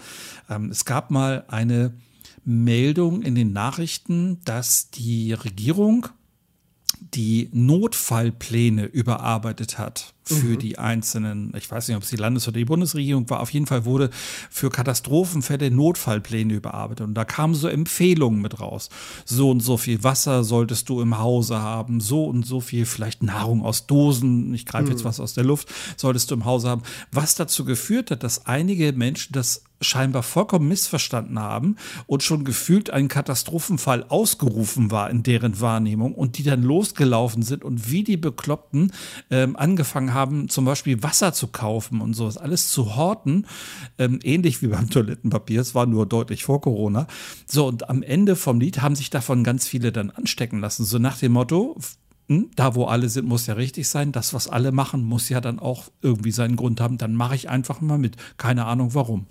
ähm, 0.52 0.70
es 0.70 0.86
gab 0.86 1.10
mal 1.10 1.46
eine 1.48 1.96
Meldung 2.44 3.24
in 3.24 3.34
den 3.34 3.54
Nachrichten, 3.54 4.40
dass 4.46 4.92
die 4.92 5.34
Regierung 5.34 6.08
die 7.00 7.50
Notfallpläne 7.54 8.86
überarbeitet 8.86 9.80
hat 9.80 10.15
für 10.28 10.54
mhm. 10.54 10.60
die 10.60 10.78
einzelnen, 10.78 11.54
ich 11.56 11.70
weiß 11.70 11.88
nicht, 11.88 11.98
ob 11.98 12.04
es 12.04 12.10
die 12.10 12.16
Landes- 12.16 12.48
oder 12.48 12.58
die 12.58 12.66
Bundesregierung 12.66 13.30
war, 13.30 13.42
auf 13.42 13.52
jeden 13.52 13.68
Fall 13.68 13.86
wurde 13.86 14.10
für 14.50 14.70
Katastrophenfälle 14.70 15.72
Notfallpläne 15.72 16.54
überarbeitet. 16.54 17.06
Und 17.06 17.14
da 17.14 17.26
kamen 17.26 17.54
so 17.54 17.68
Empfehlungen 17.68 18.42
mit 18.42 18.60
raus. 18.60 18.90
So 19.26 19.52
und 19.52 19.60
so 19.60 19.78
viel 19.78 20.04
Wasser 20.04 20.44
solltest 20.44 20.90
du 20.90 21.02
im 21.02 21.18
Hause 21.18 21.60
haben, 21.60 22.00
so 22.02 22.26
und 22.26 22.46
so 22.46 22.60
viel 22.60 22.86
vielleicht 22.86 23.24
Nahrung 23.24 23.64
aus 23.64 23.88
Dosen, 23.88 24.54
ich 24.54 24.66
greife 24.66 24.86
mhm. 24.86 24.92
jetzt 24.92 25.04
was 25.06 25.20
aus 25.20 25.34
der 25.34 25.44
Luft, 25.44 25.70
solltest 25.98 26.32
du 26.32 26.36
im 26.36 26.46
Hause 26.46 26.70
haben. 26.70 26.84
Was 27.12 27.36
dazu 27.36 27.66
geführt 27.66 28.12
hat, 28.12 28.24
dass 28.24 28.46
einige 28.46 28.94
Menschen 28.94 29.34
das 29.34 29.64
scheinbar 29.82 30.24
vollkommen 30.24 30.68
missverstanden 30.68 31.40
haben 31.40 31.76
und 32.08 32.24
schon 32.24 32.46
gefühlt 32.46 32.90
ein 32.90 33.08
Katastrophenfall 33.08 34.06
ausgerufen 34.08 34.92
war 34.92 35.10
in 35.10 35.24
deren 35.24 35.60
Wahrnehmung 35.60 36.14
und 36.14 36.38
die 36.38 36.44
dann 36.44 36.64
losgelaufen 36.64 37.44
sind 37.44 37.64
und 37.64 37.92
wie 37.92 38.04
die 38.04 38.18
Bekloppten 38.18 38.92
ähm, 39.30 39.56
angefangen 39.56 40.14
haben, 40.14 40.15
zum 40.48 40.66
Beispiel 40.66 41.04
Wasser 41.04 41.34
zu 41.34 41.48
kaufen 41.48 42.02
und 42.02 42.14
sowas, 42.14 42.38
alles 42.38 42.70
zu 42.70 42.96
horten, 42.96 43.46
ähm, 43.98 44.20
ähnlich 44.24 44.62
wie 44.62 44.68
beim 44.68 44.90
Toilettenpapier, 44.90 45.62
es 45.62 45.76
war 45.76 45.86
nur 45.86 46.06
deutlich 46.06 46.44
vor 46.44 46.62
Corona. 46.62 47.08
So, 47.46 47.68
und 47.68 47.90
am 47.90 48.04
Ende 48.04 48.36
vom 48.36 48.60
Lied 48.60 48.82
haben 48.82 48.96
sich 48.96 49.10
davon 49.10 49.44
ganz 49.44 49.68
viele 49.68 49.92
dann 49.92 50.10
anstecken 50.10 50.60
lassen, 50.60 50.86
so 50.86 50.98
nach 50.98 51.18
dem 51.18 51.34
Motto, 51.34 51.78
hm, 52.28 52.50
da 52.56 52.74
wo 52.74 52.86
alle 52.86 53.08
sind, 53.08 53.28
muss 53.28 53.46
ja 53.46 53.54
richtig 53.54 53.88
sein. 53.88 54.12
Das, 54.12 54.34
was 54.34 54.48
alle 54.48 54.72
machen, 54.72 55.04
muss 55.04 55.30
ja 55.30 55.42
dann 55.42 55.60
auch 55.60 55.92
irgendwie 56.02 56.32
seinen 56.32 56.56
Grund 56.56 56.82
haben. 56.82 56.98
Dann 56.98 57.14
mache 57.14 57.36
ich 57.36 57.50
einfach 57.50 57.82
mal 57.82 58.00
mit. 58.00 58.16
Keine 58.38 58.66
Ahnung 58.66 58.96
warum. 58.96 59.28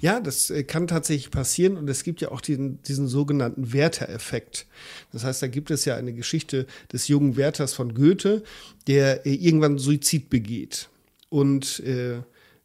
Ja, 0.00 0.18
das 0.20 0.48
äh, 0.48 0.64
kann 0.64 0.86
tatsächlich 0.86 1.30
passieren 1.30 1.76
und 1.76 1.88
es 1.90 2.04
gibt 2.04 2.20
ja 2.22 2.30
auch 2.30 2.40
diesen, 2.40 2.82
diesen 2.82 3.06
sogenannten 3.06 3.72
Werther-Effekt. 3.72 4.66
Das 5.12 5.24
heißt, 5.24 5.42
da 5.42 5.46
gibt 5.48 5.70
es 5.70 5.84
ja 5.84 5.96
eine 5.96 6.14
Geschichte 6.14 6.66
des 6.90 7.08
jungen 7.08 7.36
Werthers 7.36 7.74
von 7.74 7.92
Goethe, 7.94 8.42
der 8.86 9.26
äh, 9.26 9.34
irgendwann 9.34 9.78
Suizid 9.78 10.30
begeht. 10.30 10.88
Und 11.28 11.80
äh, 11.80 12.22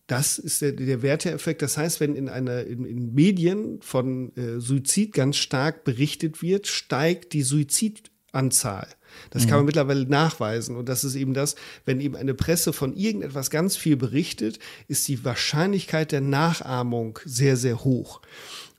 das 0.07 0.37
ist 0.37 0.61
der, 0.61 0.73
der 0.73 1.01
Werteeffekt. 1.01 1.61
Das 1.61 1.77
heißt, 1.77 1.99
wenn 1.99 2.15
in, 2.15 2.29
einer, 2.29 2.63
in, 2.65 2.85
in 2.85 3.13
Medien 3.13 3.81
von 3.81 4.35
äh, 4.37 4.59
Suizid 4.59 5.11
ganz 5.11 5.35
stark 5.37 5.83
berichtet 5.83 6.41
wird, 6.41 6.67
steigt 6.67 7.33
die 7.33 7.41
Suizidanzahl. 7.41 8.87
Das 9.29 9.45
mhm. 9.45 9.49
kann 9.49 9.57
man 9.59 9.65
mittlerweile 9.65 10.05
nachweisen. 10.05 10.75
Und 10.75 10.89
das 10.89 11.03
ist 11.03 11.15
eben 11.15 11.33
das, 11.33 11.55
wenn 11.85 12.01
eben 12.01 12.15
eine 12.15 12.33
Presse 12.33 12.73
von 12.73 12.95
irgendetwas 12.95 13.49
ganz 13.49 13.75
viel 13.75 13.97
berichtet, 13.97 14.59
ist 14.87 15.07
die 15.07 15.23
Wahrscheinlichkeit 15.23 16.11
der 16.11 16.21
Nachahmung 16.21 17.19
sehr, 17.25 17.57
sehr 17.57 17.83
hoch. 17.83 18.21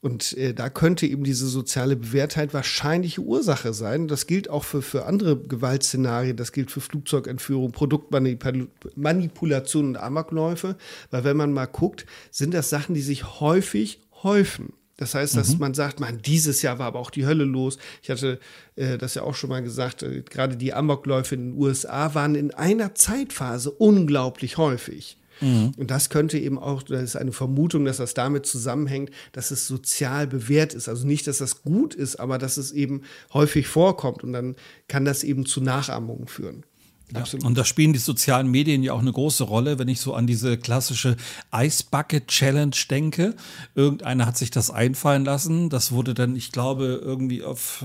Und 0.04 0.36
äh, 0.36 0.52
da 0.52 0.68
könnte 0.68 1.06
eben 1.06 1.24
diese 1.24 1.46
soziale 1.46 1.96
Bewährtheit 1.96 2.52
wahrscheinliche 2.52 3.22
Ursache 3.22 3.72
sein. 3.72 4.06
Das 4.06 4.26
gilt 4.26 4.50
auch 4.50 4.62
für, 4.62 4.82
für 4.82 5.06
andere 5.06 5.38
Gewaltszenarien. 5.38 6.36
Das 6.36 6.52
gilt 6.52 6.70
für 6.70 6.82
Flugzeugentführung, 6.82 7.72
Produktmanipulation 7.72 9.86
und 9.86 9.96
Amokläufe. 9.96 10.76
Weil 11.10 11.24
wenn 11.24 11.38
man 11.38 11.54
mal 11.54 11.64
guckt, 11.64 12.04
sind 12.30 12.52
das 12.52 12.68
Sachen, 12.68 12.94
die 12.94 13.00
sich 13.00 13.40
häufig 13.40 14.02
häufen. 14.22 14.74
Das 14.96 15.14
heißt, 15.14 15.36
dass 15.36 15.54
mhm. 15.54 15.58
man 15.58 15.74
sagt, 15.74 16.00
man, 16.00 16.22
dieses 16.22 16.62
Jahr 16.62 16.78
war 16.78 16.86
aber 16.86 17.00
auch 17.00 17.10
die 17.10 17.26
Hölle 17.26 17.44
los. 17.44 17.78
Ich 18.02 18.10
hatte 18.10 18.38
äh, 18.76 18.96
das 18.96 19.14
ja 19.14 19.22
auch 19.22 19.34
schon 19.34 19.50
mal 19.50 19.62
gesagt, 19.62 20.02
äh, 20.02 20.22
gerade 20.22 20.56
die 20.56 20.72
Amokläufe 20.72 21.34
in 21.34 21.52
den 21.52 21.60
USA 21.60 22.14
waren 22.14 22.34
in 22.34 22.52
einer 22.52 22.94
Zeitphase 22.94 23.70
unglaublich 23.70 24.56
häufig. 24.56 25.16
Mhm. 25.40 25.72
Und 25.76 25.90
das 25.90 26.10
könnte 26.10 26.38
eben 26.38 26.58
auch, 26.58 26.82
das 26.82 27.02
ist 27.02 27.16
eine 27.16 27.32
Vermutung, 27.32 27.84
dass 27.84 27.96
das 27.96 28.14
damit 28.14 28.46
zusammenhängt, 28.46 29.10
dass 29.32 29.50
es 29.50 29.66
sozial 29.66 30.26
bewährt 30.26 30.74
ist. 30.74 30.88
Also 30.88 31.06
nicht, 31.06 31.26
dass 31.26 31.38
das 31.38 31.62
gut 31.62 31.94
ist, 31.94 32.16
aber 32.16 32.38
dass 32.38 32.56
es 32.56 32.72
eben 32.72 33.02
häufig 33.32 33.66
vorkommt. 33.66 34.22
Und 34.22 34.32
dann 34.32 34.56
kann 34.88 35.04
das 35.04 35.24
eben 35.24 35.44
zu 35.46 35.60
Nachahmungen 35.60 36.28
führen. 36.28 36.64
Ja, 37.14 37.46
und 37.46 37.56
da 37.56 37.64
spielen 37.64 37.92
die 37.92 37.98
sozialen 37.98 38.50
Medien 38.50 38.82
ja 38.82 38.92
auch 38.92 39.00
eine 39.00 39.12
große 39.12 39.44
Rolle, 39.44 39.78
wenn 39.78 39.88
ich 39.88 40.00
so 40.00 40.14
an 40.14 40.26
diese 40.26 40.58
klassische 40.58 41.16
Ice 41.54 41.84
Bucket 41.90 42.28
Challenge 42.28 42.76
denke. 42.90 43.34
Irgendeiner 43.74 44.26
hat 44.26 44.36
sich 44.36 44.50
das 44.50 44.70
einfallen 44.70 45.24
lassen. 45.24 45.70
Das 45.70 45.92
wurde 45.92 46.14
dann, 46.14 46.36
ich 46.36 46.52
glaube, 46.52 47.00
irgendwie 47.02 47.42
auf 47.42 47.84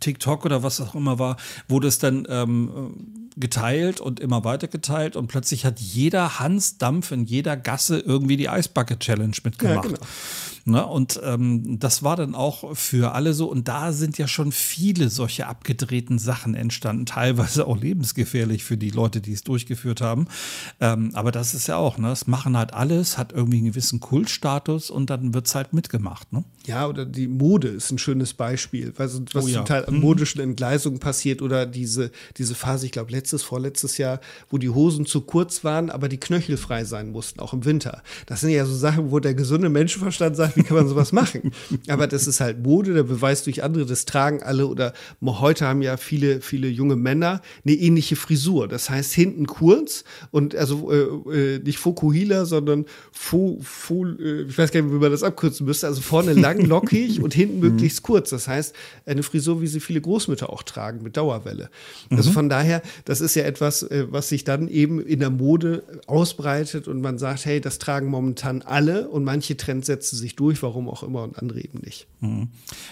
TikTok 0.00 0.44
oder 0.44 0.62
was 0.62 0.80
auch 0.80 0.94
immer 0.94 1.18
war, 1.18 1.36
wurde 1.68 1.88
es 1.88 1.98
dann 1.98 2.26
ähm, 2.28 3.30
geteilt 3.36 4.00
und 4.00 4.20
immer 4.20 4.44
weiter 4.44 4.68
geteilt 4.68 5.16
und 5.16 5.28
plötzlich 5.28 5.64
hat 5.64 5.80
jeder 5.80 6.40
Hans 6.40 6.78
Dampf 6.78 7.12
in 7.12 7.24
jeder 7.24 7.56
Gasse 7.56 7.98
irgendwie 7.98 8.36
die 8.36 8.46
Ice 8.46 8.68
Bucket 8.72 9.00
Challenge 9.00 9.36
mitgemacht. 9.44 9.84
Ja, 9.84 9.90
genau. 9.92 10.06
Ne? 10.64 10.84
Und 10.84 11.20
ähm, 11.24 11.78
das 11.78 12.02
war 12.02 12.16
dann 12.16 12.34
auch 12.34 12.76
für 12.76 13.12
alle 13.14 13.32
so. 13.34 13.50
Und 13.50 13.68
da 13.68 13.92
sind 13.92 14.18
ja 14.18 14.28
schon 14.28 14.52
viele 14.52 15.08
solche 15.08 15.46
abgedrehten 15.46 16.18
Sachen 16.18 16.54
entstanden, 16.54 17.06
teilweise 17.06 17.66
auch 17.66 17.78
lebensgefährlich 17.80 18.64
für 18.64 18.76
die 18.76 18.90
Leute, 18.90 19.20
die 19.20 19.32
es 19.32 19.42
durchgeführt 19.42 20.00
haben. 20.00 20.26
Ähm, 20.80 21.10
aber 21.14 21.32
das 21.32 21.54
ist 21.54 21.66
ja 21.66 21.76
auch, 21.76 21.98
ne? 21.98 22.10
Es 22.10 22.26
machen 22.26 22.56
halt 22.56 22.74
alles, 22.74 23.18
hat 23.18 23.32
irgendwie 23.32 23.58
einen 23.58 23.66
gewissen 23.66 24.00
Kultstatus 24.00 24.90
und 24.90 25.10
dann 25.10 25.34
wird 25.34 25.46
es 25.46 25.54
halt 25.54 25.72
mitgemacht. 25.72 26.32
Ne? 26.32 26.44
Ja, 26.66 26.86
oder 26.86 27.06
die 27.06 27.28
Mode 27.28 27.68
ist 27.68 27.90
ein 27.90 27.98
schönes 27.98 28.34
Beispiel, 28.34 28.92
was, 28.96 29.20
was 29.32 29.44
oh, 29.44 29.48
ja. 29.48 29.58
zum 29.58 29.64
Teil 29.64 29.86
an 29.86 29.94
mhm. 29.94 30.00
modischen 30.00 30.40
Entgleisungen 30.40 31.00
passiert 31.00 31.42
oder 31.42 31.66
diese, 31.66 32.10
diese 32.36 32.54
Phase, 32.54 32.86
ich 32.86 32.92
glaube, 32.92 33.12
letztes, 33.12 33.42
vorletztes 33.42 33.98
Jahr, 33.98 34.20
wo 34.50 34.58
die 34.58 34.68
Hosen 34.68 35.06
zu 35.06 35.22
kurz 35.22 35.64
waren, 35.64 35.90
aber 35.90 36.08
die 36.08 36.18
Knöchel 36.18 36.56
frei 36.56 36.84
sein 36.84 37.10
mussten, 37.10 37.40
auch 37.40 37.52
im 37.52 37.64
Winter. 37.64 38.02
Das 38.26 38.40
sind 38.40 38.50
ja 38.50 38.64
so 38.66 38.74
Sachen, 38.74 39.10
wo 39.10 39.18
der 39.18 39.34
gesunde 39.34 39.68
Menschenverstand 39.68 40.36
sagt, 40.36 40.49
gesagt, 40.54 40.56
wie 40.56 40.68
kann 40.68 40.76
man 40.76 40.88
sowas 40.88 41.12
machen? 41.12 41.52
Aber 41.88 42.06
das 42.06 42.26
ist 42.26 42.40
halt 42.40 42.62
Mode, 42.62 42.94
der 42.94 43.02
Beweis 43.02 43.44
durch 43.44 43.62
andere, 43.62 43.86
das 43.86 44.04
tragen 44.04 44.42
alle 44.42 44.66
oder 44.66 44.92
heute 45.22 45.66
haben 45.66 45.82
ja 45.82 45.96
viele, 45.96 46.40
viele 46.40 46.68
junge 46.68 46.96
Männer 46.96 47.40
eine 47.64 47.74
ähnliche 47.74 48.16
Frisur. 48.16 48.68
Das 48.68 48.90
heißt, 48.90 49.12
hinten 49.12 49.46
kurz 49.46 50.04
und 50.30 50.54
also 50.54 50.90
äh, 50.90 51.56
äh 51.56 51.58
nicht 51.60 51.78
Fokuhila, 51.78 52.44
sondern 52.44 52.86
Fo, 53.12 53.58
Fo, 53.62 54.06
äh, 54.06 54.42
ich 54.42 54.56
weiß 54.56 54.72
gar 54.72 54.82
nicht, 54.82 54.92
wie 54.92 54.98
man 54.98 55.10
das 55.10 55.22
abkürzen 55.22 55.66
müsste, 55.66 55.86
also 55.86 56.00
vorne 56.00 56.32
lang, 56.32 56.60
lockig 56.66 57.22
und 57.22 57.34
hinten 57.34 57.60
möglichst 57.60 58.02
kurz. 58.02 58.30
Das 58.30 58.48
heißt, 58.48 58.74
eine 59.06 59.22
Frisur, 59.22 59.60
wie 59.60 59.66
sie 59.66 59.80
viele 59.80 60.00
Großmütter 60.00 60.50
auch 60.50 60.62
tragen, 60.62 61.02
mit 61.02 61.16
Dauerwelle. 61.16 61.70
Also 62.10 62.30
mhm. 62.30 62.34
von 62.34 62.48
daher, 62.48 62.82
das 63.04 63.20
ist 63.20 63.34
ja 63.34 63.44
etwas, 63.44 63.82
äh, 63.82 64.06
was 64.10 64.28
sich 64.28 64.44
dann 64.44 64.68
eben 64.68 65.00
in 65.00 65.20
der 65.20 65.30
Mode 65.30 65.82
ausbreitet 66.06 66.88
und 66.88 67.00
man 67.00 67.18
sagt, 67.18 67.44
hey, 67.44 67.60
das 67.60 67.78
tragen 67.78 68.08
momentan 68.08 68.62
alle 68.62 69.08
und 69.08 69.24
manche 69.24 69.56
Trends 69.56 69.86
setzen 69.86 70.16
sich 70.16 70.36
durch, 70.36 70.39
warum 70.40 70.88
auch 70.88 71.02
immer 71.02 71.22
und 71.22 71.38
andere 71.38 71.60
eben 71.60 71.80
nicht. 71.80 72.06
Mhm. 72.20 72.48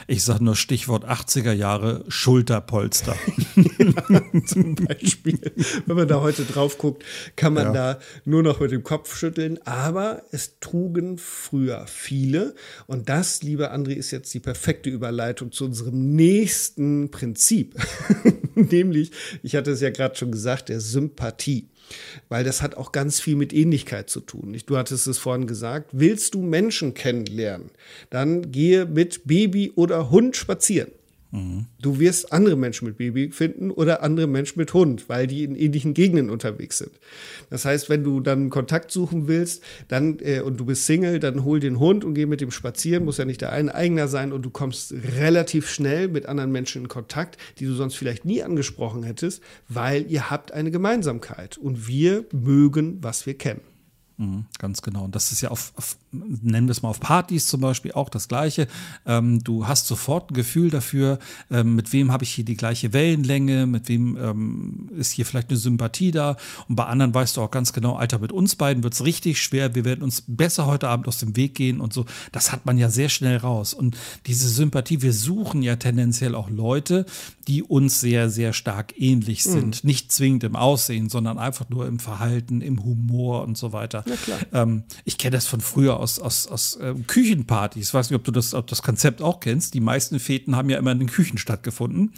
Ich 0.07 0.23
sage 0.23 0.45
nur 0.45 0.57
Stichwort 0.57 1.05
80er 1.05 1.53
Jahre 1.53 2.05
Schulterpolster. 2.09 3.17
ja, 3.57 4.23
zum 4.47 4.75
Beispiel. 4.75 5.41
Wenn 5.87 5.97
man 5.97 6.09
da 6.09 6.21
heute 6.21 6.45
drauf 6.45 6.79
guckt, 6.79 7.05
kann 7.37 7.55
man 7.55 7.67
ja. 7.67 7.73
da 7.73 7.99
nur 8.25 8.43
noch 8.43 8.61
mit 8.61 8.71
dem 8.71 8.83
Kopf 8.83 9.17
schütteln. 9.17 9.59
Aber 9.65 10.23
es 10.31 10.61
trugen 10.61 11.19
früher 11.19 11.87
viele. 11.87 12.55
Und 12.87 13.09
das, 13.09 13.43
lieber 13.43 13.73
André, 13.75 13.93
ist 13.93 14.11
jetzt 14.11 14.33
die 14.35 14.41
perfekte 14.41 14.91
Überleitung 14.91 15.51
zu 15.51 15.65
unserem 15.65 16.15
nächsten 16.15 17.11
Prinzip. 17.11 17.75
Nämlich, 18.55 19.11
ich 19.43 19.57
hatte 19.57 19.71
es 19.71 19.81
ja 19.81 19.91
gerade 19.91 20.17
schon 20.17 20.33
gesagt, 20.33 20.69
der 20.69 20.81
Sympathie 20.81 21.69
weil 22.29 22.45
das 22.45 22.63
hat 22.63 22.77
auch 22.77 22.93
ganz 22.93 23.21
viel 23.21 23.37
mit 23.37 23.53
Ähnlichkeit 23.53 24.11
zu 24.11 24.21
tun. 24.21 24.57
Du 24.67 24.77
hattest 24.77 25.07
es 25.07 25.19
vorhin 25.19 25.47
gesagt, 25.47 25.91
willst 25.93 26.35
du 26.35 26.43
Menschen 26.43 26.95
kennenlernen, 26.95 27.71
dann 28.11 28.51
gehe 28.51 28.87
mit 28.87 29.27
Baby 29.27 29.73
oder 29.75 30.11
Hund 30.11 30.37
spazieren. 30.37 30.91
Mhm. 31.31 31.67
Du 31.81 31.99
wirst 31.99 32.33
andere 32.33 32.57
Menschen 32.57 32.87
mit 32.87 32.97
Baby 32.97 33.31
finden 33.31 33.71
oder 33.71 34.03
andere 34.03 34.27
Menschen 34.27 34.59
mit 34.59 34.73
Hund, 34.73 35.09
weil 35.09 35.27
die 35.27 35.45
in 35.45 35.55
ähnlichen 35.55 35.93
Gegenden 35.93 36.31
unterwegs 36.31 36.79
sind. 36.79 36.93
Das 37.51 37.65
heißt, 37.65 37.91
wenn 37.91 38.03
du 38.03 38.21
dann 38.21 38.49
Kontakt 38.49 38.91
suchen 38.91 39.29
willst, 39.29 39.63
dann 39.89 40.19
äh, 40.21 40.41
und 40.41 40.59
du 40.59 40.65
bist 40.65 40.87
Single, 40.87 41.21
dann 41.21 41.45
hol 41.45 41.61
den 41.61 41.79
Hund 41.79 42.05
und 42.05 42.15
geh 42.15 42.27
mit 42.27 42.41
dem 42.41 42.51
spazieren. 42.51 43.05
Muss 43.05 43.19
ja 43.19 43.27
nicht 43.27 43.43
der 43.43 43.53
ein 43.53 43.69
eigener 43.69 44.09
sein 44.09 44.33
und 44.33 44.43
du 44.43 44.51
kommst 44.51 44.95
relativ 45.17 45.69
schnell 45.69 46.09
mit 46.09 46.27
anderen 46.27 46.51
Menschen 46.51 46.83
in 46.83 46.89
Kontakt, 46.89 47.37
die 47.59 47.67
du 47.67 47.75
sonst 47.75 47.97
vielleicht 47.97 48.25
nie 48.25 48.43
angesprochen 48.43 49.03
hättest, 49.03 49.43
weil 49.69 50.11
ihr 50.11 50.31
habt 50.31 50.53
eine 50.53 50.71
Gemeinsamkeit 50.71 51.59
und 51.59 51.87
wir 51.89 52.25
mögen, 52.33 52.99
was 53.03 53.27
wir 53.27 53.37
kennen. 53.37 53.61
Mhm, 54.19 54.47
ganz 54.59 54.83
genau. 54.83 55.05
Und 55.05 55.15
das 55.15 55.31
ist 55.31 55.43
ja 55.43 55.51
auf, 55.51 55.73
auf, 55.77 55.97
nennen 56.13 56.67
wir 56.67 56.73
es 56.73 56.83
mal 56.83 56.89
auf 56.89 57.01
Partys 57.01 57.47
zum 57.47 57.61
Beispiel 57.61 57.93
auch 57.93 58.09
das 58.09 58.29
Gleiche. 58.29 58.69
Ähm, 59.07 59.43
du 59.45 59.67
hast 59.67 59.87
sofort 59.87 60.31
ein 60.31 60.35
Gefühl 60.35 60.71
dafür, 60.71 61.19
ähm, 61.51 61.75
mit 61.75 61.93
wem 61.93 62.13
habe 62.13 62.25
ich 62.25 62.31
hier 62.31 62.45
die 62.45 62.57
gleiche 62.57 62.93
Wellenlänge, 62.93 63.67
mit 63.67 63.89
wem 63.89 64.17
ähm, 64.17 64.89
ist 64.97 65.13
hier 65.13 65.27
vielleicht 65.27 65.51
eine 65.51 65.59
Sympathie 65.59 66.11
da. 66.11 66.37
Und 66.69 66.77
bei 66.77 66.85
anderen 66.85 67.15
weißt 67.15 67.37
du 67.37 67.43
auch 67.43 67.51
ganz 67.51 67.73
genau, 67.73 67.97
Alter, 67.97 68.19
mit 68.19 68.33
uns 68.33 68.57
beiden 68.57 68.83
wird 68.83 68.95
es 68.95 69.05
richtig 69.05 69.43
schwer. 69.43 69.75
Wir 69.75 69.85
werden 69.85 70.03
uns 70.03 70.23
besser 70.27 70.67
heute 70.67 70.89
Abend 70.89 71.09
aus 71.09 71.19
dem 71.19 71.37
Weg 71.37 71.55
gehen 71.55 71.81
und 71.81 71.93
so. 71.93 72.07
Das 72.33 72.53
hat 72.53 72.67
man 72.67 72.79
ja 72.79 72.89
sehr 72.89 73.09
schnell 73.09 73.37
raus. 73.37 73.75
Und 73.75 73.97
diese 74.27 74.49
Sympathie, 74.49 75.03
wir 75.03 75.13
suchen 75.13 75.63
ja 75.63 75.77
tendenziell 75.77 76.35
auch 76.35 76.51
Leute, 76.51 77.07
die 77.47 77.63
uns 77.63 78.01
sehr, 78.01 78.31
sehr 78.31 78.53
stark 78.53 78.99
ähnlich 79.01 79.45
mhm. 79.47 79.51
sind. 79.51 79.85
Mhm. 79.85 79.89
Nicht 79.89 80.13
zwingend 80.13 80.45
im 80.45 80.57
Aussehen, 80.57 81.09
sondern 81.09 81.39
einfach 81.39 81.69
nur 81.69 81.87
im 81.87 81.99
Verhalten, 81.99 82.61
im 82.61 82.85
Humor 82.85 83.43
und 83.45 83.57
so 83.57 83.73
weiter. 83.73 84.05
Ähm, 84.53 84.85
ich 85.05 85.19
kenne 85.19 85.37
das 85.37 85.47
von 85.47 85.61
früher 85.61 85.98
aus, 85.99 86.19
aus, 86.19 86.47
aus 86.47 86.77
äh, 86.77 86.95
Küchenpartys. 87.07 87.89
Ich 87.89 87.95
weiß 87.95 88.11
nicht, 88.11 88.17
ob 88.17 88.25
du 88.25 88.31
das, 88.31 88.55
ob 88.55 88.67
das 88.67 88.83
Konzept 88.83 89.23
auch 89.23 89.41
kennst. 89.41 89.75
Die 89.75 89.81
meisten 89.81 90.19
Feten 90.21 90.57
haben 90.57 90.71
ja 90.71 90.79
immer 90.79 90.93
in 90.93 90.99
den 90.99 91.11
Küchen 91.11 91.39
stattgefunden. 91.39 92.13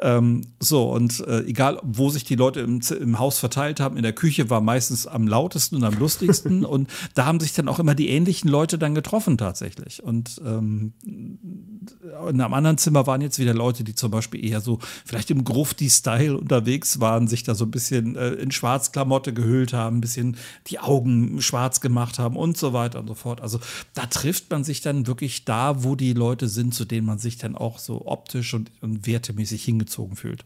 Ähm, 0.00 0.42
so, 0.60 0.90
und 0.92 1.20
äh, 1.26 1.40
egal, 1.44 1.80
wo 1.82 2.10
sich 2.10 2.24
die 2.24 2.36
Leute 2.36 2.60
im, 2.60 2.80
im 3.00 3.18
Haus 3.18 3.38
verteilt 3.38 3.80
haben, 3.80 3.96
in 3.96 4.02
der 4.02 4.12
Küche 4.12 4.48
war 4.48 4.60
meistens 4.60 5.06
am 5.06 5.26
lautesten 5.26 5.76
und 5.76 5.84
am 5.84 5.98
lustigsten. 5.98 6.64
und 6.64 6.88
da 7.14 7.26
haben 7.26 7.40
sich 7.40 7.52
dann 7.52 7.68
auch 7.68 7.78
immer 7.78 7.94
die 7.94 8.08
ähnlichen 8.08 8.48
Leute 8.48 8.78
dann 8.78 8.94
getroffen 8.94 9.38
tatsächlich. 9.38 10.02
Und 10.02 10.40
ähm, 10.44 10.92
in 11.04 12.40
einem 12.40 12.54
anderen 12.54 12.78
Zimmer 12.78 13.06
waren 13.06 13.20
jetzt 13.20 13.38
wieder 13.38 13.54
Leute, 13.54 13.82
die 13.82 13.94
zum 13.94 14.10
Beispiel 14.10 14.44
eher 14.44 14.60
so 14.60 14.78
vielleicht 15.04 15.30
im 15.30 15.44
Grufti-Style 15.44 16.36
unterwegs 16.36 17.00
waren, 17.00 17.26
sich 17.26 17.42
da 17.42 17.54
so 17.54 17.64
ein 17.64 17.70
bisschen 17.70 18.14
äh, 18.16 18.30
in 18.30 18.50
Schwarzklamotte 18.50 19.32
gehüllt 19.32 19.72
haben, 19.72 19.98
ein 19.98 20.00
bisschen 20.00 20.36
die 20.68 20.78
Augen 20.78 21.40
schwarz 21.42 21.80
gemacht 21.80 22.18
haben 22.18 22.36
und 22.36 22.56
so 22.56 22.72
weiter 22.72 23.00
und 23.00 23.08
so 23.08 23.14
fort. 23.14 23.40
Also 23.40 23.58
da 23.94 24.06
trifft 24.06 24.50
man 24.50 24.64
sich 24.64 24.80
dann 24.80 25.06
wirklich 25.06 25.44
da, 25.44 25.82
wo 25.82 25.96
die 25.96 26.12
Leute 26.12 26.48
sind, 26.48 26.74
zu 26.74 26.84
denen 26.84 27.06
man 27.06 27.18
sich 27.18 27.38
dann 27.38 27.56
auch 27.56 27.78
so 27.78 28.06
optisch 28.06 28.54
und, 28.54 28.70
und 28.80 29.06
wertemäßig 29.06 29.64
hingezogen 29.64 29.87
fühlt. 30.16 30.44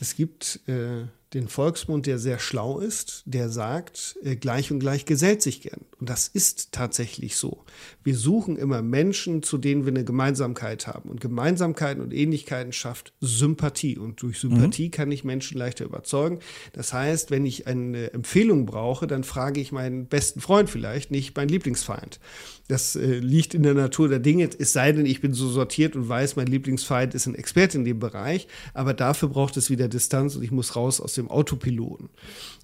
Es 0.00 0.16
gibt 0.16 0.60
äh, 0.66 1.04
den 1.32 1.48
Volksmund, 1.48 2.06
der 2.06 2.18
sehr 2.18 2.38
schlau 2.38 2.78
ist, 2.78 3.22
der 3.26 3.48
sagt, 3.48 4.16
äh, 4.22 4.36
gleich 4.36 4.70
und 4.70 4.80
gleich 4.80 5.06
gesellt 5.06 5.42
sich 5.42 5.62
gern. 5.62 5.84
Und 5.98 6.10
das 6.10 6.28
ist 6.28 6.72
tatsächlich 6.72 7.36
so. 7.36 7.64
Wir 8.04 8.16
suchen 8.16 8.56
immer 8.56 8.82
Menschen, 8.82 9.42
zu 9.42 9.56
denen 9.56 9.86
wir 9.86 9.92
eine 9.92 10.04
Gemeinsamkeit 10.04 10.86
haben. 10.86 11.08
Und 11.08 11.22
Gemeinsamkeiten 11.22 12.02
und 12.02 12.12
Ähnlichkeiten 12.12 12.72
schafft 12.72 13.14
Sympathie. 13.20 13.96
Und 13.96 14.20
durch 14.20 14.38
Sympathie 14.38 14.86
mhm. 14.86 14.90
kann 14.90 15.10
ich 15.10 15.24
Menschen 15.24 15.56
leichter 15.56 15.86
überzeugen. 15.86 16.40
Das 16.74 16.92
heißt, 16.92 17.30
wenn 17.30 17.46
ich 17.46 17.66
eine 17.66 18.12
Empfehlung 18.12 18.66
brauche, 18.66 19.06
dann 19.06 19.24
frage 19.24 19.58
ich 19.58 19.72
meinen 19.72 20.06
besten 20.06 20.40
Freund 20.40 20.68
vielleicht, 20.68 21.10
nicht 21.10 21.34
meinen 21.34 21.48
Lieblingsfeind. 21.48 22.20
Das 22.68 22.96
äh, 22.96 23.18
liegt 23.18 23.54
in 23.54 23.62
der 23.62 23.74
Natur 23.74 24.08
der 24.08 24.18
Dinge. 24.18 24.50
Es 24.58 24.74
sei 24.74 24.92
denn, 24.92 25.06
ich 25.06 25.22
bin 25.22 25.32
so 25.32 25.48
sortiert 25.48 25.96
und 25.96 26.08
weiß, 26.08 26.36
mein 26.36 26.48
Lieblingsfeind 26.48 27.14
ist 27.14 27.26
ein 27.26 27.34
Experte 27.34 27.78
in 27.78 27.84
dem 27.84 28.00
Bereich. 28.00 28.48
Aber 28.74 28.92
dafür 28.92 29.30
braucht 29.30 29.56
es 29.56 29.70
wieder 29.70 29.88
Distanz 29.88 30.36
und 30.36 30.42
ich 30.42 30.50
muss 30.50 30.76
raus 30.76 31.00
aus 31.00 31.14
dem 31.14 31.30
Autopiloten. 31.30 32.10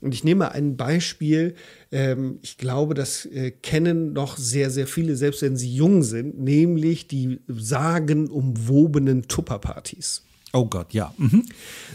Und 0.02 0.12
ich 0.12 0.22
nehme 0.22 0.52
ein 0.52 0.76
Beispiel. 0.76 1.54
Ähm, 1.92 2.38
ich 2.42 2.56
glaube, 2.56 2.94
das 2.94 3.26
äh, 3.26 3.50
kennen 3.50 4.12
noch 4.14 4.38
sehr, 4.38 4.70
sehr 4.70 4.86
viele, 4.86 5.14
selbst 5.14 5.42
wenn 5.42 5.56
sie 5.56 5.72
jung 5.72 6.02
sind, 6.02 6.40
nämlich 6.40 7.06
die 7.06 7.40
sagenumwobenen 7.46 9.28
Tupperpartys. 9.28 10.22
Oh 10.54 10.66
Gott, 10.66 10.92
ja. 10.92 11.14
Mhm. 11.16 11.46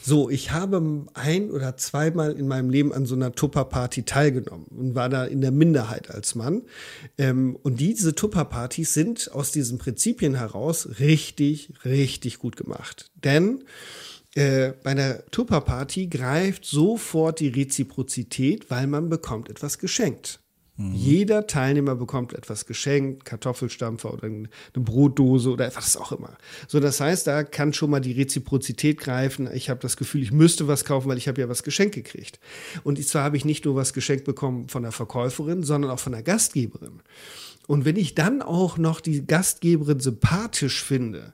So, 0.02 0.32
ich 0.32 0.52
habe 0.52 1.06
ein 1.14 1.52
oder 1.52 1.78
zweimal 1.78 2.34
in 2.34 2.48
meinem 2.48 2.72
Leben 2.72 2.92
an 2.92 3.06
so 3.06 3.14
einer 3.14 3.32
Tupperparty 3.32 4.04
teilgenommen 4.04 4.66
und 4.76 4.96
war 4.96 5.10
da 5.10 5.26
in 5.26 5.42
der 5.42 5.52
Minderheit 5.52 6.10
als 6.10 6.34
Mann. 6.34 6.64
Ähm, 7.20 7.56
und 7.62 7.80
diese 7.80 8.16
Tupperpartys 8.16 8.96
sind 8.96 9.32
aus 9.32 9.52
diesen 9.52 9.78
Prinzipien 9.78 10.34
heraus 10.36 11.00
richtig, 11.00 11.72
richtig 11.86 12.40
gut 12.40 12.56
gemacht. 12.56 13.12
Denn 13.24 13.64
äh, 14.38 14.74
bei 14.84 14.92
einer 14.92 15.26
Tupperparty 15.32 16.08
greift 16.08 16.64
sofort 16.64 17.40
die 17.40 17.48
Reziprozität, 17.48 18.70
weil 18.70 18.86
man 18.86 19.10
bekommt 19.10 19.50
etwas 19.50 19.80
geschenkt. 19.80 20.40
Mhm. 20.76 20.94
Jeder 20.94 21.48
Teilnehmer 21.48 21.96
bekommt 21.96 22.34
etwas 22.34 22.68
geschenkt, 22.68 23.26
Kartoffelstampfer 23.26 24.14
oder 24.14 24.26
eine 24.26 24.48
Brotdose 24.74 25.50
oder 25.50 25.76
was 25.76 25.98
auch 25.98 26.12
immer. 26.12 26.38
So, 26.68 26.80
das 26.80 27.02
heißt, 27.02 27.26
da 27.26 27.44
kann 27.44 27.74
schon 27.74 27.90
mal 27.90 28.00
die 28.00 28.12
Reziprozität 28.12 29.00
greifen. 29.00 29.50
Ich 29.52 29.72
habe 29.72 29.80
das 29.80 29.98
Gefühl, 29.98 30.22
ich 30.22 30.32
müsste 30.32 30.68
was 30.68 30.86
kaufen, 30.86 31.10
weil 31.10 31.18
ich 31.18 31.28
habe 31.28 31.42
ja 31.42 31.50
was 31.50 31.64
geschenkt 31.64 31.96
gekriegt. 31.96 32.40
Und 32.84 33.04
zwar 33.08 33.24
habe 33.24 33.38
ich 33.38 33.46
nicht 33.46 33.66
nur 33.66 33.76
was 33.76 33.94
geschenkt 33.94 34.26
bekommen 34.26 34.70
von 34.70 34.84
der 34.84 34.92
Verkäuferin, 34.92 35.64
sondern 35.64 35.90
auch 35.90 36.00
von 36.00 36.12
der 36.12 36.22
Gastgeberin. 36.22 37.02
Und 37.66 37.86
wenn 37.86 37.96
ich 37.96 38.14
dann 38.14 38.44
auch 38.44 38.78
noch 38.78 39.02
die 39.02 39.26
Gastgeberin 39.26 40.00
sympathisch 40.00 40.84
finde, 40.84 41.34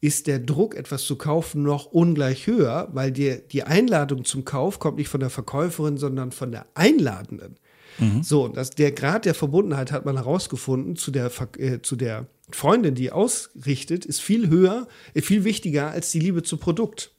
ist 0.00 0.26
der 0.26 0.38
Druck, 0.38 0.74
etwas 0.74 1.04
zu 1.04 1.16
kaufen, 1.16 1.62
noch 1.62 1.86
ungleich 1.86 2.46
höher, 2.46 2.88
weil 2.92 3.12
die, 3.12 3.40
die 3.52 3.64
Einladung 3.64 4.24
zum 4.24 4.44
Kauf 4.44 4.78
kommt 4.78 4.96
nicht 4.96 5.08
von 5.08 5.20
der 5.20 5.30
Verkäuferin, 5.30 5.98
sondern 5.98 6.32
von 6.32 6.52
der 6.52 6.66
Einladenden. 6.74 7.56
Mhm. 7.98 8.22
So, 8.22 8.48
das, 8.48 8.70
der 8.70 8.92
Grad 8.92 9.26
der 9.26 9.34
Verbundenheit 9.34 9.92
hat 9.92 10.06
man 10.06 10.16
herausgefunden 10.16 10.96
zu 10.96 11.10
der, 11.10 11.30
äh, 11.58 11.80
zu 11.82 11.96
der 11.96 12.26
Freundin, 12.50 12.94
die 12.94 13.12
ausrichtet, 13.12 14.06
ist 14.06 14.20
viel 14.20 14.48
höher, 14.48 14.88
äh, 15.14 15.20
viel 15.20 15.44
wichtiger 15.44 15.90
als 15.90 16.10
die 16.10 16.20
Liebe 16.20 16.42
zum 16.42 16.58
Produkt. 16.58 17.12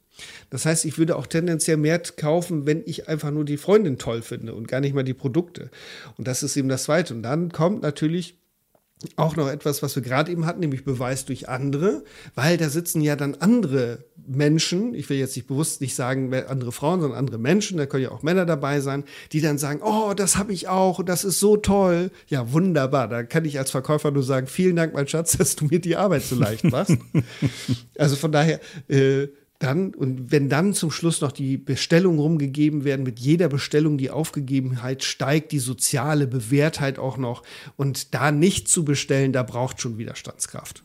Das 0.49 0.65
heißt, 0.65 0.85
ich 0.85 0.97
würde 0.97 1.15
auch 1.15 1.27
tendenziell 1.27 1.77
mehr 1.77 1.99
kaufen, 1.99 2.65
wenn 2.65 2.83
ich 2.85 3.07
einfach 3.07 3.31
nur 3.31 3.45
die 3.45 3.57
Freundin 3.57 3.97
toll 3.97 4.21
finde 4.21 4.53
und 4.53 4.67
gar 4.67 4.81
nicht 4.81 4.93
mal 4.93 5.03
die 5.03 5.13
Produkte. 5.13 5.71
Und 6.17 6.27
das 6.27 6.43
ist 6.43 6.57
eben 6.57 6.69
das 6.69 6.83
Zweite. 6.83 7.13
Und 7.13 7.23
dann 7.23 7.51
kommt 7.51 7.81
natürlich 7.81 8.40
auch 9.15 9.35
noch 9.35 9.49
etwas, 9.49 9.81
was 9.81 9.95
wir 9.95 10.03
gerade 10.03 10.31
eben 10.31 10.45
hatten, 10.45 10.59
nämlich 10.59 10.83
Beweis 10.83 11.25
durch 11.25 11.49
andere, 11.49 12.03
weil 12.35 12.57
da 12.57 12.69
sitzen 12.69 13.01
ja 13.01 13.15
dann 13.15 13.35
andere 13.35 14.05
Menschen, 14.27 14.93
ich 14.93 15.09
will 15.09 15.17
jetzt 15.17 15.35
nicht 15.35 15.47
bewusst 15.47 15.81
nicht 15.81 15.95
sagen 15.95 16.33
andere 16.33 16.71
Frauen, 16.71 17.01
sondern 17.01 17.17
andere 17.17 17.39
Menschen, 17.39 17.77
da 17.77 17.85
können 17.85 18.03
ja 18.03 18.11
auch 18.11 18.21
Männer 18.21 18.45
dabei 18.45 18.79
sein, 18.79 19.03
die 19.31 19.41
dann 19.41 19.57
sagen, 19.57 19.81
oh, 19.83 20.13
das 20.15 20.37
habe 20.37 20.53
ich 20.53 20.67
auch 20.67 20.99
und 20.99 21.09
das 21.09 21.23
ist 21.23 21.39
so 21.39 21.57
toll. 21.57 22.11
Ja, 22.27 22.51
wunderbar. 22.51 23.07
Da 23.07 23.23
kann 23.23 23.45
ich 23.45 23.57
als 23.57 23.71
Verkäufer 23.71 24.11
nur 24.11 24.23
sagen, 24.23 24.47
vielen 24.47 24.75
Dank, 24.75 24.93
mein 24.93 25.07
Schatz, 25.07 25.31
dass 25.37 25.55
du 25.55 25.65
mir 25.65 25.79
die 25.79 25.95
Arbeit 25.95 26.23
so 26.23 26.35
leicht 26.35 26.63
machst. 26.65 26.97
also 27.97 28.15
von 28.15 28.31
daher, 28.31 28.59
äh, 28.87 29.27
dann, 29.61 29.93
und 29.93 30.31
wenn 30.31 30.49
dann 30.49 30.73
zum 30.73 30.91
Schluss 30.91 31.21
noch 31.21 31.31
die 31.31 31.57
Bestellungen 31.57 32.19
rumgegeben 32.19 32.83
werden, 32.83 33.03
mit 33.03 33.19
jeder 33.19 33.47
Bestellung 33.47 33.97
die 33.97 34.09
Aufgegebenheit 34.09 35.03
steigt 35.03 35.51
die 35.51 35.59
soziale 35.59 36.27
Bewährtheit 36.27 36.97
auch 36.97 37.17
noch. 37.17 37.43
Und 37.77 38.13
da 38.13 38.31
nicht 38.31 38.67
zu 38.67 38.83
bestellen, 38.83 39.33
da 39.33 39.43
braucht 39.43 39.79
schon 39.79 39.97
Widerstandskraft. 39.97 40.83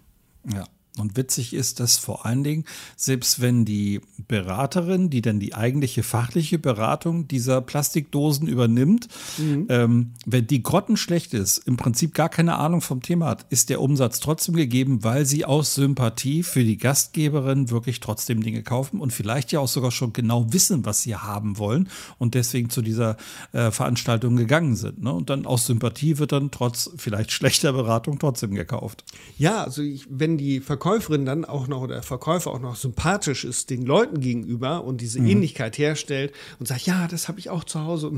Ja. 0.52 0.64
Und 0.98 1.16
witzig 1.16 1.52
ist, 1.52 1.78
dass 1.80 1.98
vor 1.98 2.24
allen 2.24 2.42
Dingen, 2.42 2.64
selbst 2.96 3.40
wenn 3.40 3.66
die 3.66 4.00
Beraterin, 4.28 5.10
die 5.10 5.20
dann 5.20 5.38
die 5.38 5.54
eigentliche 5.54 6.02
fachliche 6.02 6.58
Beratung 6.58 7.28
dieser 7.28 7.60
Plastikdosen 7.60 8.48
übernimmt, 8.48 9.08
mhm. 9.36 9.66
ähm, 9.68 10.12
wenn 10.24 10.46
die 10.46 10.62
grottenschlecht 10.62 11.34
ist, 11.34 11.58
im 11.58 11.76
Prinzip 11.76 12.14
gar 12.14 12.30
keine 12.30 12.56
Ahnung 12.56 12.80
vom 12.80 13.02
Thema 13.02 13.26
hat, 13.26 13.44
ist 13.50 13.68
der 13.68 13.82
Umsatz 13.82 14.20
trotzdem 14.20 14.56
gegeben, 14.56 15.04
weil 15.04 15.26
sie 15.26 15.44
aus 15.44 15.74
Sympathie 15.74 16.42
für 16.42 16.64
die 16.64 16.78
Gastgeberin 16.78 17.70
wirklich 17.70 18.00
trotzdem 18.00 18.42
Dinge 18.42 18.62
kaufen 18.62 19.00
und 19.00 19.12
vielleicht 19.12 19.52
ja 19.52 19.60
auch 19.60 19.68
sogar 19.68 19.90
schon 19.90 20.14
genau 20.14 20.52
wissen, 20.52 20.86
was 20.86 21.02
sie 21.02 21.14
haben 21.14 21.58
wollen 21.58 21.90
und 22.18 22.34
deswegen 22.34 22.70
zu 22.70 22.80
dieser 22.80 23.18
äh, 23.52 23.70
Veranstaltung 23.70 24.36
gegangen 24.36 24.76
sind. 24.76 25.02
Ne? 25.02 25.12
Und 25.12 25.28
dann 25.28 25.44
aus 25.44 25.66
Sympathie 25.66 26.16
wird 26.16 26.32
dann 26.32 26.50
trotz 26.50 26.90
vielleicht 26.96 27.32
schlechter 27.32 27.74
Beratung 27.74 28.18
trotzdem 28.18 28.54
gekauft. 28.54 29.04
Ja, 29.36 29.62
also 29.62 29.82
ich, 29.82 30.06
wenn 30.08 30.38
die 30.38 30.60
Verkäufer 30.60 30.85
Verkäuferin 30.86 31.26
dann 31.26 31.44
auch 31.44 31.66
noch 31.66 31.80
oder 31.80 31.94
der 31.94 32.02
Verkäufer 32.04 32.52
auch 32.52 32.60
noch 32.60 32.76
sympathisch 32.76 33.44
ist 33.44 33.70
den 33.70 33.82
Leuten 33.82 34.20
gegenüber 34.20 34.84
und 34.84 35.00
diese 35.00 35.20
mhm. 35.20 35.30
Ähnlichkeit 35.30 35.78
herstellt 35.78 36.32
und 36.60 36.68
sagt, 36.68 36.82
ja, 36.82 37.08
das 37.08 37.26
habe 37.26 37.40
ich 37.40 37.50
auch 37.50 37.64
zu 37.64 37.80
Hause, 37.80 38.12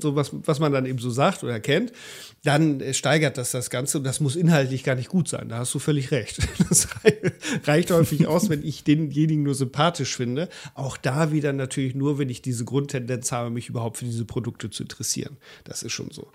so 0.00 0.16
was, 0.16 0.32
was 0.32 0.58
man 0.58 0.72
dann 0.72 0.86
eben 0.86 0.98
so 0.98 1.10
sagt 1.10 1.44
oder 1.44 1.60
kennt, 1.60 1.92
dann 2.42 2.82
steigert 2.94 3.38
das 3.38 3.52
das 3.52 3.70
Ganze 3.70 3.98
und 3.98 4.04
das 4.04 4.18
muss 4.18 4.34
inhaltlich 4.34 4.82
gar 4.82 4.96
nicht 4.96 5.08
gut 5.08 5.28
sein. 5.28 5.48
Da 5.48 5.58
hast 5.58 5.72
du 5.72 5.78
völlig 5.78 6.10
recht. 6.10 6.38
Das 6.70 6.88
reicht 7.64 7.90
häufig 7.90 8.28
aus, 8.28 8.48
wenn 8.48 8.62
ich 8.64 8.84
denjenigen 8.84 9.42
nur 9.42 9.54
sympathisch 9.54 10.16
finde. 10.16 10.48
Auch 10.74 10.96
da 10.96 11.32
wieder 11.32 11.52
natürlich 11.52 11.96
nur, 11.96 12.18
wenn 12.18 12.28
ich 12.28 12.42
diese 12.42 12.64
Grundtendenz 12.64 13.32
habe, 13.32 13.50
mich 13.50 13.68
überhaupt 13.68 13.96
für 13.98 14.04
diese 14.04 14.24
Produkte 14.24 14.70
zu 14.70 14.84
interessieren. 14.84 15.36
Das 15.64 15.82
ist 15.82 15.92
schon 15.92 16.10
so. 16.12 16.28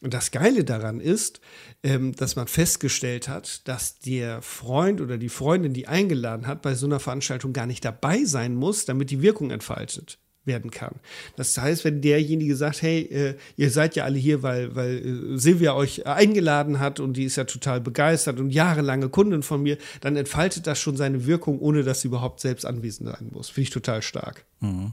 Und 0.00 0.14
das 0.14 0.30
Geile 0.30 0.62
daran 0.62 1.00
ist, 1.00 1.40
ähm, 1.82 2.14
dass 2.14 2.36
man 2.36 2.46
festgestellt 2.46 3.28
hat, 3.28 3.66
dass 3.66 3.98
der 3.98 4.42
Freund 4.42 5.00
oder 5.00 5.18
die 5.20 5.28
Freundin, 5.28 5.72
die 5.72 5.86
eingeladen 5.86 6.46
hat, 6.46 6.62
bei 6.62 6.74
so 6.74 6.86
einer 6.86 7.00
Veranstaltung 7.00 7.52
gar 7.52 7.66
nicht 7.66 7.84
dabei 7.84 8.24
sein 8.24 8.54
muss, 8.56 8.84
damit 8.84 9.10
die 9.10 9.22
Wirkung 9.22 9.50
entfaltet 9.50 10.18
werden 10.44 10.70
kann. 10.70 10.96
Das 11.36 11.56
heißt, 11.56 11.84
wenn 11.84 12.00
derjenige 12.00 12.56
sagt, 12.56 12.82
hey, 12.82 13.02
äh, 13.02 13.34
ihr 13.56 13.70
seid 13.70 13.94
ja 13.94 14.04
alle 14.04 14.18
hier, 14.18 14.42
weil, 14.42 14.74
weil 14.74 14.98
äh, 15.34 15.38
Silvia 15.38 15.74
euch 15.74 16.06
eingeladen 16.06 16.80
hat 16.80 16.98
und 16.98 17.16
die 17.16 17.24
ist 17.24 17.36
ja 17.36 17.44
total 17.44 17.80
begeistert 17.80 18.40
und 18.40 18.50
jahrelange 18.50 19.10
Kundin 19.10 19.42
von 19.42 19.62
mir, 19.62 19.76
dann 20.00 20.16
entfaltet 20.16 20.66
das 20.66 20.78
schon 20.80 20.96
seine 20.96 21.26
Wirkung, 21.26 21.60
ohne 21.60 21.82
dass 21.82 22.00
sie 22.00 22.08
überhaupt 22.08 22.40
selbst 22.40 22.64
anwesend 22.64 23.10
sein 23.10 23.28
muss. 23.30 23.50
Finde 23.50 23.64
ich 23.64 23.70
total 23.70 24.02
stark. 24.02 24.46
Mhm. 24.60 24.92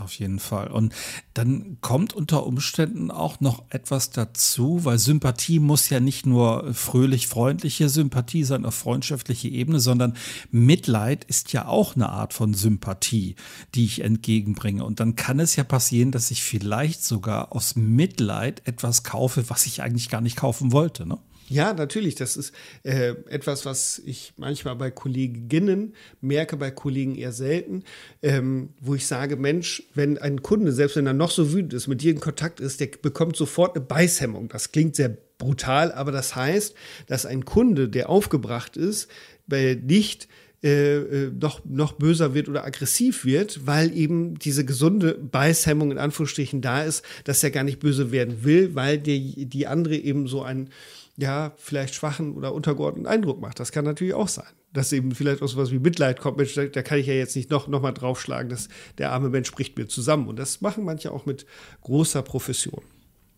Auf 0.00 0.18
jeden 0.18 0.40
Fall. 0.40 0.72
Und 0.72 0.92
dann 1.34 1.76
kommt 1.80 2.14
unter 2.14 2.46
Umständen 2.46 3.12
auch 3.12 3.40
noch 3.40 3.62
etwas 3.70 4.10
dazu, 4.10 4.84
weil 4.84 4.98
Sympathie 4.98 5.60
muss 5.60 5.88
ja 5.88 6.00
nicht 6.00 6.26
nur 6.26 6.74
fröhlich 6.74 7.28
freundliche 7.28 7.88
Sympathie 7.88 8.42
sein 8.42 8.64
auf 8.66 8.74
freundschaftliche 8.74 9.48
Ebene, 9.48 9.78
sondern 9.78 10.14
Mitleid 10.50 11.22
ist 11.24 11.52
ja 11.52 11.68
auch 11.68 11.94
eine 11.94 12.08
Art 12.08 12.32
von 12.32 12.54
Sympathie, 12.54 13.36
die 13.76 13.84
ich 13.84 14.00
entgegenbringe. 14.00 14.84
Und 14.84 14.98
dann 14.98 15.14
kann 15.14 15.38
es 15.38 15.54
ja 15.54 15.62
passieren, 15.62 16.10
dass 16.10 16.32
ich 16.32 16.42
vielleicht 16.42 17.04
sogar 17.04 17.52
aus 17.52 17.76
Mitleid 17.76 18.66
etwas 18.66 19.04
kaufe, 19.04 19.48
was 19.48 19.64
ich 19.66 19.80
eigentlich 19.82 20.08
gar 20.08 20.20
nicht 20.20 20.36
kaufen 20.36 20.72
wollte. 20.72 21.06
Ne? 21.06 21.18
Ja, 21.48 21.74
natürlich. 21.74 22.14
Das 22.14 22.36
ist 22.36 22.54
äh, 22.84 23.14
etwas, 23.28 23.66
was 23.66 24.00
ich 24.04 24.32
manchmal 24.36 24.76
bei 24.76 24.90
Kolleginnen 24.90 25.94
merke, 26.20 26.56
bei 26.56 26.70
Kollegen 26.70 27.16
eher 27.16 27.32
selten, 27.32 27.84
ähm, 28.22 28.70
wo 28.80 28.94
ich 28.94 29.06
sage, 29.06 29.36
Mensch, 29.36 29.82
wenn 29.94 30.18
ein 30.18 30.42
Kunde, 30.42 30.72
selbst 30.72 30.96
wenn 30.96 31.06
er 31.06 31.12
noch 31.12 31.30
so 31.30 31.52
wütend 31.52 31.74
ist, 31.74 31.86
mit 31.86 32.02
dir 32.02 32.12
in 32.12 32.20
Kontakt 32.20 32.60
ist, 32.60 32.80
der 32.80 32.88
bekommt 33.02 33.36
sofort 33.36 33.76
eine 33.76 33.84
Beißhemmung. 33.84 34.48
Das 34.48 34.72
klingt 34.72 34.96
sehr 34.96 35.16
brutal, 35.38 35.92
aber 35.92 36.12
das 36.12 36.34
heißt, 36.34 36.74
dass 37.06 37.26
ein 37.26 37.44
Kunde, 37.44 37.88
der 37.88 38.08
aufgebracht 38.08 38.76
ist, 38.76 39.08
nicht 39.46 40.28
äh, 40.64 40.96
äh, 40.96 41.30
noch, 41.38 41.62
noch 41.66 41.92
böser 41.92 42.32
wird 42.32 42.48
oder 42.48 42.64
aggressiv 42.64 43.26
wird, 43.26 43.66
weil 43.66 43.94
eben 43.94 44.38
diese 44.38 44.64
gesunde 44.64 45.12
Beißhemmung 45.12 45.92
in 45.92 45.98
Anführungsstrichen 45.98 46.62
da 46.62 46.82
ist, 46.82 47.04
dass 47.24 47.44
er 47.44 47.50
gar 47.50 47.64
nicht 47.64 47.80
böse 47.80 48.12
werden 48.12 48.44
will, 48.44 48.74
weil 48.74 48.96
die, 48.96 49.44
die 49.44 49.66
andere 49.66 49.94
eben 49.94 50.26
so 50.26 50.42
ein 50.42 50.70
ja, 51.16 51.52
vielleicht 51.56 51.94
schwachen 51.94 52.34
oder 52.34 52.52
untergeordneten 52.52 53.06
Eindruck 53.06 53.40
macht. 53.40 53.60
Das 53.60 53.72
kann 53.72 53.84
natürlich 53.84 54.14
auch 54.14 54.28
sein. 54.28 54.46
Dass 54.72 54.92
eben 54.92 55.12
vielleicht 55.12 55.40
auch 55.40 55.46
so 55.46 55.56
was 55.56 55.70
wie 55.70 55.78
Mitleid 55.78 56.20
kommt, 56.20 56.36
Mensch, 56.36 56.54
da, 56.54 56.82
kann 56.82 56.98
ich 56.98 57.06
ja 57.06 57.14
jetzt 57.14 57.36
nicht 57.36 57.50
noch, 57.50 57.68
noch 57.68 57.80
mal 57.80 57.92
draufschlagen, 57.92 58.48
dass 58.48 58.68
der 58.98 59.12
arme 59.12 59.28
Mensch 59.28 59.46
spricht 59.46 59.78
mir 59.78 59.86
zusammen. 59.86 60.26
Und 60.26 60.36
das 60.36 60.60
machen 60.60 60.84
manche 60.84 61.12
auch 61.12 61.26
mit 61.26 61.46
großer 61.82 62.22
Profession. 62.22 62.82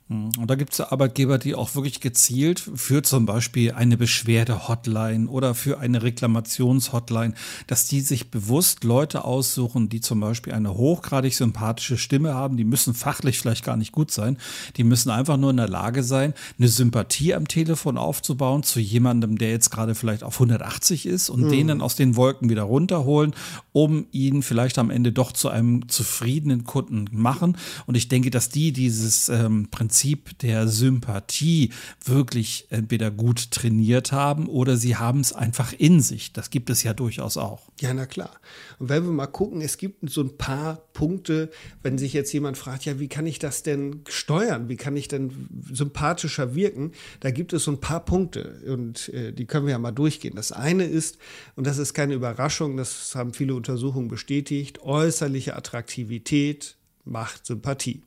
Mhm. 0.09 0.31
Und 0.39 0.49
da 0.49 0.55
gibt 0.55 0.73
es 0.73 0.81
Arbeitgeber, 0.81 1.39
die 1.39 1.55
auch 1.55 1.75
wirklich 1.75 2.01
gezielt 2.01 2.61
für 2.61 3.03
zum 3.03 3.27
Beispiel 3.27 3.73
eine 3.73 3.97
Beschwerde-Hotline 3.97 5.29
oder 5.29 5.55
für 5.55 5.81
eine 5.81 6.03
Reklamations-Hotline, 6.03 7.35
dass 7.67 7.89
die 7.89 8.01
sich 8.01 8.31
bewusst 8.31 8.85
Leute 8.85 9.25
aussuchen, 9.25 9.89
die 9.89 10.01
zum 10.01 10.21
Beispiel 10.21 10.53
eine 10.53 10.75
hochgradig 10.75 11.35
sympathische 11.35 11.99
Stimme 11.99 12.35
haben. 12.35 12.57
Die 12.57 12.65
müssen 12.65 12.95
fachlich 12.95 13.41
vielleicht 13.41 13.65
gar 13.65 13.77
nicht 13.77 13.93
gut 13.93 14.13
sein. 14.13 14.39
Die 14.77 14.85
müssen 14.85 15.11
einfach 15.11 15.37
nur 15.37 15.51
in 15.51 15.57
der 15.57 15.69
Lage 15.69 16.05
sein, 16.05 16.35
eine 16.59 16.69
Sympathie 16.69 17.35
am 17.35 17.49
Telefon 17.49 17.99
aufzubauen 17.99 18.63
zu 18.63 18.79
jemandem, 18.79 19.39
der 19.39 19.51
jetzt 19.51 19.71
gerade 19.71 19.97
vielleicht 19.97 20.23
auf 20.23 20.35
180 20.35 21.07
ist 21.07 21.31
und 21.31 21.43
mhm. 21.43 21.51
den 21.51 21.69
dann 21.69 21.81
aus 21.81 21.97
den 21.97 22.15
Wolken 22.15 22.49
wieder 22.49 22.63
runterholen, 22.63 23.35
um 23.73 24.07
ihn 24.13 24.43
vielleicht 24.43 24.79
am 24.79 24.91
Ende 24.91 25.11
doch 25.11 25.33
zu 25.33 25.49
einem 25.49 25.89
zufriedenen 25.89 26.63
Kunden 26.65 27.07
machen. 27.11 27.57
Und 27.87 27.97
ich 27.97 28.07
denke, 28.07 28.31
dass 28.31 28.51
die 28.51 28.73
dieses 28.73 29.29
ähm, 29.29 29.69
Prinzip 29.71 29.96
Prinzip 29.97 30.39
der 30.41 30.69
Sympathie 30.69 31.73
wirklich 32.05 32.67
entweder 32.69 33.11
gut 33.11 33.51
trainiert 33.51 34.13
haben 34.13 34.47
oder 34.47 34.77
sie 34.77 34.97
haben 34.97 35.21
es 35.21 35.33
einfach 35.33 35.73
in 35.73 36.03
sich. 36.03 36.35
Das 36.35 36.51
gibt 36.51 36.69
es 36.69 36.83
ja 36.83 36.93
durchaus 36.93 37.39
auch. 37.39 37.71
Ja, 37.81 37.95
na 37.95 38.05
klar. 38.05 38.39
Und 38.79 38.91
wenn 38.91 39.05
wir 39.05 39.13
mal 39.13 39.27
gucken, 39.27 39.63
es 39.63 39.79
gibt 39.79 40.11
so 40.11 40.21
ein 40.21 40.37
paar 40.37 40.83
Punkte, 40.93 41.51
wenn 41.83 41.97
sich 41.97 42.13
jetzt 42.13 42.31
jemand 42.35 42.59
fragt, 42.59 42.85
ja, 42.85 43.01
wie 43.01 43.09
kann 43.09 43.25
ich 43.25 43.39
das 43.39 43.63
denn 43.63 44.03
steuern? 44.07 44.69
Wie 44.69 44.77
kann 44.77 44.99
ich 44.99 45.09
denn 45.09 45.49
sympathischer 45.73 46.55
wirken? 46.55 46.93
Da 47.21 47.31
gibt 47.31 47.55
es 47.55 47.65
so 47.65 47.71
ein 47.71 47.81
paar 47.81 48.05
Punkte 48.05 48.61
und 48.67 49.09
äh, 49.15 49.33
die 49.33 49.47
können 49.47 49.65
wir 49.65 49.73
ja 49.73 49.79
mal 49.79 49.93
durchgehen. 49.93 50.37
Das 50.37 50.53
eine 50.53 50.85
ist, 50.85 51.17
und 51.55 51.67
das 51.67 51.79
ist 51.79 51.95
keine 51.95 52.13
Überraschung, 52.13 52.77
das 52.77 53.15
haben 53.15 53.33
viele 53.33 53.55
Untersuchungen 53.55 54.09
bestätigt, 54.09 54.83
äußerliche 54.83 55.57
Attraktivität 55.57 56.77
macht 57.07 57.47
Sympathie. 57.47 58.03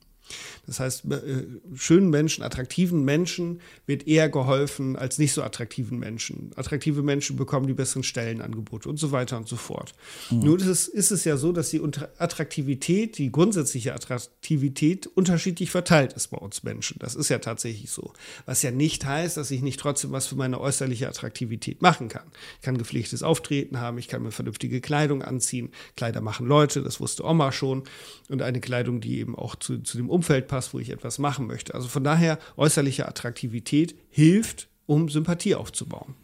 Das 0.70 0.78
heißt, 0.78 1.04
äh, 1.06 1.46
schönen 1.74 2.10
Menschen, 2.10 2.44
attraktiven 2.44 3.04
Menschen 3.04 3.60
wird 3.86 4.06
eher 4.06 4.28
geholfen 4.28 4.94
als 4.94 5.18
nicht 5.18 5.32
so 5.32 5.42
attraktiven 5.42 5.98
Menschen. 5.98 6.52
Attraktive 6.54 7.02
Menschen 7.02 7.34
bekommen 7.34 7.66
die 7.66 7.72
besseren 7.72 8.04
Stellenangebote 8.04 8.88
und 8.88 8.96
so 8.96 9.10
weiter 9.10 9.36
und 9.36 9.48
so 9.48 9.56
fort. 9.56 9.94
Mhm. 10.30 10.38
Nun 10.38 10.60
ist 10.60 10.68
es, 10.68 10.86
ist 10.86 11.10
es 11.10 11.24
ja 11.24 11.36
so, 11.36 11.50
dass 11.50 11.70
die 11.70 11.82
Attraktivität, 12.18 13.18
die 13.18 13.32
grundsätzliche 13.32 13.94
Attraktivität 13.94 15.08
unterschiedlich 15.08 15.72
verteilt 15.72 16.12
ist 16.12 16.28
bei 16.28 16.38
uns 16.38 16.62
Menschen. 16.62 17.00
Das 17.00 17.16
ist 17.16 17.30
ja 17.30 17.40
tatsächlich 17.40 17.90
so. 17.90 18.12
Was 18.46 18.62
ja 18.62 18.70
nicht 18.70 19.04
heißt, 19.04 19.38
dass 19.38 19.50
ich 19.50 19.62
nicht 19.62 19.80
trotzdem 19.80 20.12
was 20.12 20.28
für 20.28 20.36
meine 20.36 20.60
äußerliche 20.60 21.08
Attraktivität 21.08 21.82
machen 21.82 22.06
kann. 22.06 22.28
Ich 22.60 22.64
kann 22.64 22.78
gepflegtes 22.78 23.24
Auftreten 23.24 23.80
haben, 23.80 23.98
ich 23.98 24.06
kann 24.06 24.22
mir 24.22 24.30
vernünftige 24.30 24.80
Kleidung 24.80 25.22
anziehen. 25.22 25.70
Kleider 25.96 26.20
machen 26.20 26.46
Leute, 26.46 26.80
das 26.80 27.00
wusste 27.00 27.24
Oma 27.24 27.50
schon. 27.50 27.82
Und 28.28 28.40
eine 28.40 28.60
Kleidung, 28.60 29.00
die 29.00 29.18
eben 29.18 29.34
auch 29.34 29.56
zu, 29.56 29.78
zu 29.78 29.96
dem 29.96 30.08
Umfeld 30.08 30.46
passt, 30.46 30.59
wo 30.72 30.78
ich 30.78 30.90
etwas 30.90 31.18
machen 31.18 31.46
möchte. 31.46 31.74
Also 31.74 31.88
von 31.88 32.04
daher 32.04 32.38
äußerliche 32.56 33.08
Attraktivität 33.08 33.94
hilft, 34.08 34.68
um 34.86 35.08
Sympathie 35.08 35.54
aufzubauen. 35.54 36.14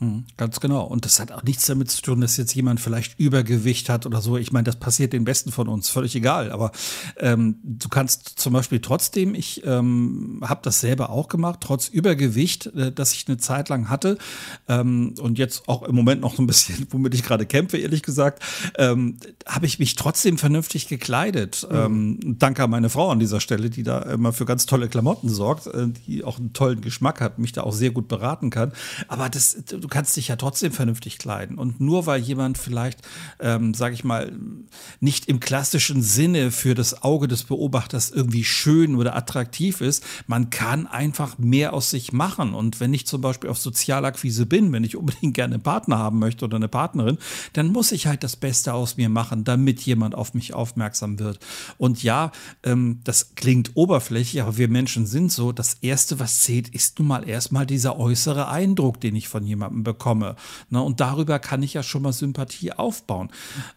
Mhm, 0.00 0.24
ganz 0.38 0.60
genau. 0.60 0.84
Und 0.84 1.04
das 1.04 1.20
hat 1.20 1.30
auch 1.30 1.42
nichts 1.42 1.66
damit 1.66 1.90
zu 1.90 2.00
tun, 2.00 2.22
dass 2.22 2.38
jetzt 2.38 2.54
jemand 2.54 2.80
vielleicht 2.80 3.20
Übergewicht 3.20 3.90
hat 3.90 4.06
oder 4.06 4.22
so. 4.22 4.38
Ich 4.38 4.50
meine, 4.50 4.64
das 4.64 4.76
passiert 4.76 5.12
den 5.12 5.24
Besten 5.24 5.52
von 5.52 5.68
uns, 5.68 5.90
völlig 5.90 6.16
egal. 6.16 6.52
Aber 6.52 6.72
ähm, 7.18 7.56
du 7.62 7.90
kannst 7.90 8.40
zum 8.40 8.54
Beispiel 8.54 8.80
trotzdem, 8.80 9.34
ich 9.34 9.62
ähm, 9.66 10.40
habe 10.42 10.60
das 10.62 10.80
selber 10.80 11.10
auch 11.10 11.28
gemacht, 11.28 11.58
trotz 11.60 11.88
Übergewicht, 11.88 12.66
äh, 12.66 12.92
das 12.92 13.12
ich 13.12 13.28
eine 13.28 13.36
Zeit 13.36 13.68
lang 13.68 13.90
hatte 13.90 14.16
ähm, 14.68 15.14
und 15.20 15.38
jetzt 15.38 15.68
auch 15.68 15.82
im 15.82 15.94
Moment 15.94 16.22
noch 16.22 16.34
so 16.34 16.42
ein 16.42 16.46
bisschen, 16.46 16.86
womit 16.90 17.14
ich 17.14 17.22
gerade 17.22 17.44
kämpfe, 17.44 17.76
ehrlich 17.76 18.02
gesagt, 18.02 18.42
ähm, 18.78 19.18
habe 19.46 19.66
ich 19.66 19.78
mich 19.78 19.96
trotzdem 19.96 20.38
vernünftig 20.38 20.88
gekleidet. 20.88 21.68
Mhm. 21.70 21.76
Ähm, 21.76 22.36
danke 22.38 22.64
an 22.64 22.70
meine 22.70 22.88
Frau 22.88 23.10
an 23.10 23.20
dieser 23.20 23.40
Stelle, 23.40 23.68
die 23.68 23.82
da 23.82 24.00
immer 24.00 24.32
für 24.32 24.46
ganz 24.46 24.64
tolle 24.64 24.88
Klamotten 24.88 25.28
sorgt, 25.28 25.66
äh, 25.66 25.88
die 26.06 26.24
auch 26.24 26.38
einen 26.38 26.54
tollen 26.54 26.80
Geschmack 26.80 27.20
hat, 27.20 27.38
mich 27.38 27.52
da 27.52 27.64
auch 27.64 27.74
sehr 27.74 27.90
gut 27.90 28.08
beraten 28.08 28.48
kann. 28.48 28.72
Aber 29.06 29.28
das, 29.28 29.58
du 29.66 29.89
kannst 29.90 30.16
dich 30.16 30.28
ja 30.28 30.36
trotzdem 30.36 30.72
vernünftig 30.72 31.18
kleiden. 31.18 31.58
Und 31.58 31.80
nur 31.80 32.06
weil 32.06 32.20
jemand 32.20 32.58
vielleicht, 32.58 33.00
ähm, 33.40 33.74
sage 33.74 33.94
ich 33.94 34.04
mal, 34.04 34.32
nicht 35.00 35.28
im 35.28 35.40
klassischen 35.40 36.02
Sinne 36.02 36.50
für 36.50 36.74
das 36.74 37.02
Auge 37.02 37.28
des 37.28 37.44
Beobachters 37.44 38.10
irgendwie 38.10 38.44
schön 38.44 38.94
oder 38.94 39.16
attraktiv 39.16 39.80
ist, 39.80 40.04
man 40.26 40.50
kann 40.50 40.86
einfach 40.86 41.38
mehr 41.38 41.72
aus 41.72 41.90
sich 41.90 42.12
machen. 42.12 42.54
Und 42.54 42.80
wenn 42.80 42.94
ich 42.94 43.06
zum 43.06 43.20
Beispiel 43.20 43.50
auf 43.50 43.58
Sozialakquise 43.58 44.46
bin, 44.46 44.72
wenn 44.72 44.84
ich 44.84 44.96
unbedingt 44.96 45.34
gerne 45.34 45.54
einen 45.54 45.62
Partner 45.62 45.98
haben 45.98 46.18
möchte 46.18 46.44
oder 46.44 46.56
eine 46.56 46.68
Partnerin, 46.68 47.18
dann 47.52 47.68
muss 47.68 47.92
ich 47.92 48.06
halt 48.06 48.22
das 48.22 48.36
Beste 48.36 48.72
aus 48.74 48.96
mir 48.96 49.08
machen, 49.08 49.44
damit 49.44 49.80
jemand 49.82 50.14
auf 50.14 50.34
mich 50.34 50.54
aufmerksam 50.54 51.18
wird. 51.18 51.38
Und 51.78 52.02
ja, 52.02 52.32
ähm, 52.62 53.00
das 53.04 53.34
klingt 53.34 53.72
oberflächlich, 53.74 54.42
aber 54.42 54.56
wir 54.56 54.68
Menschen 54.68 55.06
sind 55.06 55.32
so, 55.32 55.52
das 55.52 55.74
Erste, 55.82 56.20
was 56.20 56.40
zählt, 56.40 56.68
ist 56.68 56.98
nun 56.98 57.08
mal 57.08 57.28
erstmal 57.28 57.66
dieser 57.66 57.98
äußere 57.98 58.48
Eindruck, 58.48 59.00
den 59.00 59.16
ich 59.16 59.28
von 59.28 59.44
jemandem 59.44 59.79
bekomme. 59.82 60.36
Ne? 60.68 60.82
Und 60.82 61.00
darüber 61.00 61.38
kann 61.38 61.62
ich 61.62 61.74
ja 61.74 61.82
schon 61.82 62.02
mal 62.02 62.12
Sympathie 62.12 62.72
aufbauen. 62.72 63.30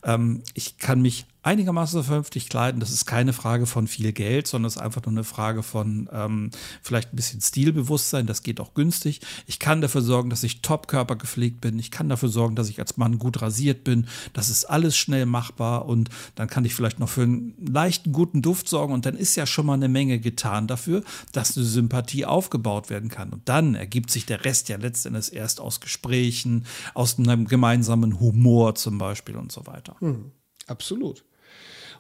Ähm, 0.03 0.43
ich 0.53 0.77
kann 0.77 1.01
mich 1.01 1.25
einigermaßen 1.43 2.03
vernünftig 2.03 2.49
kleiden. 2.49 2.79
Das 2.79 2.91
ist 2.91 3.05
keine 3.05 3.33
Frage 3.33 3.65
von 3.65 3.87
viel 3.87 4.13
Geld, 4.13 4.47
sondern 4.47 4.67
es 4.67 4.77
ist 4.77 4.81
einfach 4.81 5.01
nur 5.03 5.11
eine 5.11 5.23
Frage 5.23 5.61
von 5.61 6.09
ähm, 6.11 6.49
vielleicht 6.81 7.13
ein 7.13 7.15
bisschen 7.17 7.41
Stilbewusstsein. 7.41 8.25
Das 8.25 8.43
geht 8.43 8.59
auch 8.59 8.73
günstig. 8.73 9.21
Ich 9.45 9.59
kann 9.59 9.81
dafür 9.81 10.01
sorgen, 10.01 10.29
dass 10.29 10.43
ich 10.43 10.61
Top-Körper 10.61 11.17
gepflegt 11.17 11.61
bin. 11.61 11.77
Ich 11.77 11.91
kann 11.91 12.09
dafür 12.09 12.29
sorgen, 12.29 12.55
dass 12.55 12.69
ich 12.69 12.79
als 12.79 12.97
Mann 12.97 13.19
gut 13.19 13.41
rasiert 13.41 13.83
bin. 13.83 14.07
Das 14.31 14.49
ist 14.49 14.65
alles 14.65 14.97
schnell 14.97 15.25
machbar 15.25 15.85
und 15.85 16.09
dann 16.35 16.47
kann 16.47 16.65
ich 16.65 16.73
vielleicht 16.73 16.99
noch 16.99 17.09
für 17.09 17.23
einen 17.23 17.53
leichten, 17.59 18.13
guten 18.13 18.41
Duft 18.41 18.69
sorgen 18.69 18.93
und 18.93 19.05
dann 19.05 19.17
ist 19.17 19.35
ja 19.35 19.45
schon 19.45 19.65
mal 19.65 19.73
eine 19.73 19.89
Menge 19.89 20.19
getan 20.19 20.67
dafür, 20.67 21.03
dass 21.33 21.57
eine 21.57 21.65
Sympathie 21.65 22.25
aufgebaut 22.25 22.89
werden 22.89 23.09
kann. 23.09 23.31
Und 23.31 23.49
dann 23.49 23.75
ergibt 23.75 24.09
sich 24.09 24.25
der 24.25 24.45
Rest 24.45 24.69
ja 24.69 24.77
letztendlich 24.77 25.33
erst 25.33 25.59
aus 25.59 25.81
Gesprächen, 25.81 26.65
aus 26.93 27.19
einem 27.19 27.45
gemeinsamen 27.47 28.19
Humor 28.19 28.75
zum 28.75 28.97
Beispiel 28.97 29.35
und 29.35 29.51
so 29.51 29.67
weiter. 29.67 29.95
Hm, 29.99 30.31
absolut. 30.67 31.25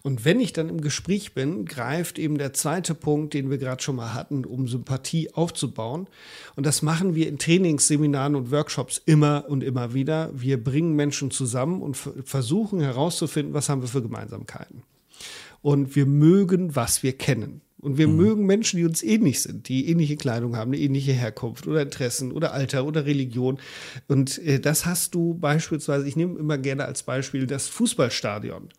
Und 0.05 0.25
wenn 0.25 0.41
ich 0.41 0.51
dann 0.51 0.67
im 0.67 0.81
Gespräch 0.81 1.33
bin, 1.33 1.63
greift 1.63 2.19
eben 2.19 2.37
der 2.37 2.51
zweite 2.51 2.93
Punkt, 2.93 3.33
den 3.33 3.49
wir 3.49 3.57
gerade 3.57 3.81
schon 3.81 3.95
mal 3.95 4.13
hatten, 4.13 4.43
um 4.43 4.67
Sympathie 4.67 5.33
aufzubauen. 5.33 6.07
Und 6.57 6.65
das 6.65 6.81
machen 6.81 7.15
wir 7.15 7.29
in 7.29 7.39
Trainingsseminaren 7.39 8.35
und 8.35 8.51
Workshops 8.51 9.01
immer 9.05 9.45
und 9.47 9.63
immer 9.63 9.93
wieder. 9.93 10.29
Wir 10.33 10.61
bringen 10.61 10.97
Menschen 10.97 11.31
zusammen 11.31 11.81
und 11.81 11.95
versuchen 11.95 12.81
herauszufinden, 12.81 13.53
was 13.53 13.69
haben 13.69 13.81
wir 13.81 13.87
für 13.87 14.01
Gemeinsamkeiten. 14.01 14.83
Und 15.61 15.95
wir 15.95 16.05
mögen, 16.05 16.75
was 16.75 17.01
wir 17.01 17.17
kennen. 17.17 17.61
Und 17.83 17.97
wir 17.97 18.07
mhm. 18.07 18.15
mögen 18.15 18.45
Menschen, 18.45 18.77
die 18.77 18.85
uns 18.85 19.03
ähnlich 19.03 19.41
sind, 19.41 19.67
die 19.67 19.89
ähnliche 19.89 20.15
Kleidung 20.15 20.55
haben, 20.55 20.71
eine 20.71 20.79
ähnliche 20.79 21.11
Herkunft 21.11 21.67
oder 21.67 21.81
Interessen 21.81 22.31
oder 22.31 22.53
Alter 22.53 22.85
oder 22.85 23.05
Religion. 23.05 23.59
Und 24.07 24.39
äh, 24.39 24.59
das 24.59 24.85
hast 24.85 25.13
du 25.15 25.33
beispielsweise, 25.33 26.07
ich 26.07 26.15
nehme 26.15 26.39
immer 26.39 26.57
gerne 26.57 26.85
als 26.85 27.03
Beispiel 27.03 27.45
das 27.45 27.67
Fußballstadion. 27.67 28.69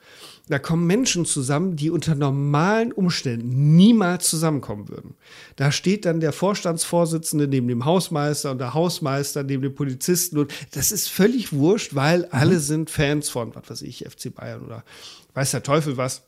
Da 0.48 0.58
kommen 0.58 0.86
Menschen 0.86 1.24
zusammen, 1.24 1.76
die 1.76 1.90
unter 1.90 2.14
normalen 2.14 2.92
Umständen 2.92 3.76
niemals 3.76 4.28
zusammenkommen 4.28 4.88
würden. 4.88 5.14
Da 5.56 5.70
steht 5.70 6.04
dann 6.06 6.20
der 6.20 6.32
Vorstandsvorsitzende 6.32 7.46
neben 7.46 7.68
dem 7.68 7.84
Hausmeister 7.84 8.50
und 8.50 8.58
der 8.58 8.74
Hausmeister 8.74 9.42
neben 9.42 9.62
dem 9.62 9.74
Polizisten. 9.74 10.38
Und 10.38 10.52
das 10.72 10.92
ist 10.92 11.08
völlig 11.08 11.52
wurscht, 11.52 11.94
weil 11.94 12.20
mhm. 12.20 12.28
alle 12.30 12.60
sind 12.60 12.90
Fans 12.90 13.28
von, 13.28 13.54
was 13.54 13.68
weiß 13.68 13.82
ich, 13.82 14.06
FC 14.08 14.34
Bayern 14.34 14.64
oder 14.64 14.84
weiß 15.34 15.50
der 15.50 15.62
Teufel 15.62 15.96
was 15.96 16.22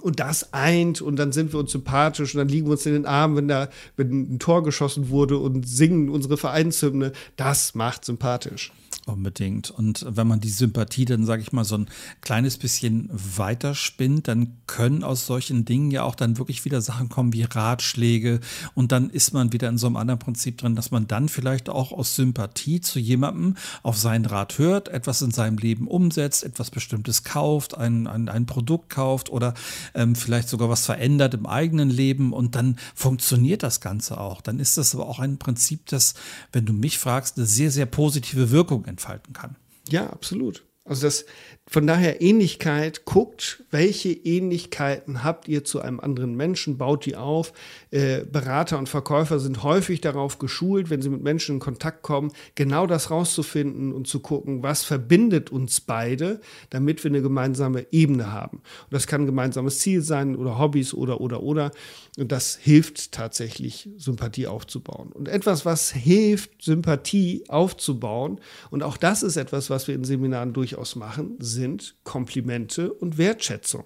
und 0.00 0.20
das 0.20 0.52
eint 0.52 1.00
und 1.00 1.16
dann 1.16 1.32
sind 1.32 1.52
wir 1.52 1.60
uns 1.60 1.72
sympathisch 1.72 2.34
und 2.34 2.38
dann 2.38 2.48
liegen 2.48 2.66
wir 2.66 2.72
uns 2.72 2.86
in 2.86 2.92
den 2.92 3.06
Armen, 3.06 3.36
wenn 3.36 3.48
da 3.48 3.68
wenn 3.96 4.34
ein 4.34 4.38
Tor 4.38 4.62
geschossen 4.62 5.10
wurde 5.10 5.38
und 5.38 5.66
singen 5.66 6.08
unsere 6.08 6.36
Vereinshymne. 6.36 7.12
Das 7.36 7.74
macht 7.74 8.04
sympathisch. 8.04 8.72
Unbedingt. 9.08 9.70
Und 9.70 10.04
wenn 10.08 10.26
man 10.26 10.40
die 10.40 10.50
Sympathie 10.50 11.04
dann, 11.04 11.24
sage 11.24 11.40
ich 11.40 11.52
mal, 11.52 11.62
so 11.62 11.78
ein 11.78 11.86
kleines 12.22 12.58
bisschen 12.58 13.08
weiterspinnt, 13.12 14.26
dann 14.26 14.56
können 14.66 15.04
aus 15.04 15.26
solchen 15.26 15.64
Dingen 15.64 15.92
ja 15.92 16.02
auch 16.02 16.16
dann 16.16 16.38
wirklich 16.38 16.64
wieder 16.64 16.80
Sachen 16.80 17.08
kommen 17.08 17.32
wie 17.32 17.44
Ratschläge. 17.44 18.40
Und 18.74 18.90
dann 18.90 19.08
ist 19.08 19.32
man 19.32 19.52
wieder 19.52 19.68
in 19.68 19.78
so 19.78 19.86
einem 19.86 19.94
anderen 19.94 20.18
Prinzip 20.18 20.58
drin, 20.58 20.74
dass 20.74 20.90
man 20.90 21.06
dann 21.06 21.28
vielleicht 21.28 21.68
auch 21.68 21.92
aus 21.92 22.16
Sympathie 22.16 22.80
zu 22.80 22.98
jemandem 22.98 23.54
auf 23.84 23.96
seinen 23.96 24.26
Rat 24.26 24.58
hört, 24.58 24.88
etwas 24.88 25.22
in 25.22 25.30
seinem 25.30 25.58
Leben 25.58 25.86
umsetzt, 25.86 26.42
etwas 26.42 26.72
Bestimmtes 26.72 27.22
kauft, 27.22 27.78
ein, 27.78 28.08
ein, 28.08 28.28
ein 28.28 28.46
Produkt 28.46 28.90
kauft 28.90 29.28
oder 29.30 29.54
ähm, 29.94 30.16
vielleicht 30.16 30.48
sogar 30.48 30.68
was 30.68 30.84
verändert 30.84 31.32
im 31.34 31.46
eigenen 31.46 31.90
Leben. 31.90 32.32
Und 32.32 32.56
dann 32.56 32.76
funktioniert 32.96 33.62
das 33.62 33.80
Ganze 33.80 34.18
auch. 34.18 34.40
Dann 34.40 34.58
ist 34.58 34.78
das 34.78 34.96
aber 34.96 35.06
auch 35.06 35.20
ein 35.20 35.38
Prinzip, 35.38 35.86
das, 35.86 36.14
wenn 36.50 36.66
du 36.66 36.72
mich 36.72 36.98
fragst, 36.98 37.36
eine 37.36 37.46
sehr, 37.46 37.70
sehr 37.70 37.86
positive 37.86 38.50
Wirkung 38.50 38.84
entfalten 38.96 39.32
kann. 39.34 39.56
Ja, 39.88 40.08
absolut. 40.10 40.64
Also 40.84 41.02
das, 41.06 41.26
von 41.68 41.84
daher 41.84 42.22
Ähnlichkeit, 42.22 43.04
guckt, 43.04 43.64
welche 43.72 44.10
Ähnlichkeiten 44.10 45.24
habt 45.24 45.48
ihr 45.48 45.64
zu 45.64 45.80
einem 45.80 45.98
anderen 45.98 46.36
Menschen, 46.36 46.78
baut 46.78 47.04
die 47.06 47.16
auf. 47.16 47.52
Äh, 47.90 48.24
Berater 48.24 48.78
und 48.78 48.88
Verkäufer 48.88 49.40
sind 49.40 49.64
häufig 49.64 50.00
darauf 50.00 50.38
geschult, 50.38 50.90
wenn 50.90 51.02
sie 51.02 51.08
mit 51.08 51.24
Menschen 51.24 51.56
in 51.56 51.60
Kontakt 51.60 52.02
kommen, 52.02 52.30
genau 52.54 52.86
das 52.86 53.10
rauszufinden 53.10 53.92
und 53.92 54.06
zu 54.06 54.20
gucken, 54.20 54.62
was 54.62 54.84
verbindet 54.84 55.50
uns 55.50 55.80
beide, 55.80 56.40
damit 56.70 57.02
wir 57.02 57.10
eine 57.10 57.20
gemeinsame 57.20 57.86
Ebene 57.90 58.32
haben. 58.32 58.58
Und 58.58 58.92
das 58.92 59.08
kann 59.08 59.22
ein 59.22 59.26
gemeinsames 59.26 59.80
Ziel 59.80 60.02
sein 60.02 60.36
oder 60.36 60.60
Hobbys 60.60 60.94
oder, 60.94 61.20
oder, 61.20 61.42
oder. 61.42 61.72
Und 62.16 62.30
das 62.30 62.56
hilft 62.56 63.10
tatsächlich, 63.10 63.88
Sympathie 63.96 64.46
aufzubauen. 64.46 65.10
Und 65.12 65.28
etwas, 65.28 65.66
was 65.66 65.90
hilft, 65.90 66.62
Sympathie 66.62 67.44
aufzubauen, 67.48 68.40
und 68.70 68.84
auch 68.84 68.96
das 68.96 69.24
ist 69.24 69.36
etwas, 69.36 69.68
was 69.68 69.88
wir 69.88 69.96
in 69.96 70.04
Seminaren 70.04 70.52
durchaus 70.52 70.94
machen, 70.94 71.36
sind 71.56 71.96
Komplimente 72.04 72.92
und 72.92 73.18
Wertschätzung. 73.18 73.84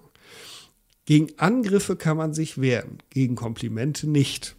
Gegen 1.05 1.27
Angriffe 1.37 1.95
kann 1.95 2.17
man 2.17 2.33
sich 2.33 2.61
wehren, 2.61 2.99
gegen 3.09 3.35
Komplimente 3.35 4.07
nicht. 4.07 4.55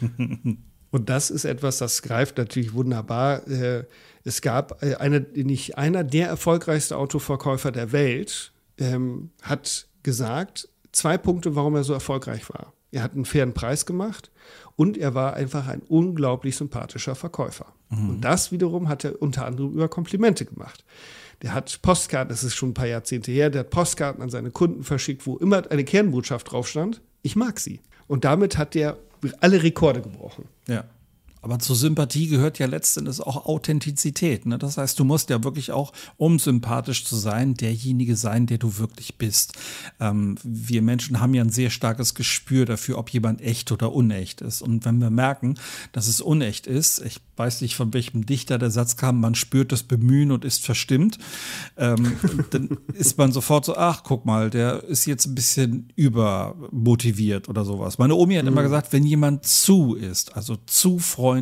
und 0.90 1.08
das 1.10 1.30
ist 1.30 1.44
etwas, 1.44 1.78
das 1.78 2.02
greift 2.02 2.38
natürlich 2.38 2.72
wunderbar. 2.72 3.46
Äh, 3.48 3.84
es 4.24 4.42
gab 4.42 4.82
äh, 4.82 4.96
eine, 4.96 5.20
nicht 5.20 5.76
einer 5.78 6.04
der 6.04 6.28
erfolgreichsten 6.28 6.94
Autoverkäufer 6.94 7.72
der 7.72 7.92
Welt, 7.92 8.52
ähm, 8.78 9.30
hat 9.42 9.88
gesagt, 10.02 10.68
zwei 10.92 11.18
Punkte, 11.18 11.56
warum 11.56 11.74
er 11.74 11.84
so 11.84 11.92
erfolgreich 11.92 12.48
war. 12.48 12.72
Er 12.92 13.02
hat 13.02 13.14
einen 13.14 13.24
fairen 13.24 13.52
Preis 13.52 13.86
gemacht 13.86 14.30
und 14.76 14.96
er 14.96 15.14
war 15.14 15.34
einfach 15.34 15.66
ein 15.66 15.82
unglaublich 15.82 16.56
sympathischer 16.56 17.14
Verkäufer. 17.14 17.66
Mhm. 17.90 18.10
Und 18.10 18.20
das 18.20 18.52
wiederum 18.52 18.88
hat 18.88 19.04
er 19.04 19.20
unter 19.20 19.44
anderem 19.44 19.72
über 19.72 19.88
Komplimente 19.88 20.44
gemacht. 20.44 20.84
Der 21.42 21.52
hat 21.54 21.80
Postkarten, 21.82 22.30
das 22.30 22.44
ist 22.44 22.54
schon 22.54 22.70
ein 22.70 22.74
paar 22.74 22.86
Jahrzehnte 22.86 23.30
her, 23.30 23.50
der 23.50 23.60
hat 23.60 23.70
Postkarten 23.70 24.22
an 24.22 24.30
seine 24.30 24.50
Kunden 24.50 24.84
verschickt, 24.84 25.26
wo 25.26 25.36
immer 25.36 25.70
eine 25.70 25.84
Kernbotschaft 25.84 26.50
drauf 26.50 26.68
stand, 26.68 27.02
ich 27.22 27.36
mag 27.36 27.60
sie. 27.60 27.80
Und 28.06 28.24
damit 28.24 28.56
hat 28.56 28.76
er 28.76 28.96
alle 29.40 29.62
Rekorde 29.62 30.00
gebrochen. 30.00 30.46
Ja. 30.68 30.84
Aber 31.46 31.60
zur 31.60 31.76
Sympathie 31.76 32.26
gehört 32.26 32.58
ja 32.58 32.66
letztendlich 32.66 33.20
auch 33.20 33.46
Authentizität. 33.46 34.46
Ne? 34.46 34.58
Das 34.58 34.78
heißt, 34.78 34.98
du 34.98 35.04
musst 35.04 35.30
ja 35.30 35.44
wirklich 35.44 35.70
auch, 35.70 35.92
um 36.16 36.40
sympathisch 36.40 37.04
zu 37.04 37.14
sein, 37.14 37.54
derjenige 37.54 38.16
sein, 38.16 38.46
der 38.46 38.58
du 38.58 38.78
wirklich 38.78 39.16
bist. 39.16 39.52
Ähm, 40.00 40.38
wir 40.42 40.82
Menschen 40.82 41.20
haben 41.20 41.34
ja 41.34 41.44
ein 41.44 41.50
sehr 41.50 41.70
starkes 41.70 42.16
Gespür 42.16 42.66
dafür, 42.66 42.98
ob 42.98 43.10
jemand 43.10 43.42
echt 43.42 43.70
oder 43.70 43.92
unecht 43.92 44.40
ist. 44.40 44.60
Und 44.60 44.84
wenn 44.84 44.98
wir 44.98 45.10
merken, 45.10 45.54
dass 45.92 46.08
es 46.08 46.20
unecht 46.20 46.66
ist, 46.66 47.00
ich 47.04 47.20
weiß 47.36 47.60
nicht, 47.60 47.76
von 47.76 47.94
welchem 47.94 48.26
Dichter 48.26 48.58
der 48.58 48.72
Satz 48.72 48.96
kam, 48.96 49.20
man 49.20 49.36
spürt 49.36 49.70
das 49.70 49.84
Bemühen 49.84 50.32
und 50.32 50.44
ist 50.44 50.64
verstimmt, 50.64 51.18
ähm, 51.76 52.16
dann 52.50 52.78
ist 52.92 53.18
man 53.18 53.30
sofort 53.30 53.66
so, 53.66 53.76
ach, 53.76 54.02
guck 54.02 54.26
mal, 54.26 54.50
der 54.50 54.82
ist 54.82 55.06
jetzt 55.06 55.26
ein 55.26 55.36
bisschen 55.36 55.92
übermotiviert 55.94 57.48
oder 57.48 57.64
sowas. 57.64 57.98
Meine 57.98 58.16
Omi 58.16 58.34
hat 58.34 58.42
mhm. 58.42 58.48
immer 58.48 58.62
gesagt, 58.62 58.92
wenn 58.92 59.06
jemand 59.06 59.46
zu 59.46 59.94
ist, 59.94 60.34
also 60.34 60.56
zu 60.66 60.98
freundlich, 60.98 61.35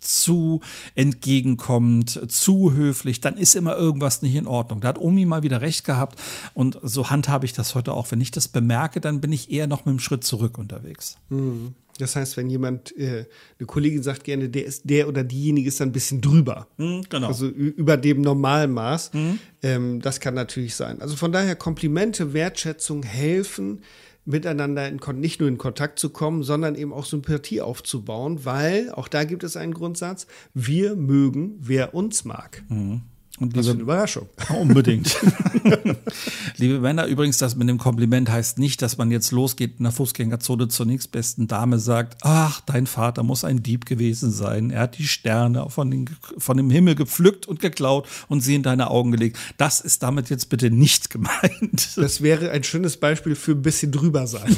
zu 0.00 0.60
entgegenkommend, 0.94 2.30
zu 2.30 2.72
höflich, 2.72 3.20
dann 3.20 3.36
ist 3.36 3.54
immer 3.54 3.76
irgendwas 3.76 4.22
nicht 4.22 4.34
in 4.34 4.46
Ordnung. 4.46 4.80
Da 4.80 4.88
hat 4.88 4.98
Omi 4.98 5.24
mal 5.24 5.42
wieder 5.42 5.60
recht 5.60 5.84
gehabt 5.84 6.20
und 6.54 6.78
so 6.82 7.10
handhabe 7.10 7.46
ich 7.46 7.52
das 7.52 7.74
heute 7.74 7.92
auch. 7.92 8.10
Wenn 8.10 8.20
ich 8.20 8.30
das 8.30 8.48
bemerke, 8.48 9.00
dann 9.00 9.20
bin 9.20 9.32
ich 9.32 9.50
eher 9.50 9.66
noch 9.66 9.80
mit 9.80 9.92
einem 9.92 10.00
Schritt 10.00 10.24
zurück 10.24 10.58
unterwegs. 10.58 11.16
Mhm. 11.28 11.74
Das 11.98 12.16
heißt, 12.16 12.36
wenn 12.36 12.48
jemand, 12.48 12.96
äh, 12.96 13.26
eine 13.58 13.66
Kollegin 13.66 14.02
sagt 14.02 14.24
gerne, 14.24 14.48
der 14.48 14.64
ist 14.64 14.88
der 14.88 15.08
oder 15.08 15.24
diejenige 15.24 15.68
ist 15.68 15.80
dann 15.80 15.88
ein 15.88 15.92
bisschen 15.92 16.20
drüber. 16.20 16.68
Mhm, 16.76 17.02
genau. 17.08 17.26
Also 17.26 17.46
über 17.48 17.96
dem 17.96 18.22
normalen 18.22 18.72
Maß. 18.72 19.12
Mhm. 19.12 19.38
Ähm, 19.62 20.00
das 20.00 20.20
kann 20.20 20.34
natürlich 20.34 20.74
sein. 20.76 21.02
Also 21.02 21.16
von 21.16 21.32
daher 21.32 21.56
Komplimente, 21.56 22.32
Wertschätzung 22.32 23.02
helfen, 23.02 23.82
miteinander 24.28 24.86
in, 24.88 25.00
nicht 25.14 25.40
nur 25.40 25.48
in 25.48 25.58
Kontakt 25.58 25.98
zu 25.98 26.10
kommen, 26.10 26.42
sondern 26.42 26.74
eben 26.74 26.92
auch 26.92 27.06
Sympathie 27.06 27.60
aufzubauen, 27.60 28.44
weil 28.44 28.92
auch 28.92 29.08
da 29.08 29.24
gibt 29.24 29.42
es 29.42 29.56
einen 29.56 29.72
Grundsatz, 29.72 30.26
wir 30.54 30.96
mögen, 30.96 31.56
wer 31.60 31.94
uns 31.94 32.24
mag. 32.24 32.62
Mhm. 32.68 33.02
Und 33.40 33.56
liebe, 33.56 33.70
eine 33.70 33.80
Überraschung. 33.80 34.28
Unbedingt. 34.60 35.16
Liebe 36.56 36.80
Männer, 36.80 37.06
übrigens, 37.06 37.38
das 37.38 37.56
mit 37.56 37.68
dem 37.68 37.78
Kompliment 37.78 38.30
heißt 38.30 38.58
nicht, 38.58 38.82
dass 38.82 38.98
man 38.98 39.10
jetzt 39.10 39.30
losgeht 39.30 39.74
in 39.78 39.84
der 39.84 39.92
Fußgängerzone 39.92 40.68
zur 40.68 40.86
nächstbesten 40.86 41.46
Dame 41.46 41.78
sagt, 41.78 42.18
ach, 42.22 42.60
dein 42.62 42.86
Vater 42.86 43.22
muss 43.22 43.44
ein 43.44 43.62
Dieb 43.62 43.86
gewesen 43.86 44.30
sein. 44.30 44.70
Er 44.70 44.82
hat 44.82 44.98
die 44.98 45.06
Sterne 45.06 45.68
von, 45.70 45.90
den, 45.90 46.10
von 46.38 46.56
dem 46.56 46.70
Himmel 46.70 46.94
gepflückt 46.94 47.46
und 47.46 47.60
geklaut 47.60 48.08
und 48.28 48.40
sie 48.40 48.54
in 48.54 48.62
deine 48.62 48.90
Augen 48.90 49.12
gelegt. 49.12 49.38
Das 49.56 49.80
ist 49.80 50.02
damit 50.02 50.30
jetzt 50.30 50.48
bitte 50.48 50.70
nicht 50.70 51.10
gemeint. 51.10 51.96
Das 51.96 52.22
wäre 52.22 52.50
ein 52.50 52.64
schönes 52.64 52.96
Beispiel 52.96 53.34
für 53.34 53.52
ein 53.52 53.62
bisschen 53.62 53.92
drüber 53.92 54.26
sein. 54.26 54.56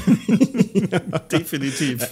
Definitiv. 1.30 2.06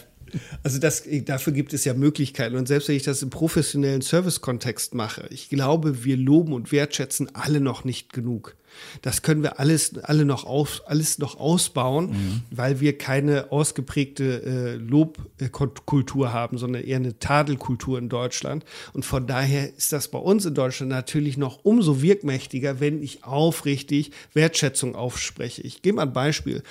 Also 0.62 0.78
das, 0.78 1.04
dafür 1.24 1.52
gibt 1.52 1.72
es 1.72 1.84
ja 1.84 1.94
Möglichkeiten. 1.94 2.56
Und 2.56 2.68
selbst 2.68 2.88
wenn 2.88 2.96
ich 2.96 3.04
das 3.04 3.22
im 3.22 3.30
professionellen 3.30 4.02
Service-Kontext 4.02 4.94
mache, 4.94 5.26
ich 5.30 5.48
glaube, 5.48 6.04
wir 6.04 6.16
loben 6.16 6.52
und 6.52 6.72
wertschätzen 6.72 7.34
alle 7.34 7.60
noch 7.60 7.84
nicht 7.84 8.12
genug. 8.12 8.56
Das 9.02 9.22
können 9.22 9.42
wir 9.42 9.58
alles, 9.58 9.98
alle 9.98 10.24
noch 10.24 10.44
auf, 10.44 10.82
alles 10.86 11.18
noch 11.18 11.38
ausbauen, 11.38 12.10
mhm. 12.10 12.42
weil 12.50 12.80
wir 12.80 12.96
keine 12.98 13.50
ausgeprägte 13.50 14.42
äh, 14.42 14.74
Lobkultur 14.76 16.32
haben, 16.32 16.58
sondern 16.58 16.82
eher 16.82 16.96
eine 16.96 17.18
Tadelkultur 17.18 17.98
in 17.98 18.08
Deutschland. 18.08 18.64
Und 18.92 19.04
von 19.04 19.26
daher 19.26 19.74
ist 19.74 19.92
das 19.92 20.08
bei 20.08 20.18
uns 20.18 20.44
in 20.44 20.54
Deutschland 20.54 20.90
natürlich 20.90 21.36
noch 21.36 21.64
umso 21.64 22.02
wirkmächtiger, 22.02 22.80
wenn 22.80 23.02
ich 23.02 23.24
aufrichtig 23.24 24.12
Wertschätzung 24.34 24.94
aufspreche. 24.94 25.62
Ich 25.62 25.82
gebe 25.82 25.96
mal 25.96 26.02
ein 26.02 26.12
Beispiel. 26.12 26.62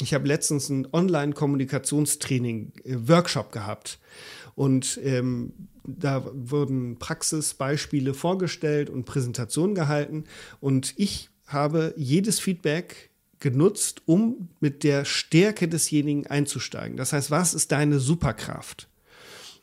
Ich 0.00 0.14
habe 0.14 0.26
letztens 0.26 0.68
ein 0.68 0.88
Online-Kommunikationstraining, 0.92 2.72
äh, 2.84 2.96
gehabt. 3.52 3.98
Und 4.54 5.00
ähm, 5.02 5.52
da 5.84 6.24
wurden 6.32 6.98
Praxisbeispiele 6.98 8.14
vorgestellt 8.14 8.90
und 8.90 9.04
Präsentationen 9.04 9.74
gehalten. 9.74 10.24
Und 10.60 10.94
ich 10.96 11.30
habe 11.46 11.94
jedes 11.96 12.38
Feedback 12.38 13.10
genutzt, 13.38 14.02
um 14.06 14.48
mit 14.60 14.84
der 14.84 15.04
Stärke 15.04 15.68
desjenigen 15.68 16.26
einzusteigen. 16.26 16.96
Das 16.96 17.12
heißt, 17.12 17.30
was 17.30 17.54
ist 17.54 17.72
deine 17.72 17.98
Superkraft? 17.98 18.88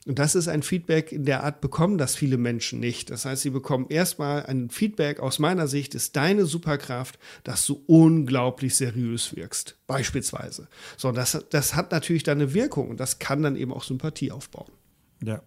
Und 0.10 0.18
das 0.18 0.34
ist 0.34 0.48
ein 0.48 0.64
Feedback 0.64 1.12
in 1.12 1.24
der 1.24 1.44
Art, 1.44 1.62
bekommen 1.62 2.00
das 2.00 2.16
viele 2.16 2.38
Menschen 2.38 2.80
nicht. 2.80 3.12
Das 3.12 3.26
heißt, 3.26 3.44
sie 3.44 3.52
bekommen 3.52 3.86
erstmal 3.90 4.44
ein 4.48 4.72
Feedback, 4.72 5.20
aus 5.20 5.38
meiner 5.38 5.68
Sicht 5.68 5.94
ist 5.94 6.16
deine 6.16 6.46
Superkraft, 6.46 7.20
dass 7.44 7.64
du 7.68 7.84
unglaublich 7.86 8.76
seriös 8.76 9.36
wirkst. 9.36 9.78
Beispielsweise. 9.86 10.68
So, 10.98 11.12
das, 11.12 11.46
das 11.52 11.76
hat 11.76 11.92
natürlich 11.92 12.24
dann 12.24 12.40
eine 12.40 12.56
Wirkung 12.56 12.90
und 12.90 13.00
das 13.00 13.20
kann 13.20 13.44
dann 13.44 13.56
eben 13.56 13.72
auch 13.72 13.84
Sympathie 13.84 14.32
aufbauen. 14.32 14.72
Ja. 15.24 15.44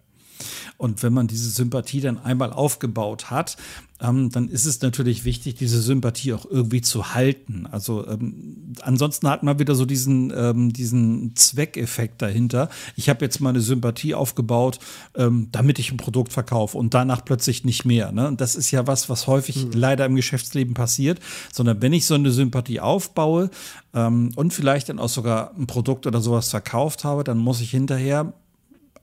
Und 0.77 1.03
wenn 1.03 1.13
man 1.13 1.27
diese 1.27 1.49
Sympathie 1.49 2.01
dann 2.01 2.17
einmal 2.17 2.53
aufgebaut 2.53 3.29
hat, 3.29 3.57
ähm, 4.03 4.29
dann 4.29 4.49
ist 4.49 4.65
es 4.65 4.81
natürlich 4.81 5.23
wichtig, 5.23 5.55
diese 5.55 5.81
Sympathie 5.81 6.33
auch 6.33 6.45
irgendwie 6.49 6.81
zu 6.81 7.13
halten. 7.13 7.67
Also 7.71 8.05
ähm, 8.07 8.73
ansonsten 8.81 9.29
hat 9.29 9.43
man 9.43 9.59
wieder 9.59 9.75
so 9.75 9.85
diesen, 9.85 10.33
ähm, 10.35 10.73
diesen 10.73 11.35
Zweckeffekt 11.35 12.21
dahinter. 12.21 12.69
Ich 12.95 13.09
habe 13.09 13.23
jetzt 13.23 13.39
meine 13.39 13.61
Sympathie 13.61 14.13
aufgebaut, 14.13 14.79
ähm, 15.15 15.47
damit 15.51 15.79
ich 15.79 15.91
ein 15.91 15.97
Produkt 15.97 16.33
verkaufe 16.33 16.77
und 16.77 16.93
danach 16.93 17.23
plötzlich 17.23 17.63
nicht 17.63 17.85
mehr. 17.85 18.11
Ne? 18.11 18.27
Und 18.27 18.41
das 18.41 18.55
ist 18.55 18.71
ja 18.71 18.85
was, 18.87 19.09
was 19.09 19.27
häufig 19.27 19.65
mhm. 19.65 19.71
leider 19.73 20.05
im 20.05 20.15
Geschäftsleben 20.15 20.73
passiert, 20.73 21.19
sondern 21.51 21.81
wenn 21.81 21.93
ich 21.93 22.05
so 22.05 22.15
eine 22.15 22.31
Sympathie 22.31 22.81
aufbaue 22.81 23.49
ähm, 23.93 24.31
und 24.35 24.53
vielleicht 24.53 24.89
dann 24.89 24.99
auch 24.99 25.09
sogar 25.09 25.55
ein 25.55 25.67
Produkt 25.67 26.07
oder 26.07 26.19
sowas 26.19 26.49
verkauft 26.49 27.05
habe, 27.05 27.23
dann 27.23 27.37
muss 27.37 27.61
ich 27.61 27.71
hinterher 27.71 28.33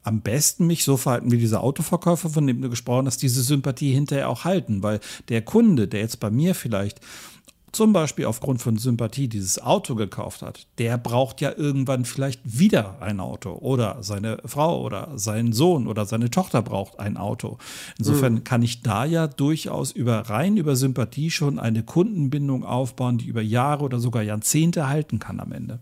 am 0.03 0.21
besten 0.21 0.67
mich 0.67 0.85
so 0.85 0.97
verhalten 0.97 1.31
wie 1.31 1.39
dieser 1.39 1.63
Autoverkäufer, 1.63 2.31
von 2.31 2.47
dem 2.47 2.63
du 2.63 2.71
gesprochen 2.71 3.07
hast, 3.07 3.23
diese 3.23 3.43
Sympathie 3.43 3.93
hinterher 3.93 4.29
auch 4.29 4.45
halten, 4.45 4.83
weil 4.83 5.01
der 5.29 5.43
Kunde, 5.43 5.89
der 5.89 6.01
jetzt 6.01 6.21
bei 6.21 6.31
mir 6.31 6.55
vielleicht 6.55 7.01
zum 7.73 7.93
Beispiel 7.93 8.25
aufgrund 8.25 8.61
von 8.61 8.79
Sympathie 8.79 9.29
dieses 9.29 9.63
Auto 9.63 9.95
gekauft 9.95 10.43
hat, 10.43 10.67
der 10.79 10.99
braucht 10.99 11.41
ja 11.41 11.53
irgendwann 11.57 12.05
vielleicht 12.05 12.41
wieder 12.45 13.01
ein 13.01 13.21
Auto 13.21 13.53
oder 13.53 13.99
seine 14.01 14.39
Frau 14.45 14.83
oder 14.83 15.13
sein 15.15 15.53
Sohn 15.53 15.87
oder 15.87 16.05
seine 16.07 16.31
Tochter 16.31 16.63
braucht 16.63 16.99
ein 16.99 17.17
Auto. 17.17 17.59
Insofern 17.99 18.35
mhm. 18.35 18.45
kann 18.45 18.63
ich 18.63 18.83
da 18.83 19.05
ja 19.05 19.29
durchaus 19.29 19.93
über 19.93 20.19
rein 20.19 20.57
über 20.57 20.75
Sympathie 20.75 21.31
schon 21.31 21.59
eine 21.59 21.83
Kundenbindung 21.83 22.65
aufbauen, 22.65 23.19
die 23.19 23.27
über 23.27 23.43
Jahre 23.43 23.85
oder 23.85 24.01
sogar 24.01 24.23
Jahrzehnte 24.23 24.89
halten 24.89 25.19
kann 25.19 25.39
am 25.39 25.53
Ende. 25.53 25.79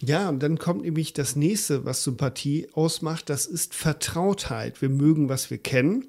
Ja, 0.00 0.28
und 0.28 0.42
dann 0.42 0.58
kommt 0.58 0.82
nämlich 0.82 1.12
das 1.12 1.36
nächste, 1.36 1.84
was 1.84 2.04
Sympathie 2.04 2.68
ausmacht, 2.72 3.30
das 3.30 3.46
ist 3.46 3.74
Vertrautheit. 3.74 4.82
Wir 4.82 4.90
mögen, 4.90 5.28
was 5.28 5.50
wir 5.50 5.58
kennen. 5.58 6.06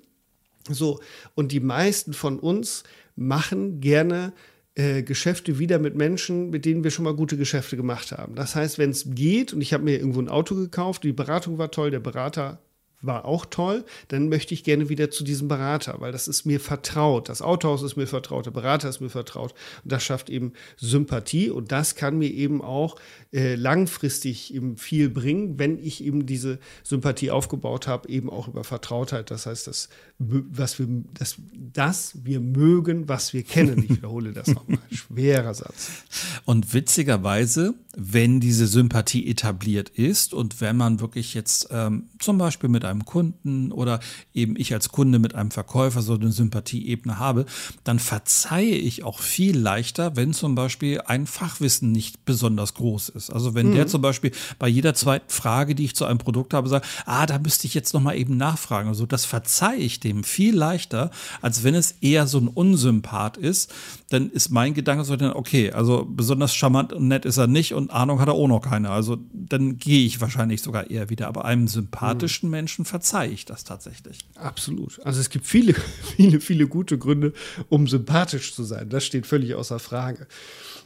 So, 0.70 1.00
und 1.36 1.52
die 1.54 1.62
meisten 1.62 2.14
von 2.14 2.40
uns 2.40 2.84
machen 3.16 3.80
gerne 3.80 4.34
äh, 4.76 5.04
Geschäfte 5.04 5.58
wieder 5.58 5.80
mit 5.80 5.96
Menschen, 5.96 6.50
mit 6.50 6.66
denen 6.66 6.84
wir 6.84 6.92
schon 6.92 7.06
mal 7.06 7.16
gute 7.16 7.38
Geschäfte 7.38 7.78
gemacht 7.78 8.12
haben. 8.12 8.36
Das 8.36 8.56
heißt, 8.56 8.78
wenn 8.78 8.90
es 8.90 9.06
geht 9.08 9.54
und 9.54 9.62
ich 9.62 9.74
habe 9.74 9.86
mir 9.86 9.98
irgendwo 9.98 10.20
ein 10.20 10.30
Auto 10.30 10.56
gekauft, 10.56 11.04
die 11.04 11.14
Beratung 11.14 11.58
war 11.58 11.72
toll, 11.72 11.90
der 11.90 12.00
Berater 12.00 12.60
war 13.02 13.26
auch 13.26 13.46
toll, 13.46 13.86
dann 14.08 14.28
möchte 14.28 14.54
ich 14.54 14.64
gerne 14.64 14.90
wieder 14.90 15.12
zu 15.12 15.24
diesem 15.24 15.48
Berater, 15.48 15.96
weil 16.00 16.12
das 16.12 16.28
ist 16.28 16.46
mir 16.46 16.60
vertraut. 16.60 17.30
Das 17.30 17.42
Autohaus 17.44 17.84
ist 17.84 17.96
mir 17.96 18.08
vertraut, 18.08 18.48
der 18.48 18.52
Berater 18.52 18.90
ist 18.90 19.02
mir 19.02 19.10
vertraut. 19.10 19.54
Und 19.84 19.92
das 19.92 20.04
schafft 20.04 20.30
eben 20.30 20.54
Sympathie 20.78 21.52
und 21.52 21.72
das 21.72 21.96
kann 21.96 22.18
mir 22.18 22.30
eben 22.30 22.62
auch 22.62 22.96
äh, 23.32 23.56
langfristig 23.56 24.54
eben 24.54 24.78
viel 24.78 25.10
bringen, 25.10 25.60
wenn 25.60 25.78
ich 25.78 26.04
eben 26.04 26.26
diese 26.26 26.60
Sympathie 26.84 27.30
aufgebaut 27.30 27.88
habe, 27.88 28.10
eben 28.10 28.32
auch 28.32 28.48
über 28.48 28.64
Vertrautheit. 28.64 29.30
Das 29.30 29.46
heißt, 29.46 29.68
dass, 29.68 29.90
was 30.18 30.80
wir, 30.80 30.88
dass, 31.14 31.36
dass 31.54 32.14
wir 32.24 32.40
mögen, 32.40 33.08
was 33.08 33.34
wir 33.34 33.44
kennen. 33.44 33.84
Ich 33.84 33.98
wiederhole 33.98 34.34
das 34.34 34.48
nochmal. 34.48 34.80
Schwerer 34.92 35.54
Satz. 35.54 36.04
Und 36.46 36.74
witzigerweise, 36.74 37.76
wenn 37.96 38.40
diese 38.40 38.66
Sympathie 38.66 39.28
etabliert 39.30 39.90
ist 39.90 40.34
und 40.34 40.62
wenn 40.62 40.78
man 40.78 41.00
wirklich 41.00 41.34
jetzt 41.34 41.68
ähm, 41.72 42.10
zum 42.20 42.38
Beispiel 42.38 42.70
mit 42.70 42.87
einem 42.88 43.06
Kunden 43.06 43.72
oder 43.72 44.00
eben 44.34 44.56
ich 44.58 44.74
als 44.74 44.90
Kunde 44.90 45.20
mit 45.20 45.36
einem 45.36 45.52
Verkäufer 45.52 46.02
so 46.02 46.16
eine 46.16 46.32
Sympathieebene 46.32 47.20
habe, 47.20 47.46
dann 47.84 48.00
verzeihe 48.00 48.76
ich 48.76 49.04
auch 49.04 49.20
viel 49.20 49.58
leichter, 49.58 50.16
wenn 50.16 50.34
zum 50.34 50.56
Beispiel 50.56 51.02
ein 51.06 51.28
Fachwissen 51.28 51.92
nicht 51.92 52.26
besonders 52.26 52.74
groß 52.74 53.10
ist. 53.10 53.30
Also 53.30 53.54
wenn 53.54 53.70
mhm. 53.70 53.76
der 53.76 53.88
zum 53.88 54.02
Beispiel 54.02 54.32
bei 54.60 54.68
jeder 54.68 54.94
zweiten 54.94 55.30
Frage, 55.30 55.76
die 55.76 55.86
ich 55.86 55.96
zu 55.96 56.06
einem 56.06 56.20
Produkt 56.20 56.54
habe, 56.54 56.70
sagt, 56.70 56.86
ah, 57.06 57.26
da 57.26 57.40
müsste 57.40 57.68
ich 57.68 57.74
jetzt 57.74 57.94
noch 57.94 58.02
mal 58.02 58.16
eben 58.16 58.38
nachfragen. 58.38 58.90
Also 58.90 59.06
das 59.06 59.26
verzeihe 59.26 59.80
ich 59.80 60.00
dem 60.00 60.24
viel 60.24 60.56
leichter, 60.56 61.12
als 61.42 61.64
wenn 61.64 61.76
es 61.76 61.92
eher 62.02 62.28
so 62.28 62.40
ein 62.40 62.48
Unsympath 62.48 63.38
ist. 63.38 63.74
Dann 64.10 64.30
ist 64.30 64.50
mein 64.50 64.74
Gedanke 64.74 65.04
so, 65.04 65.16
okay, 65.34 65.72
also 65.72 66.06
besonders 66.10 66.56
charmant 66.56 66.94
und 66.94 67.08
nett 67.08 67.26
ist 67.26 67.38
er 67.38 67.48
nicht 67.48 67.74
und 67.74 67.92
Ahnung 67.92 68.20
hat 68.20 68.28
er 68.28 68.34
auch 68.34 68.48
noch 68.48 68.62
keine. 68.62 68.90
Also 68.90 69.18
dann 69.34 69.78
gehe 69.78 70.06
ich 70.06 70.22
wahrscheinlich 70.22 70.62
sogar 70.62 70.90
eher 70.90 71.10
wieder. 71.10 71.28
Aber 71.28 71.46
einem 71.46 71.68
sympathischen 71.68 72.50
mhm. 72.50 72.52
Menschen 72.52 72.77
Menschen 72.78 72.86
verzeihe 72.86 73.32
ich 73.32 73.46
das 73.46 73.64
tatsächlich. 73.64 74.20
Absolut. 74.36 75.00
Also 75.04 75.20
es 75.20 75.30
gibt 75.30 75.46
viele, 75.46 75.74
viele, 76.16 76.40
viele 76.40 76.68
gute 76.68 76.98
Gründe, 76.98 77.34
um 77.70 77.88
sympathisch 77.88 78.54
zu 78.54 78.64
sein. 78.64 78.90
Das 78.90 79.04
steht 79.04 79.26
völlig 79.26 79.56
außer 79.56 79.80
Frage. 79.80 80.28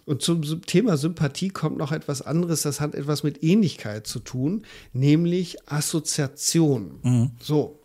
Und 0.05 0.21
zum 0.21 0.43
Thema 0.65 0.97
Sympathie 0.97 1.49
kommt 1.49 1.77
noch 1.77 1.91
etwas 1.91 2.21
anderes, 2.21 2.63
das 2.63 2.79
hat 2.79 2.95
etwas 2.95 3.23
mit 3.23 3.43
Ähnlichkeit 3.43 4.07
zu 4.07 4.19
tun, 4.19 4.65
nämlich 4.93 5.57
Assoziation. 5.69 6.99
Mhm. 7.03 7.31
So. 7.41 7.79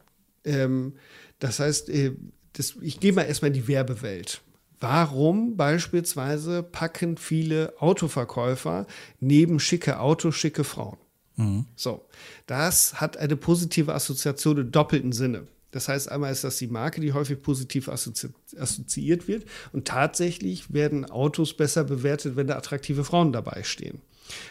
Ähm, 0.45 0.95
das 1.39 1.59
heißt, 1.59 1.89
äh, 1.91 2.13
das, 2.53 2.75
ich 2.81 3.01
gehe 3.01 3.13
mal 3.13 3.23
erstmal 3.23 3.49
in 3.49 3.55
die 3.55 3.69
Werbewelt. 3.69 4.41
Warum 4.79 5.57
beispielsweise 5.57 6.63
packen 6.63 7.17
viele 7.17 7.75
Autoverkäufer 7.81 8.87
neben 9.21 9.59
schicke 9.59 10.01
Autos 10.01 10.37
schicke 10.37 10.65
Frauen? 10.65 10.99
Mhm. 11.37 11.67
So, 11.77 12.07
das 12.47 13.01
hat 13.01 13.17
eine 13.17 13.37
positive 13.37 13.95
Assoziation 13.95 14.59
im 14.59 14.73
doppelten 14.73 15.13
Sinne. 15.13 15.47
Das 15.71 15.89
heißt, 15.89 16.11
einmal 16.11 16.33
ist 16.33 16.43
das 16.43 16.57
die 16.57 16.69
Marke, 16.69 17.01
die 17.03 17.13
häufig 17.13 17.43
positiv 17.43 17.89
assozi 17.89 18.29
assoziiert 18.59 19.29
wird. 19.29 19.45
Und 19.73 19.87
tatsächlich 19.87 20.73
werden 20.73 21.05
Autos 21.05 21.55
besser 21.55 21.85
bewertet, 21.85 22.37
wenn 22.37 22.47
da 22.47 22.57
attraktive 22.57 23.05
Frauen 23.05 23.33
dabei 23.33 23.63
stehen. 23.63 24.01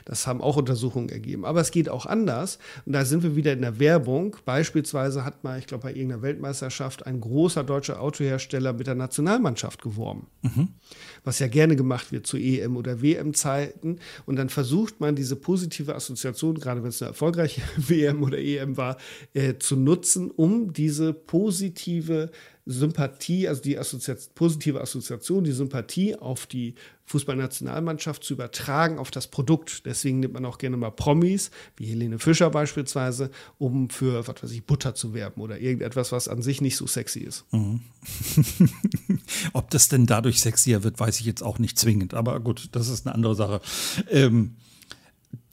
Das 0.06 0.28
haben 0.28 0.42
auch 0.42 0.58
Untersuchungen 0.58 1.10
ergeben. 1.10 1.46
Aber 1.46 1.62
es 1.62 1.72
geht 1.72 1.90
auch 1.90 2.06
anders. 2.06 2.60
Und 2.86 2.94
da 2.94 3.06
sind 3.06 3.24
wir 3.24 3.36
wieder 3.36 3.54
in 3.54 3.62
der 3.62 3.80
Werbung. 3.80 4.38
Beispielsweise 4.46 5.26
hat 5.26 5.44
mal, 5.44 5.60
ich 5.60 5.68
glaube, 5.68 5.84
bei 5.84 5.94
irgendeiner 5.94 6.22
Weltmeisterschaft 6.22 7.06
ein 7.06 7.20
großer 7.22 7.64
deutscher 7.64 8.02
Autohersteller 8.02 8.74
mit 8.74 8.88
der 8.88 8.96
Nationalmannschaft 8.96 9.82
geworben. 9.82 10.28
Mhm. 10.42 10.70
Was 11.26 11.40
ja 11.40 11.48
gerne 11.48 11.76
gemacht 11.76 12.14
wird 12.14 12.26
zu 12.26 12.38
EM- 12.38 12.78
oder 12.78 13.02
WM-Zeiten. 13.02 14.00
Und 14.26 14.38
dann 14.38 14.50
versucht 14.50 15.02
man 15.02 15.16
diese 15.16 15.36
positive 15.36 15.94
Assoziation, 15.96 16.56
gerade 16.56 16.82
wenn 16.82 16.90
es 16.90 17.02
eine 17.02 17.10
erfolgreiche 17.10 17.62
WM 17.78 18.24
oder 18.24 18.38
EM 18.38 18.78
war, 18.78 18.98
äh, 19.34 19.56
zu 19.60 19.76
nutzen, 19.76 20.32
um 20.32 20.72
diese 20.72 21.14
positive 21.14 22.32
Sympathie, 22.68 23.48
also 23.48 23.62
die 23.62 23.78
Assoziation, 23.78 24.34
positive 24.34 24.82
Assoziation, 24.82 25.44
die 25.44 25.52
Sympathie 25.52 26.16
auf 26.16 26.48
die 26.48 26.74
Fußballnationalmannschaft 27.06 28.24
zu 28.24 28.34
übertragen 28.34 28.98
auf 28.98 29.12
das 29.12 29.28
Produkt. 29.28 29.86
Deswegen 29.86 30.20
nimmt 30.20 30.34
man 30.34 30.46
auch 30.46 30.58
gerne 30.58 30.76
mal 30.76 30.90
Promis, 30.90 31.52
wie 31.78 31.86
Helene 31.86 32.18
Fischer 32.18 32.50
beispielsweise, 32.50 33.30
um 33.60 33.92
für, 33.92 34.28
was 34.28 34.42
weiß 34.42 34.52
ich, 34.52 34.66
Butter 34.66 34.96
zu 34.96 35.14
werben 35.14 35.42
oder 35.42 35.60
irgendetwas, 35.60 36.12
was 36.12 36.28
an 36.28 36.42
sich 36.42 36.62
nicht 36.62 36.76
so 36.76 36.88
sexy 36.88 37.20
ist. 37.20 37.46
Mhm. 37.52 37.82
Ob 39.54 39.70
das 39.70 39.88
denn 39.88 40.08
dadurch 40.08 40.42
sexier 40.42 40.84
wird, 40.84 41.00
weiß 41.00 41.15
ich 41.15 41.15
jetzt 41.24 41.44
auch 41.44 41.60
nicht 41.60 41.80
zwingend. 41.80 42.14
Aber 42.14 42.40
gut, 42.40 42.70
das 42.74 42.90
ist 42.90 43.06
eine 43.06 43.16
andere 43.16 43.36
Sache. 43.36 43.62
Ähm, 44.10 44.56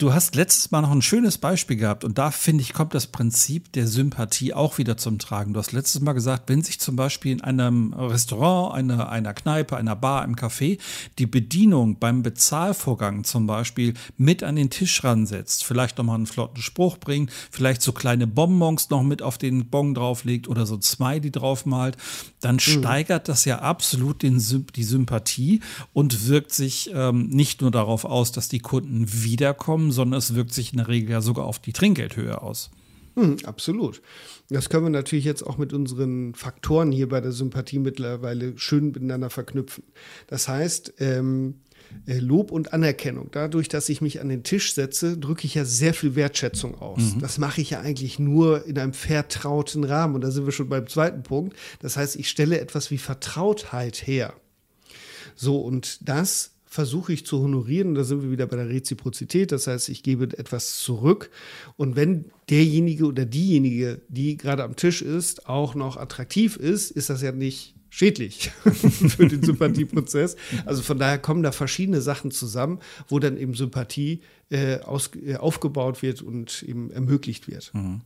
Du 0.03 0.13
hast 0.13 0.35
letztes 0.35 0.69
Mal 0.69 0.81
noch 0.81 0.91
ein 0.91 1.01
schönes 1.01 1.37
Beispiel 1.37 1.77
gehabt 1.77 2.03
und 2.03 2.17
da 2.17 2.29
finde 2.29 2.61
ich, 2.61 2.73
kommt 2.73 2.93
das 2.93 3.07
Prinzip 3.07 3.71
der 3.71 3.87
Sympathie 3.87 4.53
auch 4.53 4.77
wieder 4.77 4.97
zum 4.97 5.17
Tragen. 5.17 5.53
Du 5.53 5.61
hast 5.61 5.71
letztes 5.71 6.01
Mal 6.01 6.11
gesagt, 6.11 6.49
wenn 6.49 6.61
sich 6.61 6.77
zum 6.77 6.97
Beispiel 6.97 7.31
in 7.31 7.39
einem 7.39 7.93
Restaurant, 7.93 8.75
einer, 8.75 9.07
einer 9.07 9.33
Kneipe, 9.33 9.77
einer 9.77 9.95
Bar, 9.95 10.23
einem 10.23 10.35
Café 10.35 10.77
die 11.19 11.25
Bedienung 11.25 11.99
beim 11.99 12.21
Bezahlvorgang 12.21 13.23
zum 13.23 13.47
Beispiel 13.47 13.93
mit 14.17 14.43
an 14.43 14.57
den 14.57 14.69
Tisch 14.69 15.05
ransetzt, 15.05 15.63
vielleicht 15.63 15.97
nochmal 15.97 16.15
einen 16.15 16.25
flotten 16.25 16.61
Spruch 16.61 16.97
bringt, 16.97 17.31
vielleicht 17.49 17.81
so 17.81 17.93
kleine 17.93 18.27
Bonbons 18.27 18.89
noch 18.89 19.03
mit 19.03 19.21
auf 19.21 19.37
den 19.37 19.69
Bon 19.69 19.93
drauflegt 19.93 20.49
oder 20.49 20.65
so 20.65 20.75
ein 20.75 20.81
Smiley 20.81 21.31
draufmalt, 21.31 21.95
dann 22.41 22.55
mhm. 22.55 22.59
steigert 22.59 23.29
das 23.29 23.45
ja 23.45 23.59
absolut 23.59 24.21
den, 24.21 24.43
die 24.75 24.83
Sympathie 24.83 25.61
und 25.93 26.27
wirkt 26.27 26.53
sich 26.53 26.91
ähm, 26.93 27.29
nicht 27.29 27.61
nur 27.61 27.71
darauf 27.71 28.03
aus, 28.03 28.33
dass 28.33 28.49
die 28.49 28.59
Kunden 28.59 29.05
wiederkommen, 29.23 29.92
sondern 29.93 30.17
es 30.17 30.35
wirkt 30.35 30.53
sich 30.53 30.73
in 30.73 30.77
der 30.77 30.87
Regel 30.87 31.11
ja 31.11 31.21
sogar 31.21 31.45
auf 31.45 31.59
die 31.59 31.73
Trinkgeldhöhe 31.73 32.41
aus. 32.41 32.71
Hm, 33.15 33.37
absolut. 33.43 34.01
Das 34.49 34.69
können 34.69 34.85
wir 34.85 34.89
natürlich 34.89 35.25
jetzt 35.25 35.43
auch 35.43 35.57
mit 35.57 35.71
unseren 35.71 36.33
Faktoren 36.33 36.91
hier 36.91 37.07
bei 37.09 37.21
der 37.21 37.31
Sympathie 37.31 37.79
mittlerweile 37.79 38.57
schön 38.57 38.87
miteinander 38.87 39.29
verknüpfen. 39.29 39.83
Das 40.27 40.47
heißt, 40.47 40.95
ähm, 40.99 41.55
äh, 42.05 42.17
Lob 42.19 42.51
und 42.51 42.73
Anerkennung. 42.73 43.29
Dadurch, 43.31 43.69
dass 43.69 43.89
ich 43.89 44.01
mich 44.01 44.19
an 44.19 44.29
den 44.29 44.43
Tisch 44.43 44.73
setze, 44.73 45.17
drücke 45.17 45.45
ich 45.45 45.55
ja 45.55 45.65
sehr 45.65 45.93
viel 45.93 46.15
Wertschätzung 46.15 46.81
aus. 46.81 47.15
Mhm. 47.15 47.19
Das 47.19 47.37
mache 47.37 47.61
ich 47.61 47.71
ja 47.71 47.81
eigentlich 47.81 48.19
nur 48.19 48.65
in 48.65 48.77
einem 48.79 48.93
vertrauten 48.93 49.83
Rahmen. 49.83 50.15
Und 50.15 50.21
da 50.21 50.31
sind 50.31 50.45
wir 50.45 50.51
schon 50.51 50.69
beim 50.69 50.87
zweiten 50.87 51.23
Punkt. 51.23 51.55
Das 51.79 51.97
heißt, 51.97 52.15
ich 52.15 52.29
stelle 52.29 52.59
etwas 52.59 52.89
wie 52.89 52.97
Vertrautheit 52.97 54.07
her. 54.07 54.33
So, 55.35 55.59
und 55.59 56.07
das 56.07 56.52
versuche 56.73 57.13
ich 57.13 57.23
zu 57.23 57.39
honorieren. 57.39 57.93
Da 57.93 58.03
sind 58.03 58.23
wir 58.23 58.31
wieder 58.31 58.47
bei 58.47 58.55
der 58.55 58.67
Reziprozität. 58.67 59.51
Das 59.51 59.67
heißt, 59.67 59.89
ich 59.89 60.01
gebe 60.01 60.23
etwas 60.35 60.79
zurück. 60.79 61.29
Und 61.77 61.95
wenn 61.95 62.25
derjenige 62.49 63.05
oder 63.05 63.25
diejenige, 63.25 64.01
die 64.07 64.37
gerade 64.37 64.63
am 64.63 64.75
Tisch 64.75 65.03
ist, 65.03 65.47
auch 65.47 65.75
noch 65.75 65.97
attraktiv 65.97 66.57
ist, 66.57 66.89
ist 66.89 67.11
das 67.11 67.21
ja 67.21 67.31
nicht 67.31 67.75
schädlich 67.91 68.49
für 68.63 69.27
den 69.27 69.43
Sympathieprozess. 69.43 70.35
Also 70.65 70.81
von 70.81 70.97
daher 70.97 71.19
kommen 71.19 71.43
da 71.43 71.51
verschiedene 71.51 72.01
Sachen 72.01 72.31
zusammen, 72.31 72.79
wo 73.07 73.19
dann 73.19 73.37
eben 73.37 73.53
Sympathie 73.53 74.21
äh, 74.49 74.79
aus, 74.79 75.11
äh, 75.23 75.35
aufgebaut 75.35 76.01
wird 76.01 76.23
und 76.23 76.63
eben 76.63 76.89
ermöglicht 76.89 77.47
wird. 77.47 77.71
Mhm. 77.75 78.01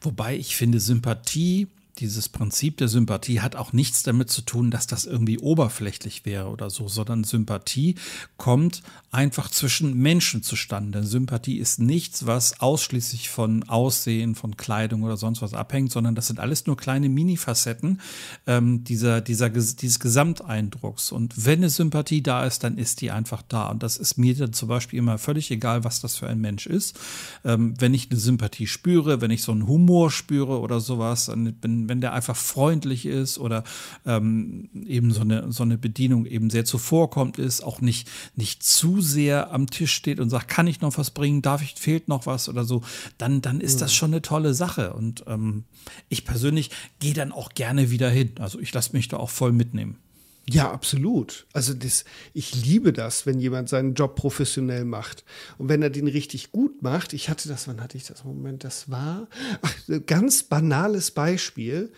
Wobei 0.00 0.36
ich 0.36 0.56
finde, 0.56 0.80
Sympathie 0.80 1.68
dieses 1.98 2.28
Prinzip 2.28 2.76
der 2.76 2.88
Sympathie 2.88 3.40
hat 3.40 3.56
auch 3.56 3.72
nichts 3.72 4.02
damit 4.02 4.30
zu 4.30 4.42
tun, 4.42 4.70
dass 4.70 4.86
das 4.86 5.04
irgendwie 5.04 5.38
oberflächlich 5.38 6.24
wäre 6.24 6.48
oder 6.48 6.70
so, 6.70 6.88
sondern 6.88 7.24
Sympathie 7.24 7.96
kommt 8.36 8.82
einfach 9.10 9.50
zwischen 9.50 9.94
Menschen 9.96 10.42
zustande. 10.42 11.04
Sympathie 11.04 11.58
ist 11.58 11.78
nichts, 11.78 12.26
was 12.26 12.60
ausschließlich 12.60 13.28
von 13.30 13.68
Aussehen, 13.68 14.34
von 14.34 14.56
Kleidung 14.56 15.02
oder 15.02 15.16
sonst 15.16 15.42
was 15.42 15.54
abhängt, 15.54 15.90
sondern 15.90 16.14
das 16.14 16.26
sind 16.26 16.40
alles 16.40 16.66
nur 16.66 16.76
kleine 16.76 17.08
Mini-Facetten 17.08 18.00
ähm, 18.46 18.84
dieser, 18.84 19.20
dieser, 19.20 19.48
dieses 19.48 19.98
Gesamteindrucks. 19.98 21.10
Und 21.10 21.46
wenn 21.46 21.60
eine 21.60 21.70
Sympathie 21.70 22.22
da 22.22 22.44
ist, 22.44 22.64
dann 22.64 22.78
ist 22.78 23.00
die 23.00 23.10
einfach 23.10 23.42
da. 23.48 23.68
Und 23.68 23.82
das 23.82 23.96
ist 23.96 24.18
mir 24.18 24.34
dann 24.34 24.52
zum 24.52 24.68
Beispiel 24.68 24.98
immer 24.98 25.18
völlig 25.18 25.50
egal, 25.50 25.84
was 25.84 26.00
das 26.00 26.16
für 26.16 26.28
ein 26.28 26.40
Mensch 26.40 26.66
ist. 26.66 26.98
Ähm, 27.44 27.74
wenn 27.78 27.94
ich 27.94 28.10
eine 28.10 28.20
Sympathie 28.20 28.66
spüre, 28.66 29.20
wenn 29.20 29.30
ich 29.30 29.42
so 29.42 29.52
einen 29.52 29.66
Humor 29.66 30.10
spüre 30.10 30.60
oder 30.60 30.80
sowas, 30.80 31.26
dann 31.26 31.54
bin 31.54 31.87
wenn 31.88 32.00
der 32.00 32.12
einfach 32.12 32.36
freundlich 32.36 33.06
ist 33.06 33.38
oder 33.38 33.64
ähm, 34.06 34.68
eben 34.86 35.12
so 35.12 35.22
eine, 35.22 35.50
so 35.52 35.62
eine 35.62 35.78
Bedienung 35.78 36.26
eben 36.26 36.50
sehr 36.50 36.64
zuvorkommt 36.64 37.38
ist, 37.38 37.62
auch 37.62 37.80
nicht, 37.80 38.08
nicht 38.36 38.62
zu 38.62 39.00
sehr 39.00 39.52
am 39.52 39.68
Tisch 39.68 39.92
steht 39.92 40.20
und 40.20 40.30
sagt, 40.30 40.48
kann 40.48 40.66
ich 40.66 40.80
noch 40.80 40.96
was 40.98 41.10
bringen, 41.10 41.42
darf 41.42 41.62
ich, 41.62 41.74
fehlt 41.74 42.08
noch 42.08 42.26
was 42.26 42.48
oder 42.48 42.64
so, 42.64 42.82
dann, 43.18 43.40
dann 43.40 43.60
ist 43.60 43.80
das 43.80 43.94
schon 43.94 44.12
eine 44.12 44.22
tolle 44.22 44.54
Sache. 44.54 44.92
Und 44.92 45.24
ähm, 45.26 45.64
ich 46.08 46.24
persönlich 46.24 46.70
gehe 46.98 47.14
dann 47.14 47.32
auch 47.32 47.50
gerne 47.50 47.90
wieder 47.90 48.10
hin. 48.10 48.32
Also 48.38 48.58
ich 48.60 48.72
lasse 48.72 48.92
mich 48.94 49.08
da 49.08 49.16
auch 49.16 49.30
voll 49.30 49.52
mitnehmen. 49.52 49.96
Ja, 50.50 50.70
absolut. 50.70 51.46
Also 51.52 51.74
das, 51.74 52.04
ich 52.32 52.64
liebe 52.64 52.92
das, 52.92 53.26
wenn 53.26 53.38
jemand 53.38 53.68
seinen 53.68 53.94
Job 53.94 54.16
professionell 54.16 54.84
macht. 54.84 55.24
Und 55.58 55.68
wenn 55.68 55.82
er 55.82 55.90
den 55.90 56.08
richtig 56.08 56.52
gut 56.52 56.82
macht, 56.82 57.12
ich 57.12 57.28
hatte 57.28 57.48
das, 57.48 57.68
wann 57.68 57.82
hatte 57.82 57.98
ich 57.98 58.04
das 58.04 58.24
Moment? 58.24 58.64
Das 58.64 58.90
war 58.90 59.28
ach, 59.62 59.74
ganz 60.06 60.42
banales 60.42 61.10
Beispiel. 61.10 61.92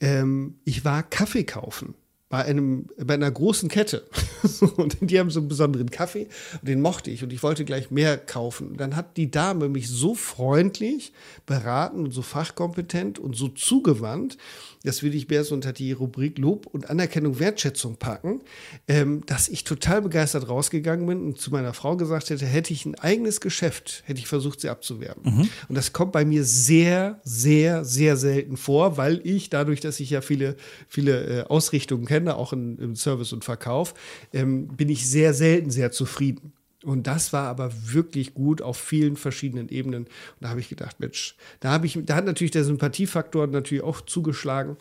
Ähm, 0.00 0.60
ich 0.64 0.84
war 0.84 1.02
Kaffee 1.02 1.44
kaufen 1.44 1.94
bei 2.28 2.44
einem, 2.44 2.86
bei 2.98 3.14
einer 3.14 3.30
großen 3.30 3.68
Kette. 3.68 4.06
und 4.76 4.98
die 5.00 5.18
haben 5.18 5.30
so 5.30 5.40
einen 5.40 5.48
besonderen 5.48 5.90
Kaffee 5.90 6.28
und 6.60 6.68
den 6.68 6.80
mochte 6.80 7.10
ich 7.10 7.22
und 7.22 7.32
ich 7.32 7.42
wollte 7.42 7.64
gleich 7.64 7.90
mehr 7.90 8.18
kaufen. 8.18 8.68
Und 8.68 8.80
dann 8.80 8.96
hat 8.96 9.16
die 9.16 9.30
Dame 9.30 9.68
mich 9.68 9.88
so 9.88 10.14
freundlich 10.14 11.12
beraten 11.46 12.04
und 12.04 12.12
so 12.12 12.22
fachkompetent 12.22 13.18
und 13.18 13.34
so 13.34 13.48
zugewandt, 13.48 14.36
das 14.84 15.02
würde 15.02 15.16
ich 15.16 15.28
mehr 15.28 15.44
so 15.44 15.54
unter 15.54 15.72
die 15.72 15.92
Rubrik 15.92 16.38
Lob 16.38 16.66
und 16.66 16.90
Anerkennung, 16.90 17.38
Wertschätzung 17.38 17.96
packen, 17.96 18.40
ähm, 18.86 19.22
dass 19.26 19.48
ich 19.48 19.64
total 19.64 20.02
begeistert 20.02 20.48
rausgegangen 20.48 21.06
bin 21.06 21.20
und 21.22 21.40
zu 21.40 21.50
meiner 21.50 21.74
Frau 21.74 21.96
gesagt 21.96 22.30
hätte, 22.30 22.46
hätte 22.46 22.72
ich 22.72 22.86
ein 22.86 22.94
eigenes 22.96 23.40
Geschäft, 23.40 24.02
hätte 24.06 24.20
ich 24.20 24.26
versucht, 24.26 24.60
sie 24.60 24.68
abzuwerben. 24.68 25.22
Mhm. 25.24 25.48
Und 25.68 25.74
das 25.74 25.92
kommt 25.92 26.12
bei 26.12 26.24
mir 26.24 26.44
sehr, 26.44 27.20
sehr, 27.24 27.84
sehr 27.84 28.16
selten 28.16 28.56
vor, 28.56 28.96
weil 28.96 29.20
ich 29.24 29.50
dadurch, 29.50 29.80
dass 29.80 30.00
ich 30.00 30.10
ja 30.10 30.20
viele, 30.20 30.56
viele 30.88 31.40
äh, 31.40 31.42
Ausrichtungen 31.44 32.06
kenne, 32.06 32.36
auch 32.36 32.52
in, 32.52 32.78
im 32.78 32.96
Service 32.96 33.32
und 33.32 33.44
Verkauf, 33.44 33.94
ähm, 34.32 34.68
bin 34.68 34.88
ich 34.88 35.08
sehr 35.08 35.34
selten 35.34 35.70
sehr 35.70 35.90
zufrieden. 35.90 36.52
Und 36.88 37.06
das 37.06 37.34
war 37.34 37.48
aber 37.48 37.70
wirklich 37.92 38.32
gut 38.32 38.62
auf 38.62 38.78
vielen 38.78 39.16
verschiedenen 39.16 39.68
Ebenen. 39.68 40.04
Und 40.04 40.10
da 40.40 40.48
habe 40.48 40.60
ich 40.60 40.70
gedacht, 40.70 41.00
Mensch, 41.00 41.36
da 41.60 41.70
habe 41.70 41.84
ich, 41.84 41.98
da 42.02 42.14
hat 42.14 42.24
natürlich 42.24 42.50
der 42.50 42.64
Sympathiefaktor 42.64 43.46
natürlich 43.46 43.84
auch 43.84 44.00
zugeschlagen. 44.00 44.78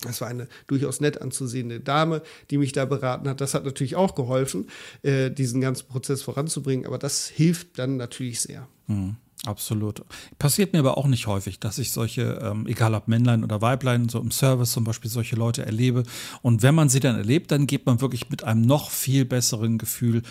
Das 0.00 0.20
war 0.20 0.26
eine 0.26 0.48
durchaus 0.66 1.00
nett 1.00 1.22
anzusehende 1.22 1.78
Dame, 1.78 2.22
die 2.50 2.58
mich 2.58 2.72
da 2.72 2.84
beraten 2.84 3.28
hat. 3.28 3.40
Das 3.40 3.54
hat 3.54 3.64
natürlich 3.64 3.94
auch 3.94 4.16
geholfen, 4.16 4.66
äh, 5.02 5.30
diesen 5.30 5.60
ganzen 5.60 5.86
Prozess 5.86 6.20
voranzubringen. 6.22 6.84
Aber 6.84 6.98
das 6.98 7.28
hilft 7.28 7.78
dann 7.78 7.96
natürlich 7.96 8.40
sehr. 8.40 8.66
Mhm. 8.88 9.16
Absolut. 9.44 10.02
Passiert 10.38 10.72
mir 10.72 10.80
aber 10.80 10.98
auch 10.98 11.06
nicht 11.06 11.26
häufig, 11.28 11.60
dass 11.60 11.78
ich 11.78 11.92
solche, 11.92 12.40
ähm, 12.42 12.66
egal 12.66 12.94
ob 12.94 13.06
Männlein 13.06 13.44
oder 13.44 13.60
Weiblein, 13.60 14.08
so 14.08 14.18
im 14.18 14.32
Service 14.32 14.72
zum 14.72 14.82
Beispiel 14.82 15.10
solche 15.10 15.36
Leute 15.36 15.64
erlebe. 15.64 16.02
Und 16.42 16.62
wenn 16.62 16.74
man 16.74 16.88
sie 16.88 17.00
dann 17.00 17.16
erlebt, 17.16 17.52
dann 17.52 17.66
geht 17.68 17.86
man 17.86 18.00
wirklich 18.00 18.28
mit 18.28 18.42
einem 18.42 18.62
noch 18.62 18.90
viel 18.90 19.24
besseren 19.24 19.78
Gefühl 19.78 20.22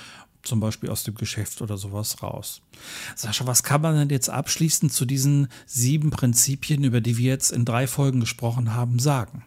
zum 0.47 0.59
Beispiel 0.59 0.89
aus 0.89 1.03
dem 1.03 1.15
Geschäft 1.15 1.61
oder 1.61 1.77
sowas 1.77 2.21
raus. 2.23 2.61
Sascha, 3.15 3.45
was 3.45 3.63
kann 3.63 3.81
man 3.81 3.95
denn 3.95 4.09
jetzt 4.09 4.29
abschließend 4.29 4.91
zu 4.91 5.05
diesen 5.05 5.47
sieben 5.65 6.09
Prinzipien, 6.09 6.83
über 6.83 7.01
die 7.01 7.17
wir 7.17 7.31
jetzt 7.31 7.51
in 7.51 7.65
drei 7.65 7.87
Folgen 7.87 8.19
gesprochen 8.19 8.73
haben, 8.73 8.99
sagen? 8.99 9.43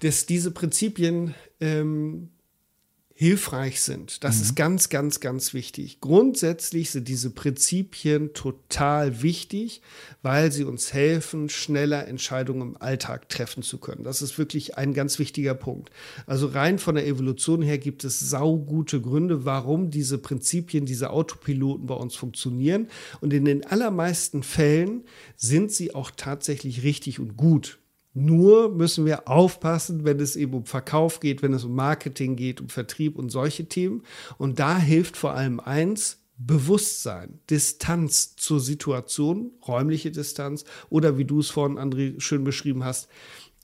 Dass 0.00 0.26
diese 0.26 0.50
Prinzipien 0.50 1.34
ähm, 1.60 2.30
hilfreich 3.14 3.80
sind. 3.82 4.24
Das 4.24 4.36
mhm. 4.36 4.42
ist 4.42 4.56
ganz, 4.56 4.88
ganz, 4.88 5.20
ganz 5.20 5.54
wichtig. 5.54 6.00
Grundsätzlich 6.00 6.90
sind 6.90 7.08
diese 7.08 7.30
Prinzipien 7.30 8.32
total 8.32 9.22
wichtig, 9.22 9.82
weil 10.22 10.50
sie 10.50 10.64
uns 10.64 10.92
helfen, 10.92 11.48
schneller 11.48 12.08
Entscheidungen 12.08 12.62
im 12.62 12.76
Alltag 12.80 13.28
treffen 13.28 13.62
zu 13.62 13.78
können. 13.78 14.04
Das 14.04 14.22
ist 14.22 14.38
wirklich 14.38 14.78
ein 14.78 14.94
ganz 14.94 15.18
wichtiger 15.18 15.54
Punkt. 15.54 15.90
Also 16.26 16.46
rein 16.46 16.78
von 16.78 16.94
der 16.94 17.06
Evolution 17.06 17.62
her 17.62 17.78
gibt 17.78 18.04
es 18.04 18.18
saugute 18.18 19.00
Gründe, 19.00 19.44
warum 19.44 19.90
diese 19.90 20.18
Prinzipien, 20.18 20.86
diese 20.86 21.10
Autopiloten 21.10 21.86
bei 21.86 21.94
uns 21.94 22.16
funktionieren. 22.16 22.88
Und 23.20 23.32
in 23.32 23.44
den 23.44 23.66
allermeisten 23.66 24.42
Fällen 24.42 25.04
sind 25.36 25.70
sie 25.70 25.94
auch 25.94 26.10
tatsächlich 26.10 26.82
richtig 26.82 27.20
und 27.20 27.36
gut. 27.36 27.78
Nur 28.14 28.70
müssen 28.70 29.06
wir 29.06 29.28
aufpassen, 29.28 30.04
wenn 30.04 30.20
es 30.20 30.36
eben 30.36 30.54
um 30.54 30.66
Verkauf 30.66 31.20
geht, 31.20 31.42
wenn 31.42 31.54
es 31.54 31.64
um 31.64 31.74
Marketing 31.74 32.36
geht, 32.36 32.60
um 32.60 32.68
Vertrieb 32.68 33.18
und 33.18 33.30
solche 33.30 33.66
Themen. 33.66 34.02
Und 34.36 34.58
da 34.58 34.76
hilft 34.76 35.16
vor 35.16 35.32
allem 35.32 35.60
eins, 35.60 36.22
Bewusstsein, 36.38 37.40
Distanz 37.50 38.34
zur 38.36 38.58
Situation, 38.58 39.52
räumliche 39.66 40.10
Distanz 40.10 40.64
oder 40.90 41.16
wie 41.16 41.24
du 41.24 41.38
es 41.40 41.50
vorhin, 41.50 41.78
André, 41.78 42.20
schön 42.20 42.42
beschrieben 42.42 42.84
hast, 42.84 43.08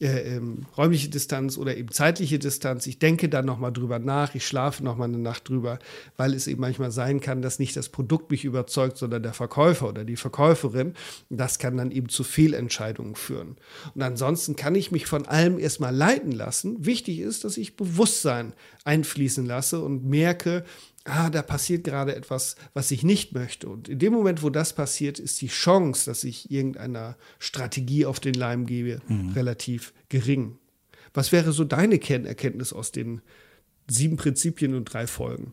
äh, 0.00 0.36
ähm, 0.36 0.66
räumliche 0.76 1.08
Distanz 1.08 1.58
oder 1.58 1.76
eben 1.76 1.90
zeitliche 1.90 2.38
Distanz. 2.38 2.86
Ich 2.86 3.00
denke 3.00 3.28
dann 3.28 3.44
nochmal 3.44 3.72
drüber 3.72 3.98
nach, 3.98 4.34
ich 4.36 4.46
schlafe 4.46 4.84
nochmal 4.84 5.08
eine 5.08 5.18
Nacht 5.18 5.48
drüber, 5.48 5.80
weil 6.16 6.34
es 6.34 6.46
eben 6.46 6.60
manchmal 6.60 6.92
sein 6.92 7.20
kann, 7.20 7.42
dass 7.42 7.58
nicht 7.58 7.76
das 7.76 7.88
Produkt 7.88 8.30
mich 8.30 8.44
überzeugt, 8.44 8.96
sondern 8.96 9.24
der 9.24 9.32
Verkäufer 9.32 9.88
oder 9.88 10.04
die 10.04 10.16
Verkäuferin. 10.16 10.94
Das 11.30 11.58
kann 11.58 11.76
dann 11.76 11.90
eben 11.90 12.08
zu 12.08 12.22
Fehlentscheidungen 12.22 13.16
führen. 13.16 13.56
Und 13.94 14.02
ansonsten 14.02 14.54
kann 14.54 14.76
ich 14.76 14.92
mich 14.92 15.06
von 15.06 15.26
allem 15.26 15.58
erstmal 15.58 15.94
leiten 15.94 16.30
lassen. 16.30 16.86
Wichtig 16.86 17.18
ist, 17.18 17.44
dass 17.44 17.56
ich 17.56 17.74
Bewusstsein 17.74 18.52
einfließen 18.88 19.44
lasse 19.44 19.80
und 19.80 20.06
merke, 20.06 20.64
ah, 21.04 21.28
da 21.28 21.42
passiert 21.42 21.84
gerade 21.84 22.16
etwas, 22.16 22.56
was 22.72 22.90
ich 22.90 23.02
nicht 23.02 23.34
möchte. 23.34 23.68
Und 23.68 23.88
in 23.88 23.98
dem 23.98 24.14
Moment, 24.14 24.42
wo 24.42 24.48
das 24.48 24.72
passiert, 24.72 25.18
ist 25.18 25.40
die 25.42 25.48
Chance, 25.48 26.06
dass 26.06 26.24
ich 26.24 26.50
irgendeiner 26.50 27.16
Strategie 27.38 28.06
auf 28.06 28.18
den 28.18 28.34
Leim 28.34 28.64
gebe, 28.64 29.00
mhm. 29.06 29.30
relativ 29.30 29.92
gering. 30.08 30.56
Was 31.12 31.32
wäre 31.32 31.52
so 31.52 31.64
deine 31.64 31.98
Kernerkenntnis 31.98 32.72
aus 32.72 32.90
den 32.90 33.20
sieben 33.88 34.16
Prinzipien 34.16 34.74
und 34.74 34.86
drei 34.86 35.06
Folgen? 35.06 35.52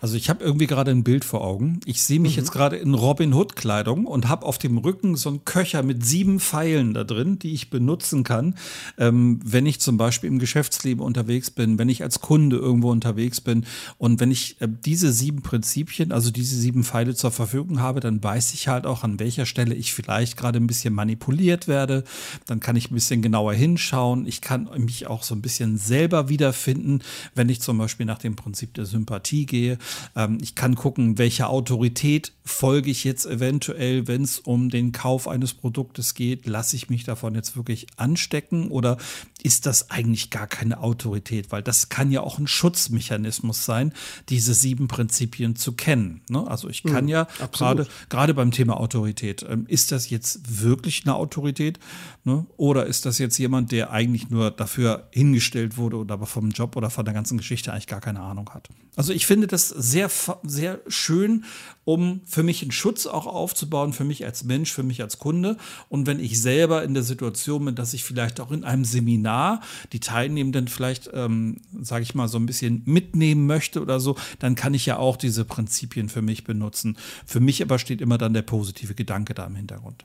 Also 0.00 0.16
ich 0.16 0.28
habe 0.28 0.44
irgendwie 0.44 0.66
gerade 0.66 0.90
ein 0.90 1.04
Bild 1.04 1.24
vor 1.24 1.42
Augen. 1.42 1.80
Ich 1.84 2.02
sehe 2.02 2.20
mich 2.20 2.32
mhm. 2.32 2.42
jetzt 2.42 2.52
gerade 2.52 2.76
in 2.76 2.94
Robin 2.94 3.34
Hood 3.34 3.56
Kleidung 3.56 4.06
und 4.06 4.28
habe 4.28 4.46
auf 4.46 4.58
dem 4.58 4.78
Rücken 4.78 5.16
so 5.16 5.28
einen 5.28 5.44
Köcher 5.44 5.82
mit 5.82 6.04
sieben 6.04 6.40
Pfeilen 6.40 6.94
da 6.94 7.04
drin, 7.04 7.38
die 7.38 7.52
ich 7.52 7.70
benutzen 7.70 8.24
kann, 8.24 8.54
ähm, 8.98 9.40
wenn 9.44 9.66
ich 9.66 9.80
zum 9.80 9.96
Beispiel 9.96 10.28
im 10.28 10.38
Geschäftsleben 10.38 11.02
unterwegs 11.02 11.50
bin, 11.50 11.78
wenn 11.78 11.88
ich 11.88 12.02
als 12.02 12.20
Kunde 12.20 12.56
irgendwo 12.56 12.90
unterwegs 12.90 13.40
bin 13.40 13.64
und 13.98 14.20
wenn 14.20 14.30
ich 14.30 14.60
äh, 14.60 14.68
diese 14.68 15.12
sieben 15.12 15.42
Prinzipien, 15.42 16.12
also 16.12 16.30
diese 16.30 16.56
sieben 16.56 16.84
Pfeile 16.84 17.14
zur 17.14 17.30
Verfügung 17.30 17.80
habe, 17.80 18.00
dann 18.00 18.22
weiß 18.22 18.54
ich 18.54 18.68
halt 18.68 18.86
auch, 18.86 19.04
an 19.04 19.20
welcher 19.20 19.46
Stelle 19.46 19.74
ich 19.74 19.92
vielleicht 19.92 20.36
gerade 20.36 20.58
ein 20.58 20.66
bisschen 20.66 20.94
manipuliert 20.94 21.68
werde. 21.68 22.04
Dann 22.46 22.60
kann 22.60 22.76
ich 22.76 22.90
ein 22.90 22.94
bisschen 22.94 23.22
genauer 23.22 23.54
hinschauen. 23.54 24.26
Ich 24.26 24.40
kann 24.40 24.68
mich 24.78 25.06
auch 25.06 25.22
so 25.22 25.34
ein 25.34 25.42
bisschen 25.42 25.76
selber 25.78 26.28
wiederfinden, 26.28 27.00
wenn 27.34 27.48
ich 27.48 27.60
zum 27.60 27.78
Beispiel 27.78 28.06
nach 28.06 28.18
dem 28.18 28.36
Prinzip 28.36 28.74
der 28.74 28.86
Sympathie 28.86 29.46
gehe 29.46 29.73
ähm, 30.16 30.38
ich 30.42 30.54
kann 30.54 30.74
gucken, 30.74 31.18
welcher 31.18 31.50
Autorität 31.50 32.32
folge 32.44 32.90
ich 32.90 33.04
jetzt 33.04 33.24
eventuell, 33.24 34.06
wenn 34.06 34.22
es 34.22 34.38
um 34.38 34.68
den 34.68 34.92
Kauf 34.92 35.28
eines 35.28 35.54
Produktes 35.54 36.14
geht. 36.14 36.46
Lasse 36.46 36.76
ich 36.76 36.90
mich 36.90 37.04
davon 37.04 37.34
jetzt 37.34 37.56
wirklich 37.56 37.86
anstecken 37.96 38.68
oder 38.68 38.98
ist 39.42 39.66
das 39.66 39.90
eigentlich 39.90 40.30
gar 40.30 40.46
keine 40.46 40.80
Autorität? 40.80 41.52
Weil 41.52 41.62
das 41.62 41.88
kann 41.88 42.10
ja 42.10 42.20
auch 42.20 42.38
ein 42.38 42.46
Schutzmechanismus 42.46 43.64
sein, 43.64 43.92
diese 44.28 44.52
sieben 44.52 44.88
Prinzipien 44.88 45.56
zu 45.56 45.72
kennen. 45.72 46.20
Ne? 46.28 46.46
Also 46.46 46.68
ich 46.68 46.82
kann 46.82 47.04
mhm, 47.04 47.10
ja 47.10 47.26
gerade 47.52 47.86
gerade 48.10 48.34
beim 48.34 48.50
Thema 48.50 48.78
Autorität, 48.78 49.44
ähm, 49.48 49.64
ist 49.66 49.92
das 49.92 50.10
jetzt 50.10 50.62
wirklich 50.62 51.02
eine 51.04 51.14
Autorität? 51.14 51.78
Ne? 52.24 52.46
Oder 52.56 52.86
ist 52.86 53.06
das 53.06 53.18
jetzt 53.18 53.38
jemand, 53.38 53.72
der 53.72 53.90
eigentlich 53.90 54.28
nur 54.28 54.50
dafür 54.50 55.08
hingestellt 55.12 55.76
wurde 55.78 55.96
oder 55.96 56.14
aber 56.14 56.26
vom 56.26 56.50
Job 56.50 56.76
oder 56.76 56.90
von 56.90 57.04
der 57.04 57.14
ganzen 57.14 57.38
Geschichte 57.38 57.72
eigentlich 57.72 57.86
gar 57.86 58.00
keine 58.00 58.20
Ahnung 58.20 58.50
hat? 58.50 58.68
Also 58.96 59.12
ich 59.12 59.26
finde 59.26 59.48
das 59.48 59.68
sehr, 59.68 60.08
sehr 60.44 60.80
schön, 60.86 61.44
um 61.84 62.20
für 62.24 62.42
mich 62.44 62.62
einen 62.62 62.70
Schutz 62.70 63.06
auch 63.06 63.26
aufzubauen, 63.26 63.92
für 63.92 64.04
mich 64.04 64.24
als 64.24 64.44
Mensch, 64.44 64.72
für 64.72 64.84
mich 64.84 65.02
als 65.02 65.18
Kunde. 65.18 65.56
Und 65.88 66.06
wenn 66.06 66.20
ich 66.20 66.40
selber 66.40 66.84
in 66.84 66.94
der 66.94 67.02
Situation 67.02 67.64
bin, 67.64 67.74
dass 67.74 67.92
ich 67.92 68.04
vielleicht 68.04 68.40
auch 68.40 68.52
in 68.52 68.62
einem 68.62 68.84
Seminar 68.84 69.60
die 69.92 70.00
Teilnehmenden 70.00 70.68
vielleicht, 70.68 71.10
ähm, 71.12 71.60
sage 71.80 72.04
ich 72.04 72.14
mal, 72.14 72.28
so 72.28 72.38
ein 72.38 72.46
bisschen 72.46 72.82
mitnehmen 72.84 73.46
möchte 73.46 73.82
oder 73.82 73.98
so, 73.98 74.16
dann 74.38 74.54
kann 74.54 74.74
ich 74.74 74.86
ja 74.86 74.96
auch 74.98 75.16
diese 75.16 75.44
Prinzipien 75.44 76.08
für 76.08 76.22
mich 76.22 76.44
benutzen. 76.44 76.96
Für 77.26 77.40
mich 77.40 77.62
aber 77.62 77.80
steht 77.80 78.00
immer 78.00 78.18
dann 78.18 78.32
der 78.32 78.42
positive 78.42 78.94
Gedanke 78.94 79.34
da 79.34 79.44
im 79.46 79.56
Hintergrund. 79.56 80.04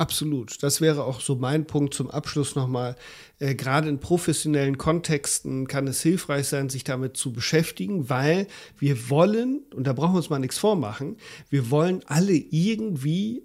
Absolut. 0.00 0.62
Das 0.62 0.80
wäre 0.80 1.04
auch 1.04 1.20
so 1.20 1.34
mein 1.34 1.66
Punkt 1.66 1.92
zum 1.92 2.10
Abschluss 2.10 2.54
nochmal. 2.54 2.96
Äh, 3.38 3.54
Gerade 3.54 3.90
in 3.90 4.00
professionellen 4.00 4.78
Kontexten 4.78 5.68
kann 5.68 5.86
es 5.86 6.00
hilfreich 6.00 6.46
sein, 6.48 6.70
sich 6.70 6.84
damit 6.84 7.18
zu 7.18 7.34
beschäftigen, 7.34 8.08
weil 8.08 8.46
wir 8.78 9.10
wollen, 9.10 9.60
und 9.74 9.86
da 9.86 9.92
brauchen 9.92 10.14
wir 10.14 10.16
uns 10.16 10.30
mal 10.30 10.38
nichts 10.38 10.56
vormachen, 10.56 11.18
wir 11.50 11.70
wollen 11.70 12.02
alle 12.06 12.32
irgendwie 12.32 13.42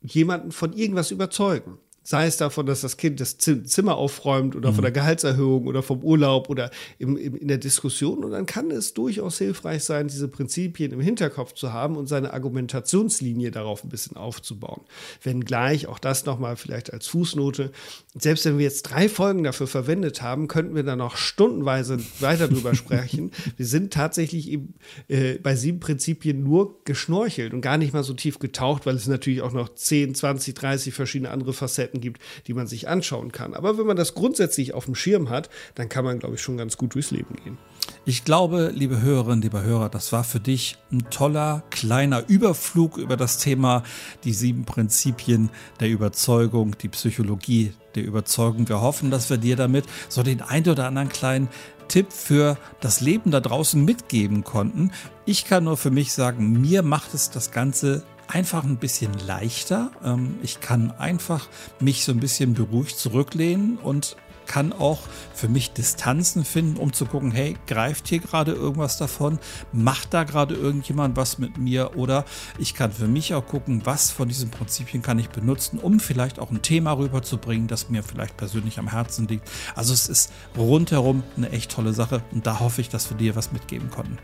jemanden 0.00 0.52
von 0.52 0.72
irgendwas 0.72 1.10
überzeugen. 1.10 1.76
Sei 2.10 2.26
es 2.26 2.38
davon, 2.38 2.66
dass 2.66 2.80
das 2.80 2.96
Kind 2.96 3.20
das 3.20 3.38
Zimmer 3.38 3.94
aufräumt 3.94 4.56
oder 4.56 4.72
mhm. 4.72 4.74
von 4.74 4.82
der 4.82 4.90
Gehaltserhöhung 4.90 5.68
oder 5.68 5.80
vom 5.80 6.02
Urlaub 6.02 6.50
oder 6.50 6.72
im, 6.98 7.16
im, 7.16 7.36
in 7.36 7.46
der 7.46 7.58
Diskussion. 7.58 8.24
Und 8.24 8.32
dann 8.32 8.46
kann 8.46 8.72
es 8.72 8.94
durchaus 8.94 9.38
hilfreich 9.38 9.84
sein, 9.84 10.08
diese 10.08 10.26
Prinzipien 10.26 10.90
im 10.90 10.98
Hinterkopf 10.98 11.52
zu 11.52 11.72
haben 11.72 11.96
und 11.96 12.08
seine 12.08 12.34
Argumentationslinie 12.34 13.52
darauf 13.52 13.84
ein 13.84 13.90
bisschen 13.90 14.16
aufzubauen. 14.16 14.80
Wenngleich, 15.22 15.86
auch 15.86 16.00
das 16.00 16.26
nochmal 16.26 16.56
vielleicht 16.56 16.92
als 16.92 17.06
Fußnote, 17.06 17.70
selbst 18.18 18.44
wenn 18.44 18.58
wir 18.58 18.64
jetzt 18.64 18.82
drei 18.90 19.08
Folgen 19.08 19.44
dafür 19.44 19.68
verwendet 19.68 20.20
haben, 20.20 20.48
könnten 20.48 20.74
wir 20.74 20.82
da 20.82 20.96
noch 20.96 21.16
stundenweise 21.16 22.00
weiter 22.18 22.48
drüber 22.48 22.74
sprechen. 22.74 23.30
Wir 23.56 23.66
sind 23.66 23.92
tatsächlich 23.92 24.48
eben, 24.48 24.74
äh, 25.06 25.34
bei 25.34 25.54
sieben 25.54 25.78
Prinzipien 25.78 26.42
nur 26.42 26.82
geschnorchelt 26.84 27.54
und 27.54 27.60
gar 27.60 27.78
nicht 27.78 27.92
mal 27.92 28.02
so 28.02 28.14
tief 28.14 28.40
getaucht, 28.40 28.84
weil 28.86 28.96
es 28.96 29.06
natürlich 29.06 29.42
auch 29.42 29.52
noch 29.52 29.68
10, 29.68 30.16
20, 30.16 30.54
30 30.54 30.92
verschiedene 30.92 31.30
andere 31.30 31.52
Facetten 31.52 31.99
Facetten 32.00 32.12
gibt, 32.12 32.20
die 32.46 32.54
man 32.54 32.66
sich 32.66 32.88
anschauen 32.88 33.32
kann. 33.32 33.54
Aber 33.54 33.78
wenn 33.78 33.86
man 33.86 33.96
das 33.96 34.14
grundsätzlich 34.14 34.74
auf 34.74 34.86
dem 34.86 34.94
Schirm 34.94 35.28
hat, 35.28 35.50
dann 35.74 35.88
kann 35.88 36.04
man, 36.04 36.18
glaube 36.18 36.34
ich, 36.34 36.42
schon 36.42 36.56
ganz 36.56 36.76
gut 36.76 36.94
durchs 36.94 37.10
Leben 37.10 37.36
gehen. 37.44 37.58
Ich 38.06 38.24
glaube, 38.24 38.72
liebe 38.74 39.02
Hörerinnen, 39.02 39.42
lieber 39.42 39.62
Hörer, 39.62 39.88
das 39.88 40.12
war 40.12 40.24
für 40.24 40.40
dich 40.40 40.78
ein 40.90 41.10
toller 41.10 41.62
kleiner 41.70 42.28
Überflug 42.28 42.96
über 42.96 43.16
das 43.16 43.38
Thema 43.38 43.82
die 44.24 44.32
sieben 44.32 44.64
Prinzipien 44.64 45.50
der 45.80 45.88
Überzeugung, 45.88 46.76
die 46.78 46.88
Psychologie 46.88 47.72
der 47.94 48.04
Überzeugung. 48.04 48.68
Wir 48.68 48.80
hoffen, 48.80 49.10
dass 49.10 49.28
wir 49.28 49.36
dir 49.36 49.56
damit 49.56 49.84
so 50.08 50.22
den 50.22 50.40
ein 50.40 50.66
oder 50.68 50.86
anderen 50.86 51.08
kleinen 51.08 51.48
Tipp 51.88 52.12
für 52.12 52.56
das 52.80 53.00
Leben 53.00 53.32
da 53.32 53.40
draußen 53.40 53.84
mitgeben 53.84 54.44
konnten. 54.44 54.92
Ich 55.26 55.44
kann 55.44 55.64
nur 55.64 55.76
für 55.76 55.90
mich 55.90 56.12
sagen, 56.12 56.60
mir 56.60 56.82
macht 56.82 57.14
es 57.14 57.30
das 57.30 57.50
Ganze 57.50 58.04
einfach 58.30 58.64
ein 58.64 58.76
bisschen 58.76 59.12
leichter. 59.26 59.90
Ähm, 60.04 60.38
ich 60.42 60.60
kann 60.60 60.92
einfach 60.92 61.48
mich 61.80 62.04
so 62.04 62.12
ein 62.12 62.20
bisschen 62.20 62.54
beruhigt 62.54 62.98
zurücklehnen 62.98 63.76
und 63.78 64.16
kann 64.50 64.72
auch 64.72 64.98
für 65.32 65.48
mich 65.48 65.70
Distanzen 65.74 66.44
finden, 66.44 66.76
um 66.76 66.92
zu 66.92 67.06
gucken, 67.06 67.30
hey, 67.30 67.56
greift 67.68 68.08
hier 68.08 68.18
gerade 68.18 68.50
irgendwas 68.50 68.98
davon? 68.98 69.38
Macht 69.72 70.12
da 70.12 70.24
gerade 70.24 70.56
irgendjemand 70.56 71.16
was 71.16 71.38
mit 71.38 71.56
mir? 71.56 71.96
Oder 71.96 72.24
ich 72.58 72.74
kann 72.74 72.90
für 72.90 73.06
mich 73.06 73.32
auch 73.32 73.46
gucken, 73.46 73.82
was 73.84 74.10
von 74.10 74.26
diesen 74.26 74.50
Prinzipien 74.50 75.04
kann 75.04 75.20
ich 75.20 75.28
benutzen, 75.28 75.78
um 75.78 76.00
vielleicht 76.00 76.40
auch 76.40 76.50
ein 76.50 76.62
Thema 76.62 76.92
rüberzubringen, 76.94 77.68
das 77.68 77.90
mir 77.90 78.02
vielleicht 78.02 78.36
persönlich 78.36 78.80
am 78.80 78.90
Herzen 78.90 79.28
liegt. 79.28 79.48
Also 79.76 79.94
es 79.94 80.08
ist 80.08 80.32
rundherum 80.58 81.22
eine 81.36 81.50
echt 81.50 81.70
tolle 81.70 81.92
Sache 81.92 82.24
und 82.32 82.44
da 82.44 82.58
hoffe 82.58 82.80
ich, 82.80 82.88
dass 82.88 83.08
wir 83.08 83.16
dir 83.16 83.36
was 83.36 83.52
mitgeben 83.52 83.88
konnten. 83.88 84.18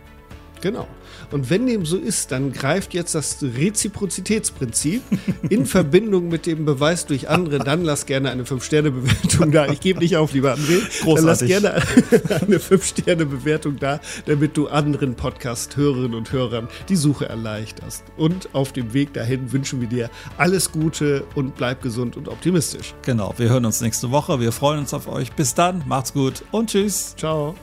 Genau. 0.61 0.87
Und 1.31 1.51
wenn 1.51 1.67
dem 1.67 1.85
so 1.85 1.97
ist, 1.97 2.33
dann 2.33 2.53
greift 2.53 2.95
jetzt 2.95 3.15
das 3.15 3.43
Reziprozitätsprinzip 3.43 5.03
in 5.49 5.67
Verbindung 5.67 6.29
mit 6.29 6.47
dem 6.47 6.65
Beweis 6.65 7.07
durch 7.07 7.29
andere. 7.29 7.59
Dann 7.59 7.85
lass 7.85 8.07
gerne 8.07 8.31
eine 8.31 8.45
5-Sterne-Bewertung 8.45 9.51
da. 9.53 9.67
Ich 9.67 9.81
gebe 9.81 10.01
nicht 10.01 10.17
auf, 10.17 10.33
lieber 10.33 10.55
André. 10.55 10.81
Großartig. 11.03 11.15
Dann 11.15 11.25
lass 11.25 11.41
gerne 11.41 11.75
eine 12.47 12.59
5-Sterne-Bewertung 12.59 13.79
da, 13.79 14.01
damit 14.27 14.57
du 14.57 14.69
anderen 14.69 15.15
Podcast-Hörerinnen 15.15 16.15
und 16.15 16.33
Hörern 16.33 16.69
die 16.89 16.97
Suche 16.97 17.29
erleichterst. 17.29 18.05
Und 18.17 18.55
auf 18.55 18.73
dem 18.73 18.95
Weg 18.95 19.13
dahin 19.13 19.53
wünschen 19.53 19.81
wir 19.81 19.89
dir 19.89 20.11
alles 20.37 20.73
Gute 20.73 21.25
und 21.35 21.57
bleib 21.57 21.83
gesund 21.83 22.17
und 22.17 22.29
optimistisch. 22.29 22.95
Genau. 23.03 23.35
Wir 23.37 23.49
hören 23.49 23.65
uns 23.65 23.81
nächste 23.81 24.11
Woche. 24.11 24.41
Wir 24.41 24.53
freuen 24.53 24.81
uns 24.81 24.95
auf 24.95 25.09
euch. 25.09 25.33
Bis 25.33 25.55
dann. 25.55 25.83
Macht's 25.87 26.13
gut 26.13 26.45
und 26.51 26.71
tschüss. 26.71 27.15
Ciao. 27.17 27.55